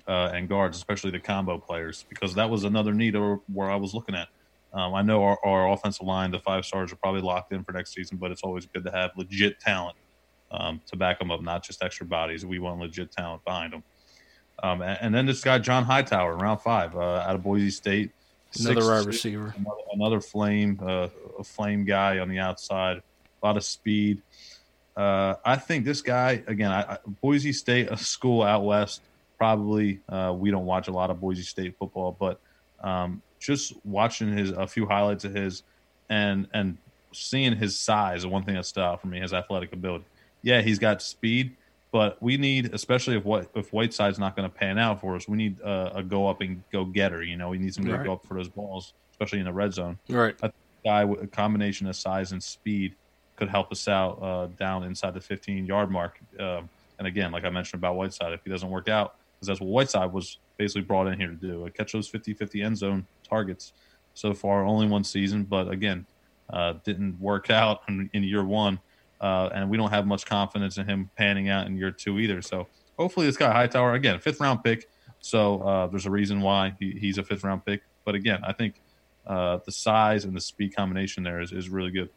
uh, 0.07 0.31
and 0.35 0.49
guards, 0.49 0.77
especially 0.77 1.11
the 1.11 1.21
combo 1.21 1.59
players, 1.59 2.05
because 2.09 2.35
that 2.35 2.51
was 2.51 2.65
another 2.65 2.93
need 2.93 3.17
or 3.17 3.41
where 3.53 3.71
I 3.71 3.77
was 3.77 3.95
looking 3.95 4.15
at. 4.15 4.29
Um, 4.73 4.95
I 4.95 5.03
know 5.03 5.23
our, 5.23 5.39
our 5.45 5.71
offensive 5.71 6.07
line, 6.07 6.31
the 6.31 6.41
five 6.41 6.65
stars, 6.65 6.93
are 6.93 6.97
probably 6.97 7.21
locked 7.21 7.53
in 7.53 7.63
for 7.63 7.73
next 7.73 7.95
season, 7.95 8.17
but 8.17 8.31
it's 8.31 8.43
always 8.43 8.67
good 8.67 8.85
to 8.85 8.91
have 8.91 9.13
legit 9.17 9.61
talent 9.61 9.97
um, 10.51 10.81
to 10.91 10.97
back 10.97 11.21
them 11.21 11.31
up, 11.31 11.43
not 11.43 11.63
just 11.63 11.83
extra 11.83 12.07
bodies. 12.07 12.45
We 12.45 12.59
want 12.59 12.81
legit 12.81 13.13
talent 13.13 13.45
behind 13.45 13.73
them. 13.73 13.85
Um, 14.63 14.83
and, 14.83 14.99
and 15.01 15.15
then 15.15 15.27
this 15.27 15.43
guy, 15.43 15.59
John 15.59 15.85
Hightower, 15.85 16.37
round 16.37 16.61
five, 16.61 16.97
uh, 16.97 17.25
out 17.27 17.35
of 17.35 17.43
Boise 17.43 17.71
State. 17.71 18.13
Another 18.59 18.81
Six- 18.81 18.87
wide 18.87 19.07
receiver. 19.07 19.55
Another, 19.57 19.81
another 19.93 20.21
flame, 20.21 20.79
uh, 20.83 21.09
a 21.39 21.45
flame 21.45 21.85
guy 21.85 22.19
on 22.19 22.29
the 22.29 22.39
outside, 22.39 22.99
a 22.99 23.47
lot 23.47 23.57
of 23.57 23.65
speed. 23.65 24.23
Uh, 24.97 25.35
I 25.45 25.57
think 25.57 25.85
this 25.85 26.03
guy 26.03 26.43
again. 26.47 26.71
I, 26.71 26.95
I, 26.95 26.99
Boise 27.21 27.53
State, 27.53 27.91
a 27.91 27.97
school 27.97 28.43
out 28.43 28.65
west. 28.65 29.01
Probably 29.39 30.03
uh, 30.09 30.35
we 30.37 30.51
don't 30.51 30.67
watch 30.67 30.89
a 30.89 30.93
lot 30.93 31.11
of 31.11 31.21
Boise 31.21 31.43
State 31.43 31.75
football, 31.79 32.17
but 32.19 32.39
um, 32.83 33.23
just 33.41 33.75
watching 33.85 34.37
his 34.37 34.51
a 34.51 34.67
few 34.67 34.87
highlights 34.87 35.25
of 35.25 35.35
his 35.35 35.63
and 36.09 36.49
and 36.53 36.79
seeing 37.13 37.57
his 37.57 37.79
size, 37.81 38.23
the 38.23 38.29
one 38.29 38.45
thing 38.45 38.55
that 38.55 38.67
stood 38.67 38.83
out 38.85 39.01
for 39.01 39.07
me, 39.09 39.21
his 39.21 39.33
athletic 39.33 39.73
ability. 39.73 40.05
Yeah, 40.43 40.61
he's 40.63 40.79
got 40.79 41.01
speed, 41.03 41.57
but 41.93 42.21
we 42.23 42.37
need, 42.37 42.75
especially 42.75 43.17
if 43.17 43.25
what 43.25 43.49
if 43.55 43.71
Whiteside's 43.71 44.19
not 44.19 44.37
going 44.37 44.49
to 44.49 44.55
pan 44.55 44.79
out 44.79 45.01
for 45.01 45.17
us, 45.17 45.27
we 45.29 45.37
need 45.37 45.61
uh, 45.63 45.91
a 45.95 46.03
go 46.03 46.27
up 46.29 46.41
and 46.41 46.63
go 46.73 46.85
getter. 46.85 47.23
You 47.23 47.37
know, 47.37 47.49
we 47.49 47.59
need 47.59 47.75
somebody 47.75 47.95
Right. 47.97 48.03
to 48.05 48.09
go 48.09 48.13
up 48.15 48.27
for 48.27 48.37
those 48.37 48.49
balls, 48.49 48.95
especially 49.13 49.39
in 49.41 49.47
the 49.47 49.53
red 49.53 49.73
zone 49.73 49.99
Right. 50.09 50.35
A 50.43 50.51
guy 50.85 51.05
with 51.05 51.23
a 51.23 51.27
combination 51.27 51.87
of 51.87 51.97
size 51.97 52.33
and 52.33 52.43
speed 52.43 52.95
could 53.37 53.49
help 53.49 53.73
us 53.73 53.89
out 53.89 54.23
uh, 54.23 54.47
down 54.59 54.85
inside 54.85 55.15
the 55.15 55.21
15 55.21 55.67
yard 55.67 55.91
mark. 55.91 56.17
Um, 56.39 56.69
and 56.99 57.09
again, 57.09 57.33
like 57.33 57.45
I 57.45 57.51
mentioned 57.51 57.81
about 57.81 57.97
Whiteside, 57.97 58.33
if 58.33 58.41
he 58.45 58.51
doesn't 58.51 58.69
work 58.69 58.89
out, 58.89 59.13
because 59.45 59.59
that's 59.59 59.61
what 59.61 59.71
Whiteside 59.71 60.13
was 60.13 60.39
basically 60.57 60.83
brought 60.83 61.07
in 61.07 61.19
here 61.19 61.29
to 61.29 61.35
do, 61.35 61.69
catch 61.75 61.93
those 61.93 62.09
50 62.09 62.35
50 62.35 62.63
end 62.63 62.79
zone 62.79 63.07
targets. 63.29 63.73
So 64.15 64.33
far, 64.33 64.65
only 64.65 64.87
one 64.87 65.05
season, 65.05 65.45
but 65.45 65.69
again, 65.69 66.07
uh, 66.51 66.75
didn't 66.85 67.21
work 67.21 67.51
out 67.51 67.81
in, 67.89 68.09
in 68.13 68.23
year 68.23 68.45
one, 68.45 68.81
uh, 69.21 69.51
and 69.55 69.69
we 69.69 69.77
don't 69.77 69.91
have 69.91 70.07
much 70.07 70.25
confidence 70.25 70.79
in 70.79 70.87
him 70.87 71.11
panning 71.17 71.49
out 71.49 71.67
in 71.67 71.77
year 71.77 71.91
two 71.91 72.19
either. 72.19 72.41
So 72.43 72.67
hopefully, 72.99 73.27
this 73.27 73.37
guy 73.37 73.53
Hightower 73.53 73.95
again, 73.95 74.19
fifth 74.21 74.41
round 74.41 74.63
pick. 74.63 74.89
So 75.21 75.61
uh, 75.63 75.87
there's 75.89 76.07
a 76.07 76.11
reason 76.11 76.41
why 76.41 76.75
he, 76.79 76.93
he's 76.93 77.19
a 77.19 77.25
fifth 77.25 77.45
round 77.45 77.65
pick. 77.65 77.83
But 78.05 78.15
again, 78.15 78.41
I 78.47 78.53
think 78.53 78.81
uh, 79.27 79.59
the 79.65 79.73
size 79.73 80.25
and 80.25 80.37
the 80.37 80.41
speed 80.41 80.77
combination 80.77 81.23
there 81.23 81.41
is, 81.41 81.51
is 81.53 81.69
really 81.69 81.91
good. 81.91 82.11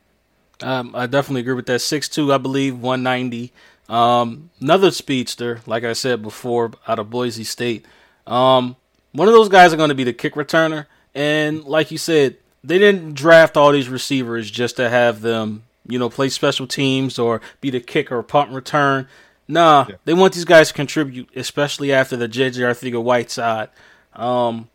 Um, 0.61 0.95
I 0.95 1.05
definitely 1.05 1.41
agree 1.41 1.53
with 1.53 1.67
that. 1.67 1.79
Six 1.79 2.09
two, 2.09 2.33
I 2.33 2.37
believe, 2.37 2.79
one 2.79 3.03
ninety. 3.03 3.53
Um, 3.89 4.49
another 4.59 4.91
speedster, 4.91 5.61
like 5.65 5.83
I 5.83 5.93
said 5.93 6.21
before, 6.21 6.71
out 6.87 6.99
of 6.99 7.09
Boise 7.09 7.43
State. 7.43 7.85
Um, 8.25 8.75
one 9.13 9.27
of 9.27 9.33
those 9.33 9.49
guys 9.49 9.73
are 9.73 9.77
going 9.77 9.89
to 9.89 9.95
be 9.95 10.03
the 10.03 10.13
kick 10.13 10.35
returner, 10.35 10.87
and 11.15 11.63
like 11.63 11.91
you 11.91 11.97
said, 11.97 12.37
they 12.63 12.77
didn't 12.77 13.13
draft 13.13 13.55
all 13.55 13.71
these 13.71 13.89
receivers 13.89 14.51
just 14.51 14.75
to 14.75 14.89
have 14.89 15.21
them, 15.21 15.63
you 15.87 15.97
know, 15.97 16.09
play 16.09 16.29
special 16.29 16.67
teams 16.67 17.17
or 17.17 17.41
be 17.61 17.69
the 17.69 17.79
kicker 17.79 18.17
or 18.17 18.23
punt 18.23 18.51
return. 18.51 19.07
Nah, 19.47 19.85
yeah. 19.87 19.95
they 20.03 20.13
want 20.13 20.33
these 20.33 20.45
guys 20.45 20.67
to 20.67 20.73
contribute, 20.73 21.29
especially 21.35 21.93
after 21.93 22.17
the 22.17 22.27
JJ 22.27 22.57
Arcega-Whiteside. 22.57 23.69
Um, 24.13 24.69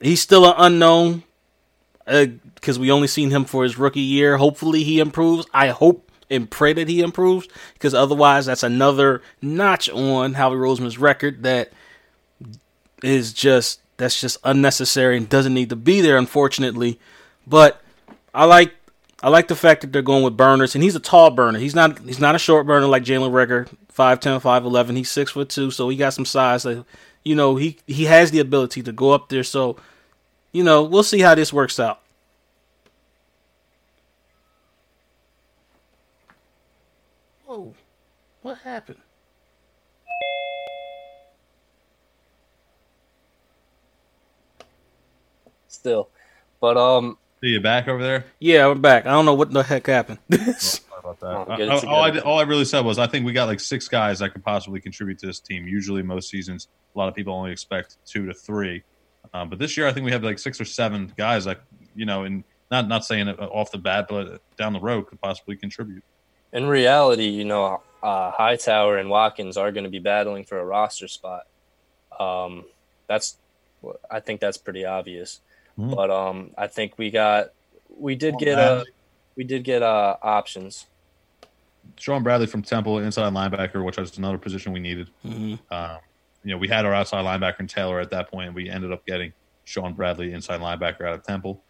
he's 0.00 0.20
still 0.20 0.44
an 0.44 0.54
unknown 0.58 1.22
because 2.04 2.76
uh, 2.76 2.80
we 2.80 2.90
only 2.90 3.08
seen 3.08 3.30
him 3.30 3.46
for 3.46 3.62
his 3.62 3.78
rookie 3.78 4.00
year. 4.00 4.36
Hopefully, 4.36 4.84
he 4.84 5.00
improves. 5.00 5.46
I 5.54 5.68
hope 5.68 6.11
and 6.32 6.50
pray 6.50 6.72
that 6.72 6.88
he 6.88 7.00
improves 7.00 7.46
because 7.74 7.94
otherwise, 7.94 8.46
that's 8.46 8.62
another 8.62 9.22
notch 9.40 9.88
on 9.90 10.34
Howie 10.34 10.56
Roseman's 10.56 10.98
record 10.98 11.42
that 11.42 11.72
is 13.02 13.32
just 13.32 13.80
that's 13.96 14.20
just 14.20 14.38
unnecessary 14.42 15.16
and 15.16 15.28
doesn't 15.28 15.54
need 15.54 15.70
to 15.70 15.76
be 15.76 16.00
there, 16.00 16.16
unfortunately. 16.16 16.98
But 17.46 17.80
I 18.34 18.44
like 18.46 18.74
I 19.22 19.28
like 19.28 19.48
the 19.48 19.56
fact 19.56 19.82
that 19.82 19.92
they're 19.92 20.02
going 20.02 20.24
with 20.24 20.36
burners, 20.36 20.74
and 20.74 20.82
he's 20.82 20.96
a 20.96 21.00
tall 21.00 21.30
burner. 21.30 21.58
He's 21.58 21.74
not 21.74 21.98
he's 22.00 22.18
not 22.20 22.34
a 22.34 22.38
short 22.38 22.66
burner 22.66 22.86
like 22.86 23.04
Jalen 23.04 23.30
Reagor, 23.30 23.68
5'10", 23.96 24.40
5'11". 24.40 24.96
He's 24.96 25.10
six 25.10 25.32
foot 25.32 25.48
two, 25.48 25.70
so 25.70 25.88
he 25.88 25.96
got 25.96 26.14
some 26.14 26.24
size. 26.24 26.64
That, 26.64 26.84
you 27.24 27.36
know, 27.36 27.56
he 27.56 27.78
he 27.86 28.04
has 28.04 28.30
the 28.30 28.40
ability 28.40 28.82
to 28.82 28.92
go 28.92 29.12
up 29.12 29.28
there. 29.28 29.44
So, 29.44 29.76
you 30.50 30.64
know, 30.64 30.82
we'll 30.82 31.04
see 31.04 31.20
how 31.20 31.34
this 31.34 31.52
works 31.52 31.78
out. 31.78 32.01
What 38.42 38.58
happened? 38.58 38.98
Still, 45.68 46.10
but 46.60 46.76
um, 46.76 47.16
are 47.42 47.48
you 47.48 47.60
back 47.60 47.88
over 47.88 48.02
there? 48.02 48.26
Yeah, 48.38 48.68
I'm 48.68 48.80
back. 48.80 49.06
I 49.06 49.10
don't 49.10 49.24
know 49.24 49.34
what 49.34 49.50
the 49.50 49.62
heck 49.62 49.86
happened. 49.86 50.18
about 51.02 51.20
that. 51.20 51.60
Oh, 51.60 51.88
all, 51.88 52.02
I, 52.02 52.18
all 52.20 52.38
I 52.38 52.42
really 52.42 52.64
said 52.64 52.84
was 52.84 52.98
I 52.98 53.06
think 53.06 53.26
we 53.26 53.32
got 53.32 53.48
like 53.48 53.60
six 53.60 53.88
guys 53.88 54.20
that 54.20 54.32
could 54.32 54.44
possibly 54.44 54.80
contribute 54.80 55.18
to 55.20 55.26
this 55.26 55.40
team. 55.40 55.66
Usually, 55.66 56.02
most 56.02 56.30
seasons, 56.30 56.68
a 56.94 56.98
lot 56.98 57.08
of 57.08 57.14
people 57.14 57.34
only 57.34 57.52
expect 57.52 57.96
two 58.06 58.26
to 58.26 58.34
three, 58.34 58.82
um, 59.34 59.48
but 59.48 59.58
this 59.58 59.76
year 59.76 59.86
I 59.86 59.92
think 59.92 60.04
we 60.04 60.12
have 60.12 60.22
like 60.22 60.38
six 60.38 60.60
or 60.60 60.64
seven 60.64 61.12
guys 61.16 61.44
that 61.44 61.60
you 61.94 62.06
know, 62.06 62.24
and 62.24 62.44
not 62.70 62.88
not 62.88 63.04
saying 63.04 63.28
it 63.28 63.38
off 63.40 63.70
the 63.70 63.78
bat, 63.78 64.06
but 64.08 64.40
down 64.56 64.72
the 64.72 64.80
road 64.80 65.06
could 65.06 65.20
possibly 65.20 65.56
contribute. 65.56 66.04
In 66.52 66.66
reality, 66.66 67.26
you 67.26 67.44
know, 67.44 67.82
uh, 68.02 68.30
Hightower 68.30 68.98
and 68.98 69.08
Watkins 69.08 69.56
are 69.56 69.72
going 69.72 69.84
to 69.84 69.90
be 69.90 69.98
battling 69.98 70.44
for 70.44 70.58
a 70.58 70.64
roster 70.64 71.08
spot. 71.08 71.46
Um, 72.18 72.64
that's, 73.06 73.36
I 74.10 74.20
think 74.20 74.40
that's 74.40 74.58
pretty 74.58 74.84
obvious. 74.84 75.40
Mm-hmm. 75.78 75.94
But 75.94 76.10
um, 76.10 76.50
I 76.56 76.66
think 76.66 76.98
we 76.98 77.10
got 77.10 77.52
we 77.88 78.14
did 78.14 78.38
get 78.38 78.58
a, 78.58 78.84
we 79.36 79.44
did 79.44 79.64
get 79.64 79.82
uh 79.82 80.16
options. 80.22 80.86
Sean 81.98 82.22
Bradley 82.22 82.46
from 82.46 82.62
Temple, 82.62 82.98
inside 82.98 83.32
linebacker, 83.32 83.84
which 83.84 83.96
was 83.96 84.18
another 84.18 84.38
position 84.38 84.72
we 84.72 84.80
needed. 84.80 85.10
Mm-hmm. 85.24 85.74
Um, 85.74 85.98
you 86.44 86.50
know, 86.50 86.58
we 86.58 86.68
had 86.68 86.84
our 86.84 86.92
outside 86.92 87.24
linebacker 87.24 87.60
in 87.60 87.66
Taylor 87.66 88.00
at 88.00 88.10
that 88.10 88.30
point, 88.30 88.48
and 88.48 88.54
we 88.54 88.68
ended 88.68 88.92
up 88.92 89.04
getting 89.06 89.32
Sean 89.64 89.94
Bradley, 89.94 90.32
inside 90.32 90.60
linebacker, 90.60 91.06
out 91.06 91.14
of 91.14 91.24
Temple. 91.24 91.62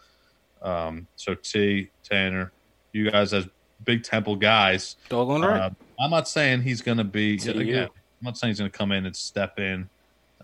Um, 0.61 1.07
so 1.17 1.35
T 1.35 1.91
Tanner, 2.03 2.53
you 2.93 3.11
guys 3.11 3.33
as 3.33 3.47
big 3.85 4.05
Temple 4.05 4.37
guys, 4.37 4.97
doggone 5.09 5.43
right. 5.43 5.61
Uh, 5.61 5.71
I'm 6.01 6.11
not 6.11 6.29
saying 6.29 6.63
he's 6.63 6.83
going 6.83 6.99
to 6.99 7.05
be 7.05 7.35
again. 7.35 7.89
I'm 7.89 8.25
not 8.25 8.39
saying 8.39 8.51
he's 8.51 8.59
going 8.59 8.71
to 8.71 8.77
come 8.77 8.93
in 8.93 9.07
and 9.07 9.17
step 9.17 9.59
in 9.59 9.89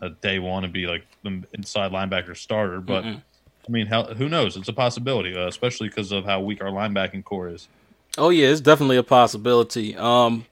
uh, 0.00 0.10
day 0.20 0.38
one 0.38 0.64
and 0.64 0.72
be 0.72 0.86
like 0.86 1.06
the 1.22 1.42
inside 1.52 1.92
linebacker 1.92 2.36
starter, 2.36 2.80
but 2.80 3.04
mm 3.04 3.22
I 3.68 3.70
mean, 3.70 3.86
how, 3.86 4.04
who 4.04 4.28
knows? 4.28 4.56
It's 4.56 4.68
a 4.68 4.72
possibility, 4.72 5.36
uh, 5.36 5.46
especially 5.46 5.88
because 5.88 6.10
of 6.10 6.24
how 6.24 6.40
weak 6.40 6.62
our 6.62 6.70
linebacking 6.70 7.24
core 7.24 7.48
is. 7.48 7.68
Oh 8.16 8.30
yeah, 8.30 8.48
it's 8.48 8.60
definitely 8.62 8.96
a 8.96 9.02
possibility. 9.02 9.94
Um, 9.94 10.46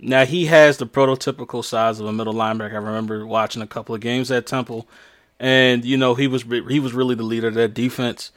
now 0.00 0.24
he 0.24 0.46
has 0.46 0.76
the 0.76 0.86
prototypical 0.86 1.64
size 1.64 2.00
of 2.00 2.06
a 2.06 2.12
middle 2.12 2.34
linebacker. 2.34 2.72
I 2.72 2.78
remember 2.78 3.24
watching 3.24 3.62
a 3.62 3.66
couple 3.66 3.94
of 3.94 4.00
games 4.00 4.30
at 4.30 4.46
Temple, 4.46 4.88
and 5.38 5.84
you 5.84 5.96
know 5.96 6.14
he 6.14 6.26
was 6.26 6.42
he 6.42 6.80
was 6.80 6.92
really 6.92 7.14
the 7.14 7.22
leader 7.22 7.48
of 7.48 7.54
that 7.54 7.74
defense. 7.74 8.32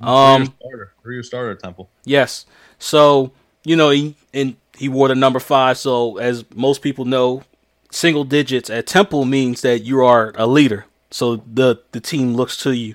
Um, 0.00 0.54
starter, 0.60 0.92
three-year 1.02 1.22
starter 1.22 1.50
at 1.52 1.60
Temple. 1.60 1.88
Yes, 2.04 2.46
so 2.78 3.32
you 3.64 3.76
know 3.76 3.90
he 3.90 4.16
and 4.34 4.56
he 4.76 4.88
wore 4.88 5.08
the 5.08 5.14
number 5.14 5.40
five. 5.40 5.78
So 5.78 6.18
as 6.18 6.44
most 6.54 6.82
people 6.82 7.04
know, 7.04 7.42
single 7.90 8.24
digits 8.24 8.68
at 8.70 8.86
Temple 8.86 9.24
means 9.24 9.62
that 9.62 9.80
you 9.80 10.04
are 10.04 10.32
a 10.36 10.46
leader. 10.46 10.86
So 11.10 11.36
the 11.36 11.80
the 11.92 12.00
team 12.00 12.34
looks 12.34 12.56
to 12.58 12.72
you. 12.72 12.94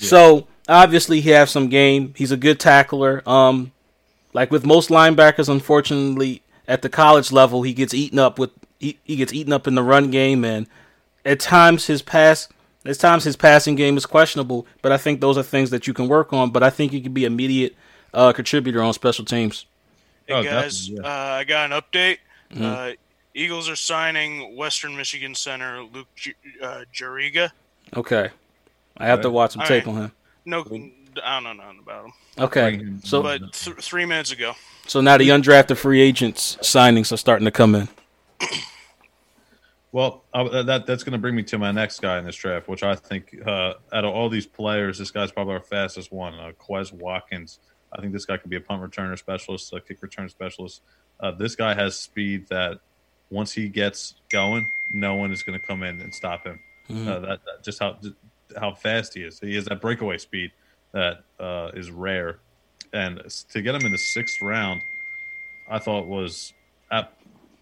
So 0.00 0.46
obviously 0.68 1.20
he 1.20 1.30
has 1.30 1.50
some 1.50 1.68
game. 1.68 2.14
He's 2.16 2.30
a 2.30 2.36
good 2.36 2.60
tackler. 2.60 3.22
Um, 3.26 3.72
like 4.32 4.52
with 4.52 4.64
most 4.64 4.90
linebackers, 4.90 5.48
unfortunately, 5.48 6.42
at 6.68 6.82
the 6.82 6.88
college 6.88 7.32
level, 7.32 7.62
he 7.62 7.72
gets 7.72 7.94
eaten 7.94 8.18
up 8.18 8.38
with 8.38 8.50
he, 8.78 8.98
he 9.02 9.16
gets 9.16 9.32
eaten 9.32 9.52
up 9.52 9.66
in 9.66 9.74
the 9.74 9.82
run 9.82 10.10
game, 10.10 10.44
and 10.44 10.66
at 11.24 11.40
times 11.40 11.86
his 11.86 12.02
pass 12.02 12.48
at 12.88 12.98
times 12.98 13.24
his 13.24 13.36
passing 13.36 13.74
game 13.74 13.96
is 13.96 14.06
questionable. 14.06 14.66
But 14.82 14.92
I 14.92 14.96
think 14.96 15.20
those 15.20 15.36
are 15.36 15.42
things 15.42 15.70
that 15.70 15.86
you 15.86 15.94
can 15.94 16.08
work 16.08 16.32
on. 16.32 16.50
But 16.50 16.62
I 16.62 16.70
think 16.70 16.92
he 16.92 17.00
can 17.00 17.12
be 17.12 17.24
immediate 17.24 17.76
uh, 18.14 18.32
contributor 18.32 18.82
on 18.82 18.92
special 18.94 19.24
teams. 19.24 19.66
Hey 20.26 20.34
oh, 20.34 20.42
guys, 20.42 20.88
yeah. 20.88 21.00
uh, 21.02 21.08
I 21.08 21.44
got 21.44 21.70
an 21.70 21.80
update. 21.80 22.18
Mm-hmm. 22.50 22.64
Uh, 22.64 22.90
Eagles 23.34 23.68
are 23.68 23.76
signing 23.76 24.56
Western 24.56 24.96
Michigan 24.96 25.34
center 25.34 25.82
Luke 25.82 26.08
J- 26.16 26.34
uh, 26.62 26.84
Juriga. 26.92 27.50
Okay. 27.96 28.30
I 28.96 29.06
have 29.06 29.20
to 29.22 29.30
watch 29.30 29.52
some 29.52 29.62
tape 29.62 29.86
right. 29.86 29.94
on 29.94 30.02
him. 30.02 30.12
No, 30.44 30.60
I 30.60 31.40
don't 31.40 31.44
know 31.44 31.52
nothing 31.52 31.78
about 31.80 32.06
him. 32.06 32.12
Okay, 32.38 32.86
so 33.04 33.22
but 33.22 33.52
th- 33.52 33.76
three 33.76 34.04
minutes 34.04 34.32
ago. 34.32 34.54
So 34.86 35.00
now 35.00 35.16
the 35.16 35.28
undrafted 35.28 35.76
free 35.76 36.00
agents 36.00 36.56
signings 36.62 37.12
are 37.12 37.16
starting 37.16 37.44
to 37.44 37.50
come 37.50 37.74
in. 37.74 37.88
Well, 39.90 40.24
uh, 40.34 40.62
that 40.64 40.86
that's 40.86 41.02
going 41.02 41.12
to 41.12 41.18
bring 41.18 41.34
me 41.34 41.42
to 41.44 41.58
my 41.58 41.72
next 41.72 42.00
guy 42.00 42.18
in 42.18 42.24
this 42.26 42.36
draft, 42.36 42.68
which 42.68 42.82
I 42.82 42.94
think 42.94 43.34
uh, 43.46 43.74
out 43.92 44.04
of 44.04 44.12
all 44.12 44.28
these 44.28 44.46
players, 44.46 44.98
this 44.98 45.10
guy's 45.10 45.32
probably 45.32 45.54
our 45.54 45.60
fastest 45.60 46.12
one, 46.12 46.34
uh, 46.34 46.52
Quez 46.60 46.92
Watkins. 46.92 47.58
I 47.92 48.00
think 48.00 48.12
this 48.12 48.26
guy 48.26 48.36
could 48.36 48.50
be 48.50 48.56
a 48.56 48.60
punt 48.60 48.82
returner 48.82 49.18
specialist, 49.18 49.72
a 49.72 49.80
kick 49.80 50.02
return 50.02 50.28
specialist. 50.28 50.82
Uh, 51.20 51.30
this 51.30 51.56
guy 51.56 51.72
has 51.72 51.98
speed 51.98 52.48
that 52.48 52.80
once 53.30 53.52
he 53.52 53.68
gets 53.68 54.14
going, 54.28 54.68
no 54.92 55.14
one 55.14 55.32
is 55.32 55.42
going 55.42 55.58
to 55.58 55.66
come 55.66 55.82
in 55.82 56.00
and 56.00 56.14
stop 56.14 56.44
him. 56.44 56.60
Mm-hmm. 56.90 57.06
That, 57.06 57.22
that, 57.22 57.64
just 57.64 57.78
how 57.78 57.98
how 58.58 58.74
fast 58.74 59.14
he 59.14 59.22
is. 59.22 59.40
He 59.40 59.54
has 59.54 59.66
that 59.66 59.80
breakaway 59.80 60.18
speed 60.18 60.52
that 60.92 61.24
uh, 61.40 61.70
is 61.74 61.90
rare, 61.90 62.40
and 62.92 63.22
to 63.50 63.62
get 63.62 63.74
him 63.74 63.86
in 63.86 63.92
the 63.92 63.98
sixth 63.98 64.42
round, 64.42 64.82
I 65.68 65.78
thought 65.78 66.06
was. 66.06 66.52
At, 66.90 67.12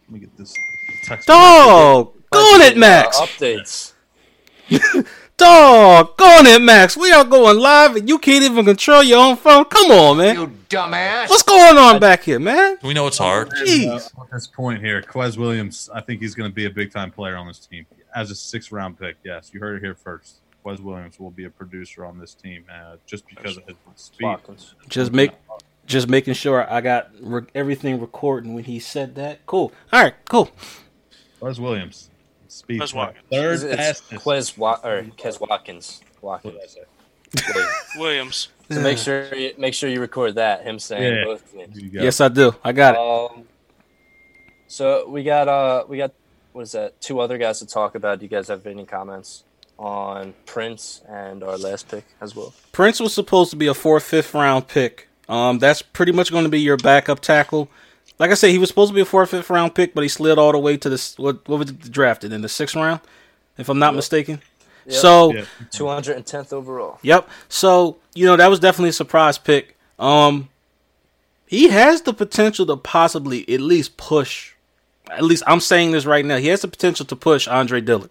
let 0.04 0.10
me 0.12 0.20
get 0.20 0.36
this 0.36 0.54
text. 1.02 1.26
Dog, 1.26 2.12
go 2.30 2.38
on 2.38 2.60
it, 2.62 2.76
Max. 2.76 3.18
Uh, 3.18 3.26
updates. 3.26 3.92
Dog, 5.36 6.16
go 6.16 6.24
on 6.24 6.46
it, 6.46 6.62
Max. 6.62 6.96
We 6.96 7.12
are 7.12 7.24
going 7.24 7.58
live, 7.58 7.94
and 7.96 8.08
you 8.08 8.18
can't 8.18 8.42
even 8.42 8.64
control 8.64 9.02
your 9.02 9.18
own 9.18 9.36
phone. 9.36 9.66
Come 9.66 9.90
on, 9.90 10.16
man. 10.16 10.34
You 10.34 10.46
dumbass. 10.70 11.28
What's 11.28 11.42
going 11.42 11.76
on 11.76 12.00
back 12.00 12.22
here, 12.22 12.38
man? 12.38 12.78
We 12.82 12.94
know 12.94 13.06
it's 13.06 13.18
hard. 13.18 13.50
Jeez. 13.50 14.10
Uh, 14.16 14.22
at 14.22 14.30
this 14.32 14.46
point 14.46 14.82
here, 14.82 15.02
Quez 15.02 15.36
Williams, 15.36 15.90
I 15.92 16.00
think 16.00 16.22
he's 16.22 16.34
going 16.34 16.50
to 16.50 16.54
be 16.54 16.64
a 16.64 16.70
big 16.70 16.90
time 16.90 17.10
player 17.10 17.36
on 17.36 17.46
this 17.46 17.58
team 17.58 17.84
as 18.14 18.30
a 18.30 18.34
six 18.34 18.72
round 18.72 18.98
pick. 18.98 19.16
Yes, 19.24 19.50
you 19.52 19.60
heard 19.60 19.76
it 19.76 19.80
here 19.82 19.94
first. 19.94 20.40
Wes 20.64 20.80
Williams 20.80 21.20
will 21.20 21.30
be 21.30 21.44
a 21.44 21.50
producer 21.50 22.04
on 22.04 22.18
this 22.18 22.34
team 22.34 22.64
uh, 22.72 22.96
just 23.06 23.24
because 23.28 23.56
of 23.56 23.64
his 23.66 23.76
speed. 23.94 24.36
Just 24.88 25.12
make, 25.12 25.30
just 25.86 26.08
making 26.08 26.34
sure 26.34 26.68
I 26.68 26.80
got 26.80 27.10
re- 27.20 27.46
everything 27.54 28.00
recording 28.00 28.54
when 28.54 28.64
he 28.64 28.80
said 28.80 29.14
that. 29.14 29.46
Cool. 29.46 29.72
All 29.92 30.02
right. 30.02 30.14
Cool. 30.28 30.50
Wes 31.38 31.60
Williams, 31.60 32.10
speed. 32.56 32.80
Wes 32.80 32.94
Watkins. 32.94 33.24
Third 33.30 33.60
fastest. 33.76 34.10
Quez 34.12 34.58
Wa- 34.58 34.80
or 34.82 35.02
Quez 35.02 35.40
Watkins. 35.40 36.00
Watkins. 36.20 36.76
Williams. 37.96 38.48
So 38.70 38.80
make 38.80 38.98
sure 38.98 39.34
you, 39.34 39.52
make 39.58 39.74
sure 39.74 39.88
you 39.88 40.00
record 40.00 40.36
that 40.36 40.64
him 40.64 40.78
saying 40.78 41.16
yeah. 41.18 41.24
both 41.24 41.54
names. 41.54 41.78
Yes, 41.78 42.20
I 42.20 42.28
do. 42.28 42.54
I 42.64 42.72
got 42.72 42.94
it. 42.94 43.00
Um, 43.00 43.44
so 44.66 45.08
we 45.08 45.22
got 45.22 45.48
uh 45.48 45.84
we 45.88 45.98
got 45.98 46.12
what 46.52 46.62
is 46.62 46.72
that? 46.72 47.00
Two 47.00 47.20
other 47.20 47.38
guys 47.38 47.60
to 47.60 47.66
talk 47.66 47.94
about. 47.94 48.18
Do 48.18 48.24
you 48.24 48.30
guys 48.30 48.48
have 48.48 48.66
any 48.66 48.84
comments? 48.84 49.44
on 49.78 50.34
Prince 50.46 51.02
and 51.08 51.42
our 51.42 51.58
last 51.58 51.88
pick 51.88 52.04
as 52.20 52.34
well. 52.34 52.54
Prince 52.72 53.00
was 53.00 53.12
supposed 53.12 53.50
to 53.50 53.56
be 53.56 53.66
a 53.66 53.74
fourth, 53.74 54.04
fifth 54.04 54.34
round 54.34 54.68
pick. 54.68 55.08
Um, 55.28 55.58
that's 55.58 55.82
pretty 55.82 56.12
much 56.12 56.30
going 56.30 56.44
to 56.44 56.50
be 56.50 56.60
your 56.60 56.76
backup 56.76 57.20
tackle. 57.20 57.68
Like 58.18 58.30
I 58.30 58.34
said, 58.34 58.50
he 58.50 58.58
was 58.58 58.68
supposed 58.70 58.90
to 58.90 58.94
be 58.94 59.02
a 59.02 59.04
fourth, 59.04 59.30
fifth 59.30 59.50
round 59.50 59.74
pick, 59.74 59.94
but 59.94 60.02
he 60.02 60.08
slid 60.08 60.38
all 60.38 60.52
the 60.52 60.58
way 60.58 60.76
to 60.78 60.88
the 60.88 61.14
what? 61.18 61.46
What 61.48 61.58
was 61.58 61.70
it 61.70 61.92
drafted 61.92 62.32
in 62.32 62.40
the 62.42 62.48
sixth 62.48 62.74
round, 62.74 63.00
if 63.58 63.68
I'm 63.68 63.78
not 63.78 63.88
Yep. 63.92 63.96
mistaken. 63.96 64.42
Yep. 64.86 64.94
So, 64.94 65.32
Yeah. 65.34 65.44
210th 65.72 66.52
overall. 66.52 66.98
Yep. 67.02 67.28
So, 67.48 67.96
you 68.14 68.24
know, 68.24 68.36
that 68.36 68.48
was 68.48 68.58
definitely 68.60 68.90
a 68.90 68.94
surprise 68.94 69.36
pick. 69.38 69.76
Um 69.98 70.48
he 71.48 71.68
has 71.68 72.02
the 72.02 72.12
potential 72.12 72.66
to 72.66 72.76
possibly 72.76 73.48
at 73.52 73.60
least 73.60 73.96
push 73.96 74.52
at 75.10 75.22
least 75.22 75.42
I'm 75.46 75.60
saying 75.60 75.92
this 75.92 76.04
right 76.06 76.24
now. 76.24 76.36
He 76.38 76.48
has 76.48 76.62
the 76.62 76.68
potential 76.68 77.06
to 77.06 77.14
push 77.16 77.46
Andre 77.46 77.80
Dillard. 77.80 78.10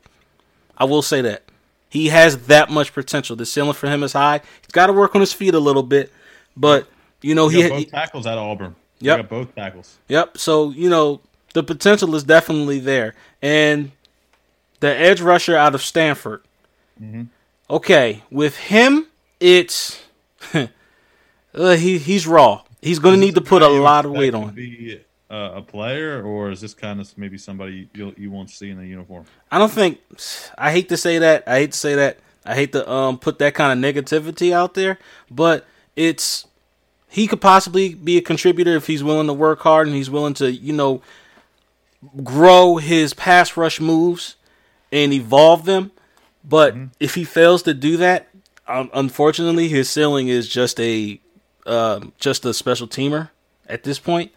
I 0.77 0.85
will 0.85 1.01
say 1.01 1.21
that. 1.21 1.43
He 1.89 2.07
has 2.09 2.47
that 2.47 2.69
much 2.69 2.93
potential. 2.93 3.35
The 3.35 3.45
ceiling 3.45 3.73
for 3.73 3.87
him 3.87 4.03
is 4.03 4.13
high. 4.13 4.41
He's 4.61 4.71
got 4.71 4.87
to 4.87 4.93
work 4.93 5.13
on 5.15 5.21
his 5.21 5.33
feet 5.33 5.53
a 5.55 5.59
little 5.59 5.83
bit, 5.83 6.11
but 6.55 6.87
you 7.21 7.35
know 7.35 7.47
We 7.47 7.55
he, 7.55 7.61
got 7.63 7.69
both 7.69 7.79
he 7.79 7.85
tackles 7.85 8.25
out 8.27 8.37
of 8.37 8.43
Auburn. 8.45 8.75
Yep. 8.99 9.17
got 9.17 9.29
both 9.29 9.55
tackles. 9.55 9.97
Yep. 10.07 10.37
So 10.37 10.71
you 10.71 10.89
know 10.89 11.21
the 11.53 11.63
potential 11.63 12.15
is 12.15 12.23
definitely 12.23 12.79
there, 12.79 13.15
and 13.41 13.91
the 14.79 14.95
edge 14.95 15.21
rusher 15.21 15.55
out 15.55 15.75
of 15.75 15.81
Stanford. 15.81 16.43
Okay, 17.69 18.23
with 18.29 18.57
him, 18.57 19.07
it's 19.39 20.01
uh, 20.53 20.67
he 21.53 21.97
he's 21.97 22.27
raw. 22.27 22.61
He's 22.81 22.99
going 22.99 23.15
to 23.15 23.19
need 23.19 23.35
to 23.35 23.41
put 23.41 23.63
a 23.63 23.67
lot 23.67 24.05
of 24.05 24.11
weight 24.11 24.35
on. 24.35 24.53
Be 24.53 25.01
uh, 25.29 25.53
a 25.55 25.61
player, 25.61 26.21
or 26.23 26.51
is 26.51 26.61
this 26.61 26.73
kind 26.73 27.01
of 27.01 27.17
maybe 27.17 27.37
somebody 27.37 27.89
you 27.93 28.13
you 28.17 28.31
won't 28.31 28.49
see 28.49 28.69
in 28.69 28.77
the 28.77 28.85
uniform? 28.85 29.25
I 29.51 29.57
don't 29.57 29.71
think. 29.71 29.99
I 30.57 30.71
hate 30.71 30.89
to 30.89 30.97
say 30.97 31.17
that. 31.19 31.43
I 31.47 31.59
hate 31.59 31.71
to 31.71 31.77
say 31.77 31.95
that. 31.95 32.19
I 32.45 32.53
hate 32.53 32.71
to 32.73 32.89
um 32.89 33.17
put 33.17 33.39
that 33.39 33.55
kind 33.55 33.83
of 33.83 33.95
negativity 33.95 34.51
out 34.51 34.75
there, 34.75 34.99
but 35.31 35.65
it's 35.95 36.45
he 37.15 37.27
could 37.27 37.39
possibly 37.39 37.93
be 37.93 38.17
a 38.17 38.21
contributor 38.21 38.75
if 38.75 38.87
he's 38.87 39.01
willing 39.01 39.27
to 39.27 39.33
work 39.33 39.61
hard 39.61 39.87
and 39.87 39.95
he's 39.95 40.09
willing 40.09 40.33
to 40.33 40.51
you 40.51 40.73
know 40.73 41.01
grow 42.25 42.75
his 42.75 43.13
pass 43.13 43.55
rush 43.55 43.79
moves 43.79 44.35
and 44.91 45.13
evolve 45.13 45.63
them. 45.63 45.91
But 46.43 46.75
if 46.99 47.15
he 47.15 47.23
fails 47.23 47.63
to 47.63 47.73
do 47.73 47.95
that, 47.97 48.27
um, 48.67 48.91
unfortunately, 48.93 49.69
his 49.69 49.89
ceiling 49.89 50.27
is 50.27 50.49
just 50.49 50.77
a 50.77 51.21
um, 51.65 52.11
just 52.19 52.43
a 52.43 52.53
special 52.53 52.85
teamer 52.85 53.29
at 53.67 53.83
this 53.83 53.97
point 53.97 54.33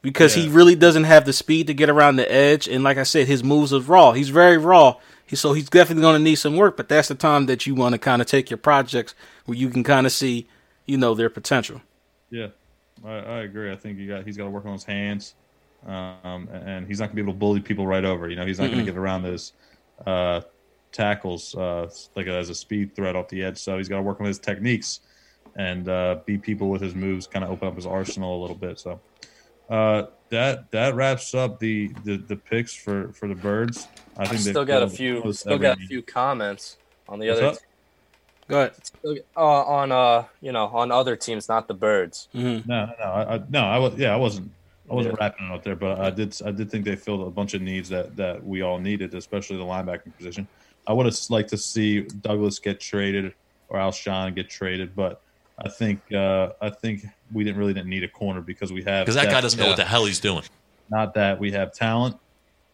because 0.00 0.34
he 0.34 0.48
really 0.48 0.76
doesn't 0.76 1.04
have 1.04 1.24
the 1.24 1.32
speed 1.32 1.66
to 1.66 1.74
get 1.74 1.90
around 1.90 2.14
the 2.14 2.32
edge. 2.32 2.68
And 2.68 2.84
like 2.84 2.98
I 2.98 3.02
said, 3.02 3.26
his 3.26 3.42
moves 3.42 3.74
are 3.74 3.80
raw. 3.80 4.12
He's 4.12 4.28
very 4.28 4.58
raw. 4.58 4.94
He, 5.26 5.34
so 5.34 5.54
he's 5.54 5.68
definitely 5.68 6.02
going 6.02 6.20
to 6.20 6.22
need 6.22 6.36
some 6.36 6.56
work. 6.56 6.76
But 6.76 6.88
that's 6.88 7.08
the 7.08 7.16
time 7.16 7.46
that 7.46 7.66
you 7.66 7.74
want 7.74 7.94
to 7.94 7.98
kind 7.98 8.22
of 8.22 8.28
take 8.28 8.48
your 8.48 8.58
projects 8.58 9.16
where 9.46 9.58
you 9.58 9.70
can 9.70 9.82
kind 9.82 10.06
of 10.06 10.12
see, 10.12 10.46
you 10.86 10.96
know, 10.96 11.12
their 11.12 11.28
potential. 11.28 11.80
Yeah, 12.30 12.48
I, 13.04 13.12
I 13.12 13.38
agree. 13.42 13.72
I 13.72 13.76
think 13.76 13.98
he 13.98 14.06
got 14.06 14.24
he's 14.24 14.36
got 14.36 14.44
to 14.44 14.50
work 14.50 14.66
on 14.66 14.72
his 14.72 14.84
hands, 14.84 15.34
um, 15.86 16.48
and 16.52 16.86
he's 16.86 17.00
not 17.00 17.06
going 17.06 17.16
to 17.16 17.22
be 17.22 17.22
able 17.22 17.32
to 17.34 17.38
bully 17.38 17.60
people 17.60 17.86
right 17.86 18.04
over. 18.04 18.28
You 18.28 18.36
know, 18.36 18.46
he's 18.46 18.58
not 18.58 18.66
going 18.66 18.78
to 18.78 18.84
get 18.84 18.96
around 18.96 19.22
those 19.22 19.52
uh, 20.06 20.40
tackles 20.92 21.54
uh, 21.54 21.90
like 22.14 22.26
as 22.26 22.48
a 22.48 22.54
speed 22.54 22.94
threat 22.96 23.16
off 23.16 23.28
the 23.28 23.44
edge. 23.44 23.58
So 23.58 23.76
he's 23.76 23.88
got 23.88 23.96
to 23.96 24.02
work 24.02 24.20
on 24.20 24.26
his 24.26 24.38
techniques 24.38 25.00
and 25.56 25.88
uh, 25.88 26.20
beat 26.26 26.42
people 26.42 26.68
with 26.68 26.82
his 26.82 26.94
moves, 26.94 27.26
kind 27.26 27.44
of 27.44 27.50
open 27.50 27.68
up 27.68 27.76
his 27.76 27.86
arsenal 27.86 28.38
a 28.38 28.40
little 28.40 28.56
bit. 28.56 28.78
So 28.78 29.00
uh, 29.70 30.04
that 30.30 30.70
that 30.70 30.94
wraps 30.94 31.34
up 31.34 31.58
the, 31.58 31.88
the, 32.04 32.16
the 32.16 32.36
picks 32.36 32.74
for, 32.74 33.12
for 33.12 33.28
the 33.28 33.34
birds. 33.34 33.88
I 34.16 34.26
think 34.26 34.40
still 34.40 34.64
got 34.64 34.82
a 34.82 34.88
few. 34.88 35.32
Still 35.32 35.58
got 35.58 35.78
a 35.78 35.86
few 35.86 36.02
comments 36.02 36.78
on 37.08 37.18
the 37.18 37.28
What's 37.28 37.40
other. 37.40 37.50
up? 37.50 37.56
Go 38.48 38.58
ahead. 38.60 38.74
Uh, 39.36 39.40
on 39.40 39.92
uh, 39.92 40.24
you 40.40 40.52
know, 40.52 40.66
on 40.66 40.92
other 40.92 41.16
teams, 41.16 41.48
not 41.48 41.68
the 41.68 41.74
birds. 41.74 42.28
hmm 42.32 42.58
No, 42.66 42.86
no, 42.86 42.92
no. 42.98 43.04
I, 43.04 43.34
I, 43.34 43.40
no, 43.48 43.60
I 43.60 43.78
was. 43.78 43.94
Yeah, 43.96 44.12
I 44.12 44.16
wasn't. 44.16 44.50
I 44.90 44.94
wasn't 44.94 45.14
Yeah. 45.18 45.24
wrapping 45.24 45.46
it 45.46 45.52
up 45.52 45.64
there, 45.64 45.74
but 45.76 46.00
I 46.00 46.10
did. 46.10 46.36
I 46.44 46.52
did 46.52 46.70
think 46.70 46.84
they 46.84 46.94
filled 46.96 47.26
a 47.26 47.30
bunch 47.30 47.54
of 47.54 47.62
needs 47.62 47.88
that 47.88 48.14
that 48.16 48.44
we 48.44 48.62
all 48.62 48.78
needed, 48.78 49.14
especially 49.14 49.56
the 49.56 49.64
linebacking 49.64 50.16
position. 50.16 50.48
I 50.86 50.92
would 50.92 51.06
have 51.06 51.16
liked 51.28 51.50
to 51.50 51.58
see 51.58 52.02
Douglas 52.20 52.60
get 52.60 52.80
traded 52.80 53.34
or 53.68 53.80
Alshon 53.80 54.36
get 54.36 54.48
traded, 54.48 54.94
but 54.94 55.20
I 55.58 55.68
think 55.68 56.00
uh, 56.12 56.50
I 56.62 56.70
think 56.70 57.02
we 57.32 57.42
didn't 57.42 57.58
really 57.58 57.74
didn't 57.74 57.90
need 57.90 58.04
a 58.04 58.08
corner 58.08 58.42
because 58.42 58.72
we 58.72 58.84
have 58.84 59.06
because 59.06 59.16
that 59.16 59.30
guy 59.32 59.40
doesn't 59.40 59.58
know 59.58 59.66
what 59.66 59.76
the 59.76 59.84
hell 59.84 60.04
he's 60.04 60.20
doing. 60.20 60.44
Not 60.88 61.14
that 61.14 61.40
we 61.40 61.50
have 61.50 61.72
talent, 61.72 62.16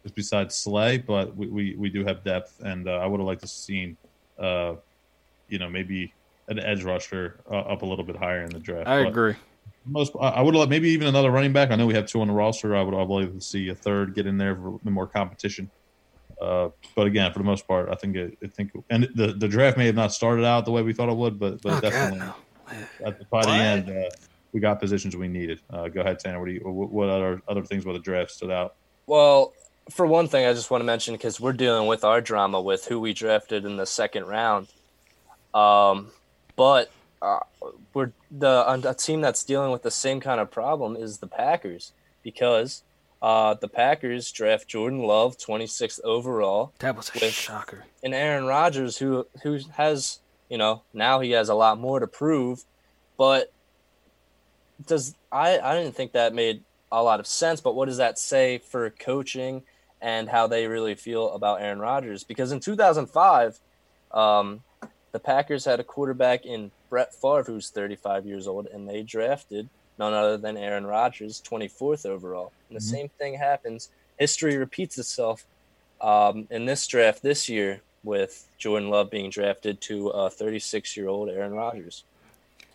just 0.03 0.15
besides 0.15 0.55
Slay, 0.57 0.99
but 0.99 1.35
we, 1.35 1.47
we, 1.47 1.77
we 1.77 1.89
do 1.89 2.05
have 2.05 2.23
depth, 2.25 2.53
and 2.61 2.87
uh, 2.87 2.99
I 2.99 3.07
would 3.07 3.21
have 3.21 3.27
liked 3.27 3.41
to 3.41 3.49
seen, 3.49 3.97
uh, 4.39 4.75
you 5.53 5.59
know, 5.59 5.69
maybe 5.69 6.13
an 6.49 6.59
edge 6.59 6.83
rusher 6.83 7.41
uh, 7.51 7.57
up 7.59 7.83
a 7.83 7.87
little 7.87 8.05
bit 8.05 8.17
higher 8.17 8.43
in 8.43 8.51
the 8.51 8.59
draft. 8.59 8.89
I 8.89 9.03
But- 9.05 9.09
agree. 9.11 9.35
most 9.85 10.13
I 10.21 10.29
I 10.31 10.41
would 10.43 10.55
have 10.55 10.69
maybe 10.69 10.89
even 10.89 11.07
another 11.09 11.31
running 11.31 11.53
back. 11.53 11.71
I 11.71 11.77
know 11.77 11.87
we 11.87 11.95
have 11.95 12.07
two 12.07 12.21
on 12.21 12.29
the 12.29 12.33
roster. 12.35 12.75
I 12.75 12.83
would 12.83 12.95
have 12.95 13.09
liked 13.11 13.35
to 13.35 13.41
see 13.41 13.69
a 13.69 13.75
third 13.75 14.15
get 14.15 14.27
in 14.27 14.39
there 14.39 14.57
for 14.57 14.79
more 14.91 15.07
competition. 15.07 15.71
Uh, 16.41 16.71
but 16.97 17.07
again, 17.07 17.33
for 17.33 17.39
the 17.39 17.45
most 17.45 17.69
part, 17.69 17.89
I 17.91 17.95
think 17.95 18.17
it, 18.17 18.39
I 18.43 18.47
think 18.49 18.73
and 18.91 19.09
the 19.15 19.29
the 19.35 19.47
draft 19.47 19.77
may 19.77 19.87
have 19.87 19.95
not 19.95 20.13
started 20.13 20.45
out 20.45 20.65
the 20.65 20.73
way 20.73 20.83
we 20.83 20.93
thought 20.93 21.09
it 21.09 21.17
would, 21.17 21.39
but, 21.39 21.61
but 21.63 21.71
Oh, 21.75 21.81
God, 21.81 21.83
definitely 21.83 22.19
no. 22.21 22.35
at 23.07 23.19
the, 23.19 23.25
by 23.27 23.43
the 23.45 23.53
end 23.53 23.91
uh, 23.91 24.09
we 24.53 24.59
got 24.61 24.81
positions 24.81 25.17
we 25.17 25.29
needed. 25.29 25.61
Uh, 25.71 25.89
go 25.89 26.01
ahead, 26.01 26.19
Tanner. 26.19 26.41
What 26.41 26.47
do 26.47 26.53
you 26.53 26.61
what, 26.65 26.91
what 26.91 27.09
other 27.09 27.43
other 27.47 27.63
things 27.63 27.85
about 27.85 27.93
the 27.93 27.99
draft 28.01 28.31
stood 28.33 28.51
out? 28.51 28.75
Well, 29.07 29.53
for 29.91 30.07
one 30.07 30.27
thing, 30.29 30.47
I 30.47 30.53
just 30.53 30.71
want 30.71 30.81
to 30.81 30.87
mention 30.87 31.15
because 31.15 31.41
we're 31.41 31.53
dealing 31.53 31.87
with 31.89 32.03
our 32.05 32.21
drama 32.21 32.61
with 32.61 32.87
who 32.87 32.99
we 33.01 33.13
drafted 33.13 33.65
in 33.65 33.77
the 33.77 33.87
second 33.87 34.27
round. 34.27 34.69
Um, 35.55 36.11
but 36.57 36.91
uh, 37.21 37.41
we're 37.95 38.13
the 38.31 38.65
a 38.89 38.95
team 38.95 39.21
that's 39.21 39.45
dealing 39.45 39.71
with 39.73 39.83
the 39.83 39.91
same 39.91 40.21
kind 40.21 40.41
of 40.41 40.51
problem 40.51 40.97
is 40.97 41.19
the 41.19 41.27
Packers 41.27 41.93
because 42.23 42.83
uh, 43.21 43.55
the 43.55 43.69
Packers 43.69 44.33
draft 44.33 44.67
Jordan 44.67 45.01
Love, 45.05 45.37
26th 45.39 46.01
overall, 46.03 46.73
That 46.81 46.97
was 46.97 47.11
a 47.15 47.31
shocker. 47.31 47.85
and 48.03 48.15
Aaron 48.15 48.47
Rodgers, 48.47 48.99
who 48.99 49.27
who 49.43 49.59
has 49.77 50.19
you 50.49 50.59
know 50.59 50.83
now 50.93 51.21
he 51.21 51.31
has 51.33 51.49
a 51.49 51.55
lot 51.55 51.79
more 51.79 52.01
to 52.01 52.07
prove, 52.07 52.65
but 53.17 53.53
does 54.87 55.15
I 55.31 55.59
I 55.59 55.77
didn't 55.77 55.95
think 55.95 56.13
that 56.13 56.35
made 56.35 56.63
a 56.91 57.03
lot 57.03 57.21
of 57.21 57.27
sense. 57.27 57.61
But 57.61 57.75
what 57.75 57.87
does 57.87 57.99
that 57.99 58.19
say 58.19 58.59
for 58.59 58.91
coaching 58.91 59.63
and 60.01 60.29
how 60.29 60.47
they 60.49 60.67
really 60.67 60.95
feel 60.95 61.31
about 61.33 61.61
Aaron 61.63 61.79
Rodgers? 61.79 62.25
Because 62.25 62.51
in 62.53 62.59
2005, 62.61 63.61
um, 64.11 64.63
the 65.13 65.19
Packers 65.21 65.65
had 65.65 65.79
a 65.81 65.85
quarterback 65.85 66.45
in 66.47 66.71
Brett 66.91 67.15
Favre 67.15 67.45
who's 67.45 67.71
35 67.71 68.27
years 68.27 68.47
old, 68.47 68.67
and 68.67 68.89
they 68.89 69.03
drafted 69.03 69.69
none 69.99 70.15
other 70.15 70.37
than 70.39 70.57
Aaron 70.57 70.87
Rodgers, 70.87 71.41
24th 71.43 72.07
overall. 72.07 72.53
And 72.69 72.77
the 72.77 72.81
Mhm. 72.81 72.91
same 72.91 73.09
thing 73.19 73.35
happens. 73.35 73.91
History 74.19 74.57
repeats 74.57 74.99
itself 74.99 75.45
um, 76.01 76.49
in 76.51 76.65
this 76.65 76.85
draft 76.89 77.23
this 77.23 77.49
year 77.49 77.81
with 78.03 78.49
Jordan 78.59 78.91
Love 78.91 79.09
being 79.09 79.31
drafted 79.31 79.81
to 79.83 80.11
uh, 80.11 80.29
36 80.31 80.97
year 80.97 81.07
old 81.07 81.29
Aaron 81.29 81.53
Rodgers. 81.53 82.03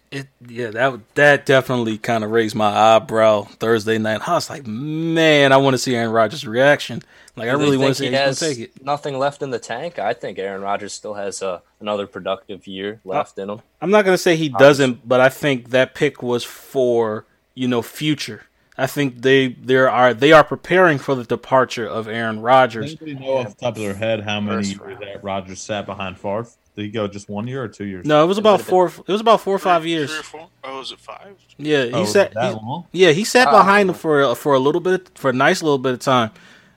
It 0.09 0.27
yeah 0.47 0.71
that 0.71 1.15
that 1.15 1.45
definitely 1.45 1.97
kind 1.97 2.23
of 2.23 2.31
raised 2.31 2.55
my 2.55 2.69
eyebrow 2.69 3.43
Thursday 3.43 3.97
night. 3.97 4.25
I 4.27 4.35
was 4.35 4.49
like, 4.49 4.65
man, 4.65 5.51
I 5.51 5.57
want 5.57 5.73
to 5.73 5.77
see 5.77 5.95
Aaron 5.95 6.11
Rodgers' 6.11 6.47
reaction. 6.47 7.01
Like 7.35 7.49
I 7.49 7.51
Do 7.51 7.57
they 7.57 7.63
really 7.65 7.77
want 7.77 7.89
to 7.89 7.95
see 7.95 8.07
he 8.07 8.13
has 8.13 8.39
take 8.39 8.57
it. 8.57 8.83
nothing 8.85 9.19
left 9.19 9.41
in 9.41 9.49
the 9.49 9.59
tank. 9.59 9.99
I 9.99 10.13
think 10.13 10.39
Aaron 10.39 10.61
Rodgers 10.61 10.93
still 10.93 11.15
has 11.15 11.43
uh, 11.43 11.59
another 11.81 12.07
productive 12.07 12.65
year 12.67 13.01
left 13.03 13.37
in 13.37 13.49
him. 13.49 13.61
I'm 13.81 13.91
not 13.91 14.05
gonna 14.05 14.17
say 14.17 14.35
he 14.37 14.47
doesn't, 14.49 15.07
but 15.07 15.19
I 15.19 15.27
think 15.29 15.71
that 15.71 15.93
pick 15.93 16.23
was 16.23 16.43
for 16.43 17.25
you 17.53 17.67
know 17.67 17.81
future. 17.81 18.43
I 18.77 18.87
think 18.87 19.23
they 19.23 19.49
there 19.49 19.89
are 19.89 20.13
they 20.13 20.31
are 20.31 20.43
preparing 20.43 20.99
for 20.99 21.15
the 21.15 21.25
departure 21.25 21.85
of 21.87 22.07
Aaron 22.07 22.35
Does 22.37 22.43
Rodgers. 22.43 22.85
anybody 22.91 23.15
know 23.15 23.37
off 23.37 23.49
the 23.49 23.65
top 23.65 23.75
of 23.75 23.81
their 23.81 23.93
head 23.95 24.21
how 24.21 24.39
many 24.39 24.57
First 24.73 24.79
years 24.79 24.99
that 24.99 25.23
Rodgers 25.23 25.61
sat 25.61 25.85
behind 25.85 26.17
Favre? 26.17 26.47
Did 26.77 26.83
he 26.85 26.91
go 26.91 27.07
just 27.07 27.27
one 27.27 27.47
year 27.47 27.61
or 27.63 27.67
two 27.67 27.85
years? 27.85 28.05
No, 28.05 28.23
it 28.23 28.27
was 28.27 28.37
about 28.37 28.59
been- 28.59 28.65
four. 28.67 28.87
It 28.87 29.11
was 29.11 29.19
about 29.19 29.41
four 29.41 29.55
or 29.55 29.59
five 29.59 29.81
Three- 29.81 29.91
years. 29.91 30.11
Three 30.11 30.19
or 30.19 30.23
four? 30.23 30.47
Oh, 30.63 30.79
is 30.79 30.91
it 30.91 30.99
five? 30.99 31.35
Yeah, 31.57 31.85
he 31.85 31.91
Oh, 31.93 32.05
sat. 32.05 32.33
that 32.35 32.49
he- 32.53 32.55
long? 32.55 32.85
Yeah, 32.91 33.11
he 33.11 33.23
sat 33.25 33.49
behind 33.51 33.89
him 33.89 33.95
for 33.95 34.35
for 34.35 34.53
a 34.53 34.59
little 34.59 34.79
bit 34.79 35.09
for 35.15 35.29
a 35.31 35.33
nice 35.33 35.61
little 35.63 35.79
bit 35.79 35.93
of 35.93 35.99
time, 35.99 36.29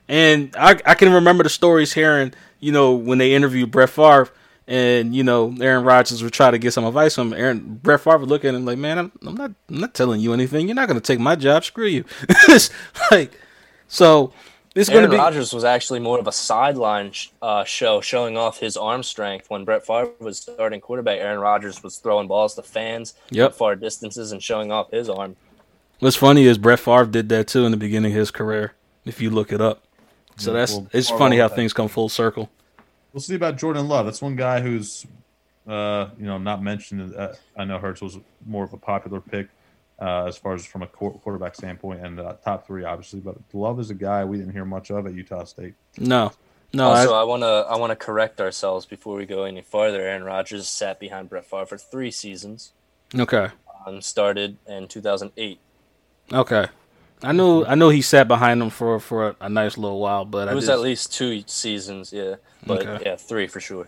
and 0.09 0.53
I 0.59 0.71
I 0.85 0.95
can 0.95 1.13
remember 1.13 1.43
the 1.43 1.49
stories 1.51 1.93
hearing 1.93 2.33
you 2.59 2.71
know 2.71 2.93
when 2.93 3.19
they 3.19 3.33
interviewed 3.33 3.69
Brett 3.71 3.91
Favre 3.91 4.29
and 4.67 5.13
you 5.15 5.23
know 5.23 5.53
Aaron 5.61 5.83
Rodgers 5.83 6.23
would 6.23 6.33
try 6.33 6.49
to 6.49 6.57
get 6.57 6.73
some 6.73 6.83
advice 6.85 7.13
from 7.15 7.33
him. 7.33 7.39
Aaron 7.39 7.79
Brett 7.83 8.01
Favre 8.01 8.17
would 8.17 8.29
look 8.29 8.43
at 8.43 8.55
him 8.55 8.65
like, 8.65 8.79
man, 8.79 8.97
I'm, 8.97 9.11
I'm 9.25 9.35
not 9.35 9.51
I'm 9.69 9.77
not 9.81 9.93
telling 9.93 10.19
you 10.19 10.33
anything. 10.33 10.67
You're 10.67 10.75
not 10.75 10.87
going 10.87 10.99
to 10.99 11.05
take 11.05 11.19
my 11.19 11.35
job. 11.35 11.63
Screw 11.63 11.85
you. 11.87 12.05
It's 12.49 12.71
like 13.11 13.39
so. 13.87 14.33
It's 14.73 14.87
going 14.89 14.99
to 15.01 15.07
Aaron 15.07 15.11
be 15.11 15.17
Rodgers 15.17 15.51
was 15.53 15.65
actually 15.65 15.99
more 15.99 16.17
of 16.17 16.27
a 16.27 16.31
sideline 16.31 17.11
sh- 17.11 17.27
uh, 17.41 17.65
show, 17.65 17.99
showing 17.99 18.37
off 18.37 18.59
his 18.59 18.77
arm 18.77 19.03
strength. 19.03 19.49
When 19.49 19.65
Brett 19.65 19.85
Favre 19.85 20.11
was 20.19 20.39
starting 20.39 20.79
quarterback, 20.79 21.19
Aaron 21.19 21.39
Rodgers 21.39 21.83
was 21.83 21.97
throwing 21.97 22.27
balls 22.29 22.55
to 22.55 22.61
fans 22.63 23.13
Yep. 23.31 23.49
at 23.51 23.55
far 23.57 23.75
distances 23.75 24.31
and 24.31 24.41
showing 24.41 24.71
off 24.71 24.89
his 24.91 25.09
arm. 25.09 25.35
What's 25.99 26.15
funny 26.15 26.45
is 26.45 26.57
Brett 26.57 26.79
Favre 26.79 27.05
did 27.05 27.27
that 27.29 27.47
too 27.47 27.65
in 27.65 27.71
the 27.71 27.77
beginning 27.77 28.13
of 28.13 28.17
his 28.17 28.31
career. 28.31 28.73
If 29.03 29.19
you 29.21 29.29
look 29.29 29.51
it 29.51 29.59
up, 29.59 29.83
so 30.37 30.51
Yeah, 30.53 30.59
that's 30.59 30.71
well, 30.73 30.87
it's 30.93 31.09
funny 31.09 31.37
how 31.37 31.43
always 31.43 31.55
things 31.57 31.73
come 31.73 31.89
full 31.89 32.07
circle. 32.07 32.49
We'll 33.11 33.21
see 33.21 33.35
about 33.35 33.57
Jordan 33.57 33.89
Love. 33.89 34.05
That's 34.05 34.21
one 34.21 34.37
guy 34.37 34.61
who's, 34.61 35.05
uh, 35.67 36.07
you 36.17 36.25
know, 36.25 36.37
not 36.37 36.63
mentioned. 36.63 37.13
Uh, 37.13 37.33
I 37.57 37.65
know 37.65 37.77
Hurts 37.77 38.01
was 38.01 38.17
more 38.45 38.63
of 38.63 38.71
a 38.71 38.77
popular 38.77 39.19
pick. 39.19 39.49
Uh, 40.01 40.25
as 40.25 40.35
far 40.37 40.53
as 40.55 40.65
from 40.65 40.81
a 40.81 40.87
quarterback 40.87 41.55
standpoint, 41.55 42.03
and 42.05 42.19
uh, 42.19 42.33
top 42.43 42.65
three 42.67 42.83
obviously. 42.83 43.19
But 43.19 43.37
Love 43.53 43.79
is 43.79 43.89
a 43.91 43.93
guy 43.95 44.25
we 44.25 44.37
didn't 44.37 44.53
hear 44.53 44.65
much 44.65 44.89
of 44.91 45.05
at 45.05 45.13
Utah 45.13 45.43
State. 45.45 45.75
No, 45.97 46.31
no. 46.73 46.89
also, 46.89 47.13
I, 47.13 47.21
I 47.21 47.23
want 47.23 47.43
to 47.43 47.65
I 47.69 47.77
want 47.77 47.91
to 47.91 47.95
correct 47.95 48.41
ourselves 48.41 48.85
before 48.85 49.15
we 49.15 49.25
go 49.25 49.43
any 49.43 49.61
farther. 49.61 50.01
Aaron 50.01 50.23
Rodgers 50.23 50.67
sat 50.67 50.99
behind 50.99 51.29
Brett 51.29 51.45
Favre 51.45 51.65
for 51.65 51.77
three 51.77 52.11
seasons. 52.11 52.71
okay, 53.17 53.49
Um, 53.85 54.01
started 54.01 54.57
in 54.67 54.87
2008. 54.87 55.59
okay. 56.33 56.67
I 57.23 57.33
knew 57.33 57.63
I 57.65 57.75
knew 57.75 57.89
he 57.89 58.01
sat 58.01 58.27
behind 58.27 58.63
him 58.63 58.71
for 58.71 58.99
for 58.99 59.27
a, 59.29 59.35
a 59.41 59.49
nice 59.49 59.77
little 59.77 59.99
while, 59.99 60.25
but 60.25 60.47
It 60.47 60.51
I 60.51 60.53
was 60.55 60.65
just, 60.65 60.73
at 60.73 60.79
least 60.79 61.13
two 61.13 61.43
seasons, 61.45 62.11
yeah, 62.11 62.37
but 62.65 62.81
Okay. 62.87 63.03
yeah, 63.05 63.15
three 63.15 63.45
for 63.45 63.59
sure. 63.59 63.87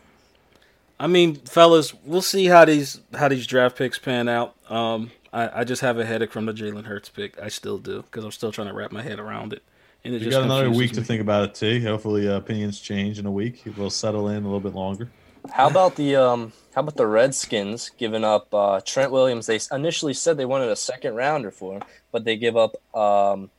I 1.00 1.08
mean, 1.08 1.36
fellas, 1.38 1.96
we'll 2.06 2.22
see 2.22 2.46
how 2.46 2.64
these 2.66 3.02
how 3.16 3.28
these 3.30 3.48
draft 3.48 3.76
picks 3.76 3.98
pan 3.98 4.30
out. 4.30 4.54
Um, 4.70 5.10
I, 5.34 5.62
I 5.62 5.64
just 5.64 5.82
have 5.82 5.98
a 5.98 6.06
headache 6.06 6.32
from 6.32 6.46
the 6.46 6.54
Jalen 6.54 6.86
Hurts 6.86 7.10
pick. 7.10 7.40
I 7.42 7.48
still 7.50 7.80
do 7.80 8.04
because 8.04 8.24
I'm 8.24 8.32
still 8.32 8.52
trying 8.52 8.68
to 8.68 8.74
wrap 8.74 8.92
my 8.92 9.02
head 9.02 9.20
around 9.20 9.52
it. 9.52 9.64
And 10.06 10.14
it 10.14 10.22
You 10.22 10.26
just 10.26 10.38
got 10.38 10.44
another 10.44 10.66
confuses 10.66 10.80
week 10.98 11.02
to 11.02 11.04
think 11.08 11.22
about 11.22 11.44
it, 11.50 11.56
too. 11.56 11.82
Hopefully, 11.82 12.28
uh, 12.30 12.36
opinions 12.36 12.80
change 12.80 13.20
in 13.20 13.26
a 13.26 13.32
week. 13.32 13.64
We'll 13.78 13.90
settle 13.90 14.28
in 14.30 14.38
a 14.44 14.46
little 14.46 14.60
bit 14.60 14.76
longer. 14.76 15.10
How 15.52 15.68
about 15.68 15.96
the 15.96 16.16
um? 16.16 16.54
How 16.76 16.82
about 16.82 16.96
the 16.98 17.08
Redskins 17.08 17.90
giving 17.98 18.24
up 18.24 18.54
uh, 18.54 18.80
Trent 18.86 19.12
Williams? 19.12 19.46
They 19.48 19.60
initially 19.72 20.14
said 20.14 20.38
they 20.38 20.46
wanted 20.46 20.70
a 20.70 20.76
second 20.76 21.16
rounder 21.16 21.52
for 21.52 21.76
him, 21.78 21.84
but 22.12 22.24
they 22.26 22.36
give 22.38 22.56
up 22.58 22.76
um, 22.96 23.50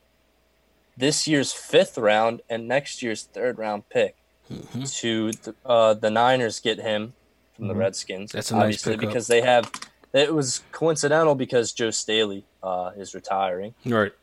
this 0.97 1.27
year's 1.27 1.51
fifth 1.51 1.97
round 1.97 2.41
and 2.49 2.67
next 2.67 3.01
year's 3.03 3.23
third 3.23 3.57
round 3.57 3.89
pick 3.89 4.15
Mm-hmm. 4.51 4.83
to 4.83 5.31
the, 5.31 5.55
uh, 5.65 5.93
the 5.95 6.11
Niners 6.11 6.59
get 6.59 6.79
him 6.79 7.13
from 7.55 7.67
the 7.67 7.73
Mhm. 7.73 7.77
Redskins. 7.79 8.31
That's 8.31 8.51
a 8.51 8.53
nice 8.53 8.61
obviously 8.61 8.93
pickup. 8.93 9.09
because 9.09 9.27
they 9.27 9.41
have. 9.41 9.71
It 10.15 10.33
was 10.33 10.63
coincidental 10.71 11.35
because 11.35 11.73
Joe 11.73 11.91
Staley 11.91 12.45
uh, 12.63 12.91
is 12.95 13.13
retiring, 13.13 13.73
Right. 13.85 14.13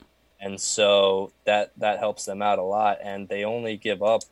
and 0.40 0.58
so 0.58 1.32
that 1.44 1.72
that 1.76 1.98
helps 1.98 2.24
them 2.24 2.40
out 2.40 2.58
a 2.58 2.62
lot. 2.62 2.98
And 3.02 3.28
they 3.28 3.44
only 3.44 3.76
give 3.76 4.02
up, 4.02 4.22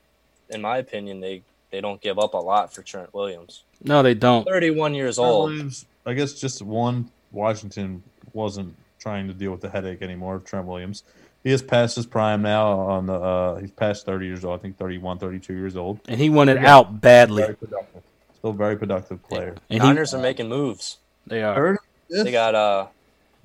in 0.48 0.62
my 0.62 0.78
opinion, 0.78 1.20
they 1.20 1.42
they 1.70 1.82
don't 1.82 2.00
give 2.00 2.18
up 2.18 2.32
a 2.32 2.38
lot 2.38 2.72
for 2.72 2.82
Trent 2.82 3.12
Williams. 3.12 3.64
No, 3.84 4.02
they 4.02 4.14
don't. 4.14 4.44
31 4.46 4.94
years 4.94 5.18
old. 5.18 5.50
Williams, 5.50 5.84
I 6.06 6.14
guess 6.14 6.32
just 6.32 6.62
one. 6.62 7.10
Washington 7.30 8.02
wasn't 8.32 8.74
trying 8.98 9.28
to 9.28 9.34
deal 9.34 9.50
with 9.52 9.60
the 9.60 9.70
headache 9.70 10.02
anymore 10.02 10.36
of 10.36 10.44
Trent 10.44 10.66
Williams. 10.66 11.04
He 11.44 11.50
is 11.50 11.62
past 11.62 11.96
his 11.96 12.06
prime 12.06 12.42
now. 12.42 12.68
On 12.72 13.06
the 13.06 13.14
uh, 13.14 13.56
he's 13.56 13.70
past 13.70 14.06
thirty 14.06 14.24
years 14.26 14.44
old. 14.46 14.58
I 14.58 14.62
think 14.62 14.78
31, 14.78 15.18
32 15.18 15.52
years 15.54 15.76
old. 15.76 16.00
And 16.08 16.18
he 16.18 16.30
wanted 16.30 16.56
Yeah. 16.56 16.74
out 16.76 17.00
badly. 17.02 17.42
Very 17.42 17.54
productive. 17.54 18.02
Still 18.38 18.50
a 18.50 18.54
very 18.54 18.76
productive 18.76 19.22
player. 19.28 19.56
And 19.68 19.82
he, 19.82 20.16
are 20.16 20.18
making 20.18 20.48
moves. 20.48 20.96
They 21.30 21.42
are. 21.42 21.54
Heard 21.54 21.78
this? 22.10 22.24
They 22.24 22.32
got 22.32 22.54
uh 22.54 22.88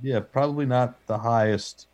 yeah, 0.01 0.19
probably 0.19 0.65
not 0.65 1.05
the 1.07 1.17
highest 1.17 1.87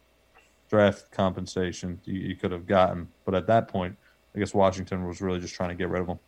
draft 0.70 1.12
compensation 1.12 2.02
you, 2.06 2.20
you 2.20 2.36
could 2.38 2.52
have 2.52 2.66
gotten, 2.68 3.10
but 3.26 3.36
at 3.36 3.48
that 3.48 3.68
point, 3.70 3.98
I 4.36 4.39
guess 4.39 4.54
Washington 4.54 5.06
was 5.08 5.22
really 5.22 5.39
just 5.39 5.56
trying 5.56 5.70
to 5.70 5.76
get 5.76 5.89
rid 5.89 6.02
of 6.02 6.08
him. 6.10 6.20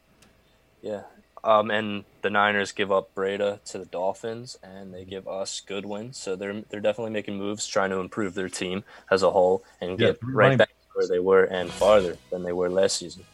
yeah. 0.82 1.04
Um 1.44 1.72
and 1.72 2.06
the 2.22 2.30
Niners 2.30 2.72
give 2.72 2.92
up 2.92 3.14
Breida 3.16 3.64
to 3.66 3.78
the 3.78 3.86
Dolphins 3.86 4.56
and 4.64 4.94
they 4.94 5.06
give 5.06 5.28
us 5.28 5.62
Goodwin. 5.62 6.14
So 6.14 6.36
they're 6.36 6.64
they're 6.70 6.80
definitely 6.82 7.12
making 7.12 7.38
moves 7.38 7.68
trying 7.68 7.90
to 7.92 8.00
improve 8.00 8.34
their 8.34 8.50
team 8.50 8.84
as 9.12 9.24
a 9.24 9.32
whole 9.32 9.64
and 9.82 9.98
Yeah, 9.98 10.12
get 10.12 10.20
right 10.34 10.58
back 10.58 10.70
to 10.70 10.74
where 10.94 11.08
they 11.08 11.20
were 11.20 11.46
and 11.46 11.76
farther 11.76 12.20
than 12.32 12.44
they 12.44 12.54
were 12.54 12.70
last 12.70 12.98
season. 12.98 13.26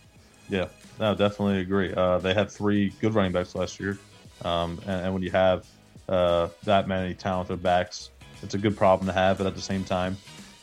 Yeah, 0.48 0.70
no, 0.98 1.16
definitely 1.16 1.60
agree. 1.62 1.94
Uh, 1.94 2.20
they 2.20 2.34
had 2.34 2.52
three 2.52 2.92
good 3.00 3.14
running 3.14 3.32
backs 3.32 3.56
last 3.56 3.80
year, 3.80 4.04
um, 4.42 4.80
and, 4.86 5.06
and 5.06 5.14
when 5.14 5.22
you 5.22 5.32
have 5.32 5.66
uh, 6.10 6.50
that 6.64 6.88
many 6.88 7.14
talented 7.14 7.64
backs, 7.64 8.10
it's 8.42 8.56
a 8.56 8.58
good 8.58 8.76
problem 8.76 9.08
to 9.08 9.14
have. 9.14 9.38
But 9.38 9.48
at 9.48 9.56
the 9.56 9.62
same 9.62 9.84
time, 9.84 10.18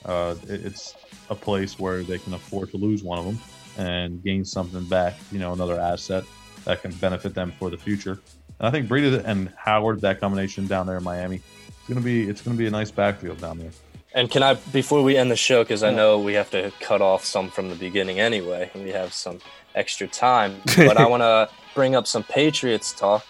uh, 0.05 0.35
it, 0.43 0.67
it's 0.67 0.95
a 1.31 1.35
place 1.35 1.79
where 1.79 2.03
they 2.03 2.19
can 2.19 2.35
afford 2.35 2.71
to 2.73 2.77
lose 2.77 3.03
one 3.03 3.19
of 3.19 3.25
them 3.25 3.39
and 3.79 4.23
gain 4.23 4.45
something 4.45 4.85
back. 4.85 5.15
You 5.33 5.39
know, 5.39 5.53
another 5.53 5.81
asset 5.81 6.25
that 6.65 6.83
can 6.83 6.93
benefit 6.93 7.35
them 7.35 7.53
for 7.59 7.71
the 7.71 7.79
future. 7.79 8.21
And 8.59 8.69
I 8.69 8.71
think 8.71 8.89
Breida 8.89 9.23
and 9.25 9.53
Howard, 9.57 10.01
that 10.01 10.21
combination 10.21 10.67
down 10.67 10.87
there 10.87 10.99
in 10.99 11.05
Miami, 11.05 11.41
it's 11.69 11.89
gonna 11.89 12.01
be 12.01 12.29
it's 12.29 12.43
gonna 12.43 12.57
be 12.57 12.67
a 12.67 12.71
nice 12.71 12.91
backfield 12.91 13.41
down 13.41 13.59
there. 13.59 13.71
And 14.15 14.31
can 14.31 14.43
I 14.43 14.55
before 14.55 15.03
we 15.03 15.17
end 15.17 15.31
the 15.31 15.37
show 15.37 15.63
because 15.63 15.83
I 15.83 15.91
know 15.91 16.19
we 16.19 16.35
have 16.35 16.51
to 16.51 16.73
cut 16.81 17.03
off 17.03 17.25
some 17.25 17.51
from 17.51 17.69
the 17.69 17.77
beginning 17.77 18.19
anyway, 18.19 18.71
and 18.75 18.83
we 18.83 18.91
have 18.91 19.13
some 19.13 19.41
extra 19.75 20.09
time. 20.09 20.61
But 20.77 20.97
I 20.97 21.07
want 21.07 21.23
to 21.23 21.49
bring 21.75 21.95
up 21.95 22.07
some 22.07 22.25
Patriots 22.25 22.93
talk. 22.93 23.25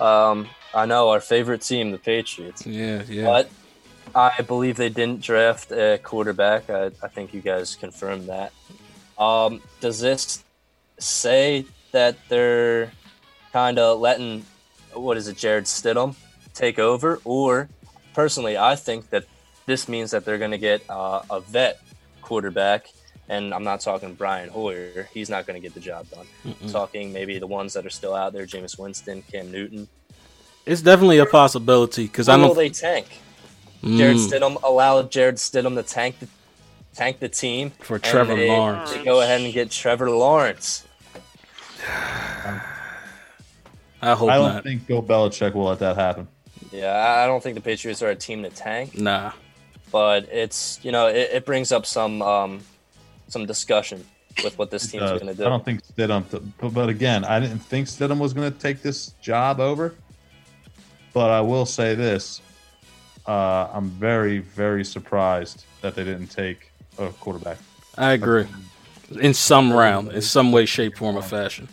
Um, 0.00 0.48
I 0.74 0.86
know 0.86 1.10
our 1.10 1.20
favorite 1.20 1.62
team, 1.62 1.90
the 1.90 1.98
Patriots. 1.98 2.66
Yeah, 2.66 3.02
yeah. 3.08 3.24
But 3.24 3.50
I 4.14 4.42
believe 4.42 4.76
they 4.76 4.88
didn't 4.88 5.20
draft 5.20 5.70
a 5.70 5.98
quarterback. 6.02 6.70
I, 6.70 6.86
I 7.02 7.08
think 7.08 7.34
you 7.34 7.40
guys 7.40 7.76
confirmed 7.76 8.28
that. 8.28 8.52
Um, 9.18 9.60
does 9.80 10.00
this 10.00 10.42
say 10.98 11.66
that 11.92 12.16
they're 12.28 12.90
kind 13.52 13.78
of 13.78 14.00
letting, 14.00 14.44
what 14.94 15.16
is 15.16 15.28
it, 15.28 15.36
Jarrett 15.36 15.64
Stidham 15.64 16.16
take 16.54 16.78
over? 16.78 17.20
Or 17.24 17.68
personally, 18.14 18.56
I 18.56 18.76
think 18.76 19.10
that 19.10 19.24
this 19.66 19.88
means 19.88 20.10
that 20.10 20.24
they're 20.24 20.38
going 20.38 20.50
to 20.50 20.58
get 20.58 20.82
uh, 20.90 21.22
a 21.30 21.40
vet 21.40 21.80
quarterback. 22.22 22.88
And 23.28 23.54
I'm 23.54 23.64
not 23.64 23.80
talking 23.80 24.14
Brian 24.14 24.48
Hoyer. 24.48 25.08
He's 25.14 25.30
not 25.30 25.46
going 25.46 25.60
to 25.60 25.62
get 25.66 25.74
the 25.74 25.80
job 25.80 26.08
done. 26.10 26.26
I'm 26.44 26.68
talking 26.68 27.12
maybe 27.12 27.38
the 27.38 27.46
ones 27.46 27.72
that 27.74 27.86
are 27.86 27.90
still 27.90 28.14
out 28.14 28.32
there 28.32 28.46
Jameis 28.46 28.78
Winston, 28.78 29.22
Cam 29.22 29.50
Newton. 29.50 29.88
It's 30.64 30.82
definitely 30.82 31.18
a 31.18 31.26
possibility 31.26 32.04
because 32.04 32.28
I 32.28 32.36
know 32.36 32.48
will 32.48 32.54
they 32.54 32.68
tank? 32.70 33.06
Jarrett 33.84 34.16
Mm, 34.18 34.28
Stidham 34.30 34.62
allowed 34.62 35.10
Jarrett 35.10 35.36
Stidham 35.36 35.74
to 35.74 35.82
tank 35.82 36.18
the 36.20 36.28
tank 36.94 37.18
the 37.18 37.28
team 37.28 37.70
for 37.80 37.98
Trevor 37.98 38.36
they- 38.36 38.48
Lawrence. 38.48 38.92
They 38.92 39.04
go 39.04 39.20
ahead 39.22 39.40
and 39.40 39.52
get 39.52 39.70
Trevor 39.72 40.10
Lawrence. 40.10 40.84
I 44.00 44.14
hope 44.14 44.30
I 44.30 44.36
don't 44.36 44.54
not. 44.54 44.64
think 44.64 44.86
Bill 44.86 45.02
Belichick 45.02 45.54
will 45.54 45.64
let 45.64 45.78
that 45.80 45.96
happen. 45.96 46.28
Yeah, 46.70 46.92
I 46.92 47.24
I 47.24 47.26
don't 47.26 47.42
think 47.42 47.54
the 47.54 47.60
Patriots 47.60 48.02
are 48.02 48.10
a 48.10 48.14
team 48.16 48.42
to 48.42 48.50
tank, 48.50 48.96
Nah. 48.98 49.32
but 49.90 50.28
it's 50.30 50.78
you 50.82 50.92
know 50.92 51.06
it, 51.08 51.30
it 51.32 51.46
brings 51.46 51.72
up 51.72 51.86
some 51.86 52.22
um, 52.22 52.60
some 53.28 53.46
discussion 53.46 54.04
with 54.42 54.56
what 54.58 54.70
this 54.70 54.86
team's 54.90 55.10
going 55.10 55.26
to 55.26 55.34
do. 55.34 55.42
I 55.42 55.44
do. 55.44 55.50
don't 55.50 55.64
think 55.64 55.82
Stidham. 55.84 56.24
But, 56.58 56.72
but 56.72 56.88
again, 56.88 57.24
I 57.24 57.38
didn't 57.40 57.58
think 57.60 57.86
Stidham 57.88 58.18
was 58.18 58.32
going 58.32 58.50
to 58.50 58.58
take 58.58 58.80
this 58.82 59.08
job 59.20 59.60
over. 59.60 59.94
But 61.12 61.30
I 61.30 61.40
will 61.40 61.66
say 61.66 61.94
this: 61.94 62.40
uh, 63.26 63.68
I'm 63.72 63.88
very, 63.90 64.38
very 64.38 64.84
surprised 64.84 65.64
that 65.80 65.94
they 65.94 66.04
didn't 66.04 66.28
take 66.28 66.70
a 66.98 67.08
quarterback, 67.08 67.58
I 67.96 68.12
agree. 68.12 68.46
In 69.20 69.34
some 69.34 69.72
round, 69.72 70.12
in 70.12 70.22
some 70.22 70.52
way, 70.52 70.64
shape, 70.66 70.96
form, 70.96 71.16
or 71.16 71.22
fashion. 71.22 71.68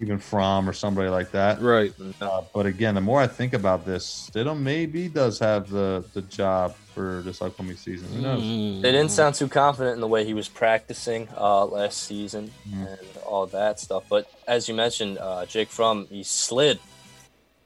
even 0.00 0.18
Fromm 0.18 0.68
or 0.68 0.72
somebody 0.72 1.08
like 1.08 1.30
that. 1.32 1.60
Right. 1.60 1.92
Uh, 2.20 2.42
but 2.52 2.66
again, 2.66 2.94
the 2.94 3.00
more 3.00 3.20
I 3.20 3.26
think 3.26 3.52
about 3.52 3.84
this, 3.86 4.30
Stidham 4.30 4.60
maybe 4.60 5.08
does 5.08 5.38
have 5.40 5.68
the 5.70 6.04
the 6.14 6.22
job 6.22 6.74
for 6.94 7.22
this 7.24 7.42
upcoming 7.42 7.76
season. 7.76 8.08
Who 8.12 8.20
knows? 8.22 8.42
Mm. 8.42 8.82
They 8.82 8.92
didn't 8.92 9.10
sound 9.10 9.34
too 9.34 9.48
confident 9.48 9.94
in 9.96 10.00
the 10.00 10.06
way 10.06 10.24
he 10.24 10.34
was 10.34 10.48
practicing 10.48 11.28
uh, 11.36 11.64
last 11.64 12.02
season 12.04 12.52
Mhm. 12.68 12.86
and 12.98 13.16
all 13.26 13.46
that 13.46 13.80
stuff. 13.80 14.04
But 14.08 14.30
as 14.46 14.68
you 14.68 14.74
mentioned, 14.74 15.18
uh, 15.18 15.46
Jake 15.46 15.68
Fromm, 15.70 16.06
he 16.08 16.22
slid. 16.22 16.78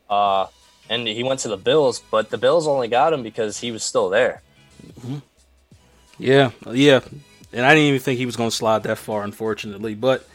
Uh, 0.08 0.46
and 0.88 1.06
he 1.06 1.22
went 1.22 1.40
to 1.40 1.48
the 1.48 1.56
Bills, 1.56 2.02
but 2.10 2.30
the 2.30 2.38
Bills 2.38 2.66
only 2.66 2.88
got 2.88 3.12
him 3.12 3.22
because 3.22 3.58
he 3.58 3.70
was 3.70 3.84
still 3.84 4.08
there. 4.08 4.42
Mm-hmm. 5.00 5.18
Yeah, 6.18 6.50
yeah. 6.70 7.00
And 7.52 7.64
I 7.64 7.74
didn't 7.74 7.88
even 7.88 8.00
think 8.00 8.18
he 8.18 8.26
was 8.26 8.36
going 8.36 8.50
to 8.50 8.56
slide 8.56 8.82
that 8.82 8.98
far, 8.98 9.22
unfortunately. 9.22 9.94
But 9.94 10.28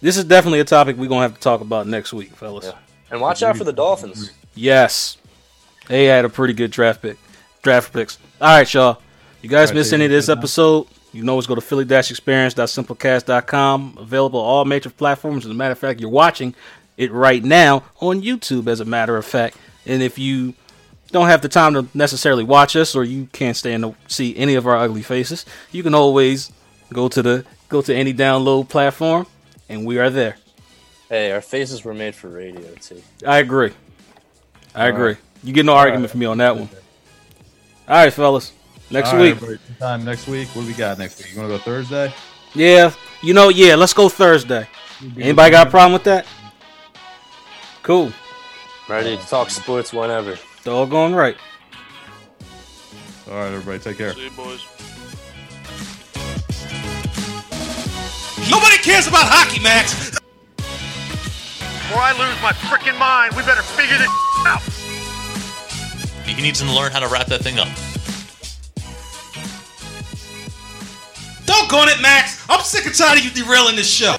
this 0.00 0.16
is 0.16 0.24
definitely 0.24 0.58
a 0.60 0.64
topic 0.64 0.96
we're 0.96 1.08
going 1.08 1.20
to 1.20 1.28
have 1.28 1.34
to 1.34 1.40
talk 1.40 1.60
about 1.60 1.86
next 1.86 2.12
week, 2.12 2.34
fellas. 2.34 2.66
Yeah. 2.66 2.72
And 3.10 3.20
watch 3.20 3.42
out 3.42 3.56
for 3.56 3.64
the 3.64 3.72
Dolphins. 3.72 4.32
Yes. 4.54 5.16
They 5.88 6.06
had 6.06 6.24
a 6.24 6.28
pretty 6.28 6.54
good 6.54 6.70
draft 6.70 7.02
pick. 7.02 7.18
Draft 7.62 7.92
picks. 7.92 8.18
All 8.40 8.56
right, 8.56 8.72
y'all. 8.72 9.02
You 9.42 9.48
guys 9.48 9.70
All 9.70 9.74
right, 9.74 9.80
missed 9.80 9.92
any 9.92 10.06
of 10.06 10.10
this 10.10 10.26
good 10.26 10.36
now? 10.36 10.40
episode? 10.40 10.86
You 11.12 11.24
know, 11.24 11.32
always 11.32 11.46
go 11.46 11.56
to 11.56 11.60
philly-experience.simplecast.com. 11.60 13.96
Available 13.98 14.40
on 14.40 14.46
all 14.46 14.64
major 14.64 14.90
platforms. 14.90 15.44
As 15.44 15.50
a 15.50 15.54
matter 15.54 15.72
of 15.72 15.78
fact, 15.78 16.00
you're 16.00 16.08
watching 16.08 16.54
it 16.96 17.12
right 17.12 17.42
now 17.42 17.84
on 18.00 18.22
YouTube, 18.22 18.66
as 18.66 18.80
a 18.80 18.84
matter 18.84 19.16
of 19.16 19.24
fact. 19.24 19.56
And 19.86 20.02
if 20.02 20.18
you 20.18 20.54
don't 21.10 21.26
have 21.28 21.42
the 21.42 21.48
time 21.48 21.74
to 21.74 21.86
necessarily 21.94 22.44
watch 22.44 22.76
us 22.76 22.94
or 22.94 23.04
you 23.04 23.28
can't 23.32 23.56
stand 23.56 23.82
to 23.82 23.94
see 24.08 24.36
any 24.36 24.54
of 24.54 24.66
our 24.66 24.76
ugly 24.76 25.02
faces, 25.02 25.44
you 25.72 25.82
can 25.82 25.94
always 25.94 26.52
go 26.92 27.08
to 27.08 27.22
the 27.22 27.44
go 27.68 27.80
to 27.82 27.94
any 27.94 28.12
download 28.12 28.68
platform 28.68 29.26
and 29.68 29.86
we 29.86 29.98
are 29.98 30.10
there. 30.10 30.36
Hey, 31.08 31.32
our 31.32 31.40
faces 31.40 31.84
were 31.84 31.94
made 31.94 32.14
for 32.14 32.28
radio 32.28 32.74
too. 32.74 33.02
I 33.26 33.38
agree. 33.38 33.72
I 34.74 34.82
All 34.82 34.88
agree. 34.94 35.06
right. 35.12 35.16
You 35.42 35.52
get 35.52 35.64
no 35.66 35.74
argument 35.74 36.10
from 36.10 36.20
me 36.20 36.26
on 36.26 36.38
that 36.38 36.54
one. 36.56 36.68
All 37.88 37.96
right, 37.96 38.12
fellas. 38.12 38.52
Next 38.90 39.08
All 39.10 39.16
right, 39.16 39.22
week. 39.22 39.42
everybody, 39.42 39.58
Time 39.78 40.04
next 40.04 40.28
week. 40.28 40.48
What 40.48 40.62
do 40.62 40.68
we 40.68 40.74
got 40.74 40.98
next 40.98 41.18
week? 41.18 41.32
You 41.32 41.40
want 41.40 41.50
to 41.50 41.58
go 41.58 41.62
Thursday? 41.62 42.12
Yeah. 42.54 42.92
You 43.22 43.34
know, 43.34 43.48
yeah, 43.48 43.74
let's 43.76 43.94
go 43.94 44.08
Thursday. 44.08 44.66
Anybody 45.16 45.50
got 45.50 45.68
a 45.68 45.70
problem 45.70 45.92
with 45.94 46.04
that? 46.04 46.26
Cool. 47.82 48.12
Ready 48.88 49.16
to 49.16 49.22
talk 49.26 49.50
sports 49.50 49.92
whenever. 49.92 50.38
Doggone 50.64 51.14
right. 51.14 51.36
All 53.30 53.36
right, 53.36 53.52
everybody, 53.52 53.78
take 53.78 53.96
care. 53.96 54.12
See 54.12 54.24
you, 54.24 54.30
boys. 54.32 54.66
Nobody 58.50 58.76
cares 58.78 59.06
about 59.06 59.26
hockey, 59.30 59.62
Max. 59.62 60.10
Before 60.56 62.02
I 62.02 62.12
lose 62.12 62.42
my 62.42 62.52
freaking 62.52 62.98
mind, 62.98 63.34
we 63.36 63.42
better 63.44 63.62
figure 63.62 63.96
this 63.96 64.08
out. 64.46 64.62
He 66.26 66.40
needs 66.42 66.60
to 66.60 66.66
learn 66.72 66.92
how 66.92 66.98
to 67.00 67.08
wrap 67.08 67.26
that 67.26 67.42
thing 67.42 67.58
up. 67.58 67.68
Don't 71.46 71.70
go 71.70 71.78
on 71.78 71.88
it, 71.88 72.00
Max. 72.00 72.44
I'm 72.48 72.60
sick 72.62 72.86
and 72.86 72.94
tired 72.94 73.18
of 73.18 73.24
you 73.24 73.30
derailing 73.30 73.76
this 73.76 73.88
show. 73.90 74.16